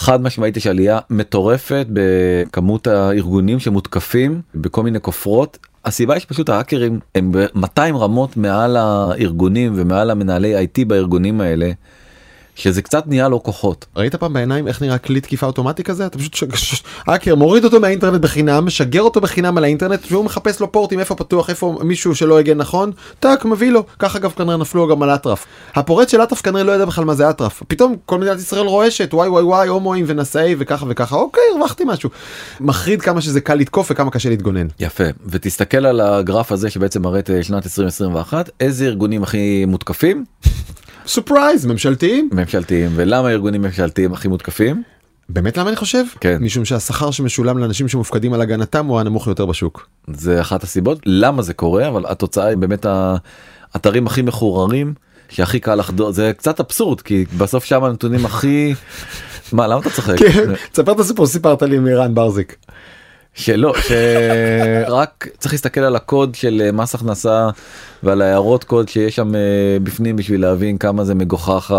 חד 0.00 0.22
משמעית 0.22 0.56
יש 0.56 0.66
עלייה 0.66 0.98
מטורפת 1.10 1.86
בכמות 1.92 2.86
הארגונים 2.86 3.58
שמותקפים 3.58 4.40
בכל 4.54 4.82
מיני 4.82 5.00
כופרות. 5.00 5.58
הסיבה 5.84 6.14
היא 6.14 6.20
שפשוט 6.20 6.48
ההאקרים 6.48 6.98
הם 7.14 7.32
ב-200 7.32 7.96
רמות 7.96 8.36
מעל 8.36 8.76
הארגונים 8.76 9.72
ומעל 9.76 10.10
המנהלי 10.10 10.64
IT 10.64 10.84
בארגונים 10.86 11.40
האלה. 11.40 11.70
שזה 12.60 12.82
קצת 12.82 13.06
נהיה 13.06 13.28
לו 13.28 13.42
כוחות. 13.42 13.86
ראית 13.96 14.14
פעם 14.14 14.32
בעיניים 14.32 14.68
איך 14.68 14.82
נראה 14.82 14.98
כלי 14.98 15.20
תקיפה 15.20 15.46
אוטומטי 15.46 15.82
כזה? 15.82 16.06
אתה 16.06 16.18
פשוט 16.18 16.50
האקר 17.06 17.34
מוריד 17.34 17.64
אותו 17.64 17.80
מהאינטרנט 17.80 18.20
בחינם, 18.20 18.66
משגר 18.66 19.02
אותו 19.02 19.20
בחינם 19.20 19.58
על 19.58 19.64
האינטרנט, 19.64 20.00
והוא 20.10 20.24
מחפש 20.24 20.60
לו 20.60 20.72
פורטים 20.72 21.00
איפה 21.00 21.14
פתוח, 21.14 21.50
איפה 21.50 21.78
מישהו 21.82 22.14
שלא 22.14 22.38
הגן 22.38 22.58
נכון, 22.58 22.92
טאק, 23.20 23.44
מביא 23.44 23.70
לו. 23.70 23.84
ככה 23.98 24.18
אגב 24.18 24.30
כנראה 24.30 24.56
נפלו 24.56 24.88
גם 24.88 25.02
על 25.02 25.10
אטרף. 25.10 25.46
הפורץ 25.74 26.10
של 26.10 26.22
אטרף 26.22 26.40
כנראה 26.40 26.64
לא 26.64 26.72
ידע 26.72 26.84
בכלל 26.84 27.04
מה 27.04 27.14
זה 27.14 27.30
אטרף. 27.30 27.62
פתאום 27.68 27.96
כל 28.06 28.18
מדינת 28.18 28.38
ישראל 28.38 28.66
רועשת, 28.66 29.14
וואי 29.14 29.28
וואי 29.28 29.42
וואי, 29.42 29.68
הומואים 29.68 30.04
ונשאי 30.08 30.54
וככה 30.58 30.86
וככה, 30.88 31.16
אוקיי, 31.16 31.42
הרווחתי 31.54 31.84
משהו. 31.86 32.10
מחריד 32.60 33.02
כמה 33.02 33.20
שזה 33.20 33.40
קל 33.40 33.54
לתקוף 33.54 33.90
וכמה 33.90 34.10
קשה 34.10 34.28
להתגונן. 34.28 34.66
יפה 34.80 35.04
ותסתכל 35.26 35.86
על 35.86 36.00
הגרף 36.00 36.52
הזה 36.52 36.70
שבעצם 36.70 37.02
מראה 37.02 37.18
את 37.18 37.30
אה, 37.30 37.42
שנת 37.42 37.64
2021 37.64 38.50
איזה 38.60 38.84
ארגונים 38.84 39.22
הכי 39.22 39.64
מותקפים 39.64 40.24
surprise, 41.06 41.66
ממשלתיים. 41.66 42.30
ממשלתיים 42.32 42.90
ולמה 42.94 43.30
ארגונים 43.30 43.62
ממשלתיים 43.62 44.12
הכי 44.12 44.28
מותקפים 44.28 44.82
באמת 45.32 45.56
למה 45.56 45.68
אני 45.68 45.76
חושב? 45.76 46.04
כן. 46.20 46.38
משום 46.40 46.64
שהשכר 46.64 47.10
שמשולם 47.10 47.58
לאנשים 47.58 47.88
שמופקדים 47.88 48.32
על 48.32 48.40
הגנתם 48.40 48.86
הוא 48.86 49.00
הנמוך 49.00 49.26
יותר 49.26 49.46
בשוק. 49.46 49.88
זה 50.14 50.40
אחת 50.40 50.62
הסיבות 50.62 50.98
למה 51.06 51.42
זה 51.42 51.54
קורה 51.54 51.88
אבל 51.88 52.04
התוצאה 52.08 52.46
היא 52.46 52.56
באמת 52.56 52.86
האתרים 53.74 54.06
הכי 54.06 54.22
מחוררים 54.22 54.94
שהכי 55.28 55.60
קל 55.60 55.74
לחדור 55.74 56.12
זה 56.12 56.32
קצת 56.36 56.60
אבסורד 56.60 57.00
כי 57.00 57.24
בסוף 57.38 57.64
שם 57.64 57.84
הנתונים 57.84 58.26
הכי 58.26 58.74
מה 59.52 59.66
למה 59.66 59.80
אתה 59.80 59.90
צוחק 59.90 60.18
כן, 60.18 60.54
תספר 60.72 60.92
את 60.92 61.00
הסיפור 61.00 61.26
שסיפרת 61.26 61.62
לי 61.62 61.78
מרן 61.78 62.14
ברזיק. 62.14 62.56
שלא 63.34 63.74
שרק 64.86 65.28
צריך 65.38 65.54
להסתכל 65.54 65.80
על 65.80 65.96
הקוד 65.96 66.34
של 66.34 66.62
אה, 66.64 66.72
מס 66.72 66.94
הכנסה 66.94 67.48
ועל 68.02 68.22
הערות 68.22 68.64
קוד 68.64 68.88
שיש 68.88 69.16
שם 69.16 69.34
אה, 69.34 69.40
בפנים 69.82 70.16
בשביל 70.16 70.40
להבין 70.40 70.78
כמה 70.78 71.04
זה 71.04 71.14
מגוחך. 71.14 71.74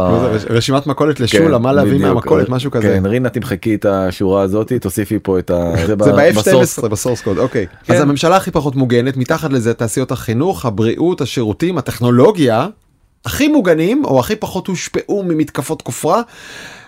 רשימת 0.49 0.87
מכולת 0.87 1.17
כן, 1.17 1.23
לשולה, 1.23 1.57
מה 1.57 1.73
להביא. 1.73 1.99
מהמכולת, 1.99 2.49
משהו 2.49 2.71
כזה. 2.71 2.87
כן, 2.87 3.05
רינה 3.05 3.29
תמחקי 3.29 3.75
את 3.75 3.85
השורה 3.85 4.41
הזאתי 4.41 4.79
תוסיפי 4.79 5.19
פה 5.23 5.39
את 5.39 5.49
ה... 5.51 5.73
זה 5.85 5.95
ב- 5.95 6.03
ב 6.37 6.42
source. 6.42 6.79
ב-F12 6.79 6.87
ב 6.87 6.92
source 6.92 7.21
code 7.21 7.37
אוקיי 7.45 7.65
כן. 7.83 7.93
אז 7.93 8.01
הממשלה 8.01 8.37
הכי 8.37 8.51
פחות 8.51 8.75
מוגנת 8.75 9.17
מתחת 9.17 9.53
לזה 9.53 9.73
תעשיות 9.73 10.11
החינוך 10.11 10.65
הבריאות 10.65 11.21
השירותים 11.21 11.77
הטכנולוגיה 11.77 12.67
הכי 13.25 13.47
מוגנים 13.47 14.05
או 14.05 14.19
הכי 14.19 14.35
פחות 14.35 14.67
הושפעו 14.67 15.23
ממתקפות 15.23 15.81
כופרה. 15.81 16.21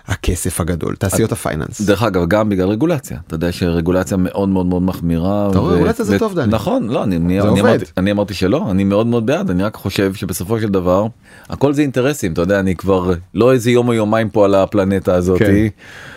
הכסף 0.06 0.60
הגדול 0.60 0.96
תעשיות 0.96 1.32
ה 1.32 1.37
finance. 1.37 1.80
דרך 1.80 2.02
אגב 2.02 2.28
גם 2.28 2.48
בגלל 2.48 2.68
רגולציה 2.68 3.18
אתה 3.26 3.34
יודע 3.34 3.52
שרגולציה 3.52 4.16
מאוד 4.16 4.48
מאוד 4.48 4.66
מאוד 4.66 4.82
מחמירה. 4.82 5.48
אתה 5.50 5.58
רואה, 5.58 5.74
רגולציה 5.74 6.04
זה 6.04 6.18
טוב, 6.18 6.34
דני. 6.34 6.52
נכון 6.52 6.88
לא 6.88 7.02
אני, 7.04 7.16
אני, 7.16 7.40
אני. 7.40 7.60
אמרתי, 7.60 7.84
אני 7.96 8.10
אמרתי 8.12 8.34
שלא 8.34 8.70
אני 8.70 8.84
מאוד 8.84 9.06
מאוד 9.06 9.26
בעד 9.26 9.50
אני 9.50 9.62
רק 9.62 9.74
חושב 9.74 10.14
שבסופו 10.14 10.60
של 10.60 10.68
דבר 10.68 11.06
הכל 11.48 11.72
זה 11.72 11.82
אינטרסים 11.82 12.32
אתה 12.32 12.40
יודע 12.40 12.60
אני 12.60 12.76
כבר 12.76 13.12
לא 13.34 13.52
איזה 13.52 13.70
יום 13.70 13.88
או 13.88 13.94
יומיים 13.94 14.30
פה 14.30 14.44
על 14.44 14.54
הפלנטה 14.54 15.14
הזאת. 15.14 15.38
כן. 15.38 15.66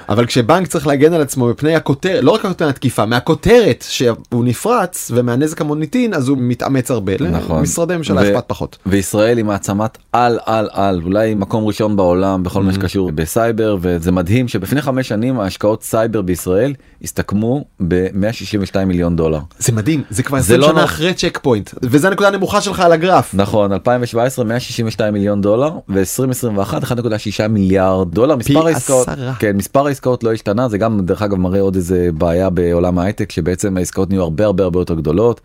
אבל 0.10 0.26
כשבנק 0.26 0.68
צריך 0.68 0.88
להגן 0.88 1.14
על 1.14 1.22
עצמו 1.22 1.48
מפני 1.48 1.76
הכותרת 1.76 2.24
לא 2.24 2.32
רק 2.32 2.46
מפני 2.46 2.68
התקיפה 2.68 3.06
מהכותרת 3.06 3.86
שהוא 3.88 4.46
נפרץ 4.46 5.12
ומהנזק 5.16 5.62
המוניטין 5.62 6.14
אז 6.14 6.28
הוא 6.28 6.38
מתאמץ 6.42 6.92
הרבה 6.92 7.14
נכון. 7.32 7.60
למשרדי 7.60 7.98
ממשלה 7.98 8.22
ו- 8.22 8.32
אכפת 8.32 8.44
פחות. 8.48 8.78
וישראל 8.86 9.38
היא 9.38 9.46
מעצמת 9.46 9.98
על 10.12 10.40
על 10.46 10.70
על 10.72 11.02
אולי 11.06 11.36
מקום 11.36 11.66
ראשון 11.66 11.96
בעולם 11.96 12.44
בכל 12.44 12.64
מה 12.64 12.74
שקשור 12.74 13.12
בסייבר 13.12 13.77
וזה 13.82 14.12
מדהים 14.12 14.48
שלפני 14.48 14.82
חמש 14.82 15.08
שנים 15.08 15.40
ההשקעות 15.40 15.84
סייבר 15.84 16.22
בישראל 16.22 16.74
הסתכמו 17.04 17.66
ב-162 17.88 18.86
מיליון 18.86 19.16
דולר. 19.16 19.40
זה 19.60 19.72
מדהים 19.72 20.04
זה 20.10 20.24
כבר 20.24 20.38
זה 20.40 20.44
20 20.44 20.60
לא 20.60 20.68
שנה. 20.68 20.84
אחרי 20.84 21.14
Check 21.14 21.40
Point 21.42 21.70
וזה 21.82 22.08
הנקודה 22.08 22.28
הנמוכה 22.28 22.62
שלך 22.62 22.80
על 22.80 22.92
הגרף. 22.92 23.34
נכון 23.34 23.74
2017 23.74 24.46
162 24.46 25.14
מיליון 25.14 25.42
דולר 25.42 25.72
ו-2021 25.90 26.74
1.6 26.84 27.48
מיליארד 27.48 28.12
דולר 28.12 28.36
מספר 28.36 28.68
העסקאות. 28.68 29.08
כן 29.40 29.58
מספר 29.58 29.88
העסקאות 29.88 30.24
לא 30.24 30.34
השתנה 30.34 30.70
זה 30.70 30.78
גם 30.78 31.00
דרך 31.06 31.22
אגב 31.22 31.38
מראה 31.38 31.62
עוד 31.62 31.76
איזה 31.76 32.10
בעיה 32.14 32.50
בעולם 32.50 33.00
ההייטק 33.00 33.32
שבעצם 33.32 33.78
העסקאות 33.78 34.10
נהיו 34.10 34.22
הרבה 34.22 34.46
הרבה 34.46 34.64
הרבה 34.64 34.80
יותר 34.80 34.94
גדולות. 34.94 35.42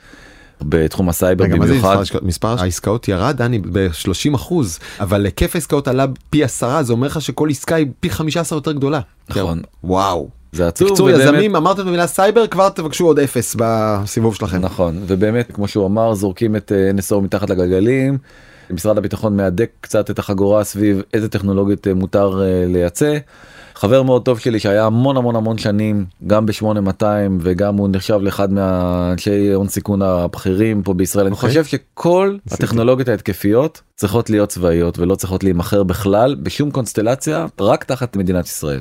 בתחום 0.69 1.09
הסייבר 1.09 1.45
מספר 1.45 1.59
במיוחד 1.67 1.97
העסקאות? 1.97 2.23
מספר 2.23 2.61
העסקאות 2.61 3.09
ירד 3.09 3.37
דני 3.37 3.59
ב-30 3.59 4.35
אחוז 4.35 4.79
אבל 5.01 5.25
היקף 5.25 5.55
העסקאות 5.55 5.89
עלה 5.89 6.05
פי 6.31 6.45
עשרה 6.45 6.83
זה 6.83 6.93
אומר 6.93 7.07
לך 7.07 7.21
שכל 7.21 7.51
עסקה 7.51 7.75
היא 7.75 7.87
פי 8.01 8.11
15 8.11 8.57
יותר 8.57 8.73
גדולה. 8.73 9.01
נכון. 9.29 9.61
וואו. 9.85 10.29
זה 10.53 10.69
עצוב 10.69 10.89
בקיצור 10.89 11.07
ובאמת- 11.09 11.23
יזמים 11.25 11.57
אמרתם 11.57 11.87
במילה 11.87 12.07
סייבר 12.07 12.47
כבר 12.47 12.69
תבקשו 12.69 13.07
עוד 13.07 13.19
אפס 13.19 13.57
בסיבוב 13.59 14.35
שלכם. 14.35 14.59
נכון 14.61 15.03
ובאמת 15.07 15.53
כמו 15.55 15.69
שהוא 15.69 15.87
אמר 15.87 16.15
זורקים 16.15 16.57
את 16.57 16.73
אה, 16.73 16.91
NSO 16.99 17.21
מתחת 17.21 17.51
לגלגלים. 17.51 18.19
משרד 18.71 18.99
הביטחון 18.99 19.37
מהדק 19.37 19.71
קצת 19.81 20.11
את 20.11 20.19
החגורה 20.19 20.65
סביב 20.65 21.03
איזה 21.15 21.29
טכנולוגיות 21.29 21.87
אה, 21.87 21.95
מותר 21.95 22.43
אה, 22.43 22.65
לייצא. 22.67 23.19
חבר 23.75 24.03
מאוד 24.03 24.25
טוב 24.25 24.39
שלי 24.39 24.59
שהיה 24.59 24.87
המון 24.87 25.17
המון 25.17 25.37
המון 25.37 25.59
שנים 25.59 26.05
גם 26.27 26.47
ב-8200 26.47 27.05
וגם 27.41 27.77
הוא 27.77 27.89
נחשב 27.93 28.19
לאחד 28.23 28.53
מהאנשי 28.53 29.53
הון 29.53 29.69
סיכון 29.69 30.03
הבכירים 30.03 30.83
פה 30.83 30.95
בישראל 30.95 31.27
אני 31.27 31.35
אוקיי. 31.35 31.49
חושב 31.49 31.65
שכל 31.65 32.37
הטכנולוגיות 32.51 33.09
ההתקפיות 33.09 33.81
צריכות 33.97 34.31
להיות 34.31 34.49
צבאיות 34.49 34.99
ולא 34.99 35.15
צריכות 35.15 35.45
להימכר 35.45 35.83
בכלל 35.83 36.35
בשום 36.35 36.71
קונסטלציה 36.71 37.47
רק 37.61 37.85
תחת 37.85 38.17
מדינת 38.17 38.47
ישראל. 38.47 38.81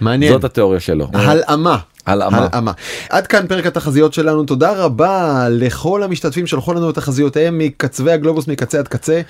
מעניין. 0.00 0.32
זאת 0.32 0.44
התיאוריה 0.44 0.80
שלו. 0.80 1.08
הלאמה. 1.12 1.78
הלאמה. 2.06 2.72
עד 3.10 3.26
כאן 3.26 3.46
פרק 3.46 3.66
התחזיות 3.66 4.14
שלנו 4.14 4.44
תודה 4.44 4.72
רבה 4.72 5.46
לכל 5.50 6.02
המשתתפים 6.02 6.46
שלחו 6.46 6.72
לנו 6.72 6.90
את 6.90 6.94
תחזיותיהם 6.94 7.58
מקצווי 7.58 8.12
הגלובוס 8.12 8.48
מקצה 8.48 8.78
עד 8.78 8.88
קצה 8.88 9.20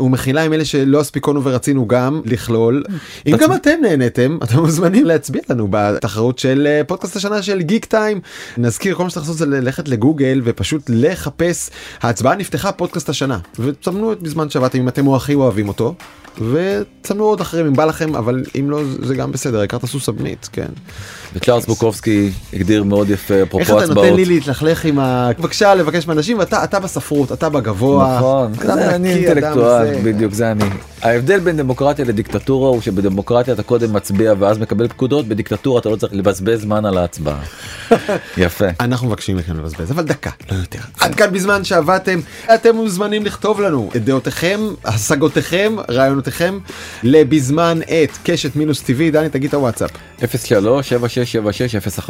ומחילה 0.00 0.42
עם 0.42 0.52
אלה 0.52 0.64
שלא 0.64 1.00
הספקנו 1.00 1.44
ורצינו 1.44 1.88
גם 1.88 2.20
לכלול. 2.24 2.84
אם 3.26 3.36
גם 3.36 3.54
אתם 3.54 3.78
נהנתם 3.82 4.38
אתם 4.44 4.58
מוזמנים 4.58 5.04
להצביע 5.04 5.42
לנו 5.50 5.68
בתחרות 5.70 6.38
של 6.38 6.66
אה, 6.70 6.84
פודקאסט 6.84 7.16
השנה 7.16 7.42
של 7.42 7.62
Geektime. 7.62 8.20
נזכיר 8.56 8.94
כל 8.94 9.02
מה 9.04 9.10
שצריך 9.10 9.26
לעשות 9.26 9.38
זה 9.38 9.46
ללכת 9.46 9.88
לגוגל 9.88 10.40
ופשוט 10.44 10.82
לחפש 10.88 11.70
ההצבעה 12.02 12.36
נפתחה 12.36 12.72
פודקאסט 12.72 13.08
השנה 13.08 13.38
ותסמנו 13.58 14.12
את 14.12 14.22
בזמן 14.22 14.50
שעבדתם 14.50 14.78
אם 14.78 14.88
אתם 14.88 15.14
הכי 15.14 15.34
אוהבים 15.34 15.68
אותו. 15.68 15.94
ותסמנו 16.38 17.24
עוד 17.24 17.40
אחרים 17.40 17.66
אם 17.66 17.72
בא 17.72 17.84
לכם 17.84 18.16
אבל 18.16 18.44
אם 18.60 18.70
לא 18.70 18.82
זה 19.02 19.14
גם 19.14 19.32
בסדר 19.32 19.58
העיקר 19.58 19.78
תעשו 19.78 20.00
submit 20.00 20.46
כן. 20.52 20.68
וצ'ארלס 21.34 21.66
בוקובסקי 21.66 22.13
ברסקי 22.14 22.30
הגדיר 22.52 22.84
מאוד 22.84 23.10
יפה 23.10 23.34
איך 23.34 23.42
אפרופו 23.42 23.64
אתה 23.64 23.72
נותן 23.72 23.90
הצבעות. 23.90 24.16
לי 24.16 24.24
להתלכלך 24.24 24.84
עם 24.84 24.98
ה... 24.98 25.30
בבקשה 25.38 25.74
לבקש 25.74 26.06
מאנשים 26.06 26.40
אתה 26.40 26.80
בספרות 26.80 27.32
אתה 27.32 27.48
בגבוה. 27.48 28.16
נכון, 28.16 28.52
זה 28.54 28.94
אני 28.94 29.14
אינטלקטואל. 29.14 29.94
בדיוק 30.02 30.32
זה 30.32 30.50
אני. 30.50 30.64
ההבדל 31.02 31.40
בין 31.40 31.56
דמוקרטיה 31.56 32.04
לדיקטטורה 32.04 32.68
הוא 32.68 32.80
שבדמוקרטיה 32.80 33.54
אתה 33.54 33.62
קודם 33.62 33.92
מצביע 33.92 34.34
ואז 34.38 34.58
מקבל 34.58 34.88
פקודות, 34.88 35.28
בדיקטטורה 35.28 35.80
אתה 35.80 35.88
לא 35.88 35.96
צריך 35.96 36.12
לבזבז 36.12 36.60
זמן 36.60 36.84
על 36.84 36.98
ההצבעה. 36.98 37.40
יפה. 38.36 38.64
אנחנו 38.80 39.06
מבקשים 39.06 39.36
מכם 39.36 39.56
לבזבז 39.56 39.90
אבל 39.90 40.02
דקה 40.02 40.30
לא 40.50 40.56
יותר 40.56 40.78
עד 41.00 41.14
כאן 41.14 41.32
בזמן 41.32 41.64
שעבדתם 41.64 42.20
אתם 42.54 42.76
מוזמנים 42.76 43.26
לכתוב 43.26 43.60
לנו 43.60 43.90
את 43.96 44.04
דעותיכם 44.04 44.60
השגותיכם 44.84 45.76
רעיונותיכם 45.90 46.58
לבזמן 47.02 47.80
את 47.82 48.18
קשת 48.24 48.56
מינוס 48.56 48.82
טבעי 48.82 49.10
דני 49.10 49.28
תגיד 49.28 49.48
את 49.48 49.54
הוואטסאפ 49.54 49.90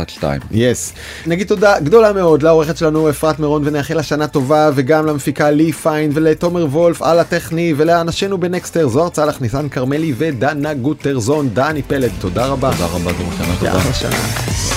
03-7676-012. 0.01 0.25
yes 0.51 0.93
נגיד 1.27 1.47
תודה 1.47 1.81
גדולה 1.81 2.13
מאוד 2.13 2.43
לעורכת 2.43 2.77
שלנו 2.77 3.11
אפרת 3.11 3.39
מירון 3.39 3.63
ונאחל 3.65 3.95
לה 3.95 4.03
שנה 4.03 4.27
טובה 4.27 4.71
וגם 4.75 5.07
למפיקה 5.07 5.51
לי 5.51 5.73
פיין 5.73 6.11
ולתומר 6.15 6.67
וולף 6.67 7.03
על 7.03 7.19
הטכני 7.19 7.75
ולאנשינו 7.77 8.39
ב 8.39 8.46
Nexter 8.46 8.89
זוהר 8.89 9.09
צלח 9.09 9.41
ניסן 9.41 9.69
כרמלי 9.69 10.15
ודנה 10.17 10.75
גוטרזון 10.75 11.49
דני 11.53 11.83
פלד 11.83 12.11
תודה 12.21 12.47
רבה. 12.47 12.71
תודה 12.71 12.87
רבה, 12.87 13.11
ושנה 13.13 14.11
טובה. 14.17 14.74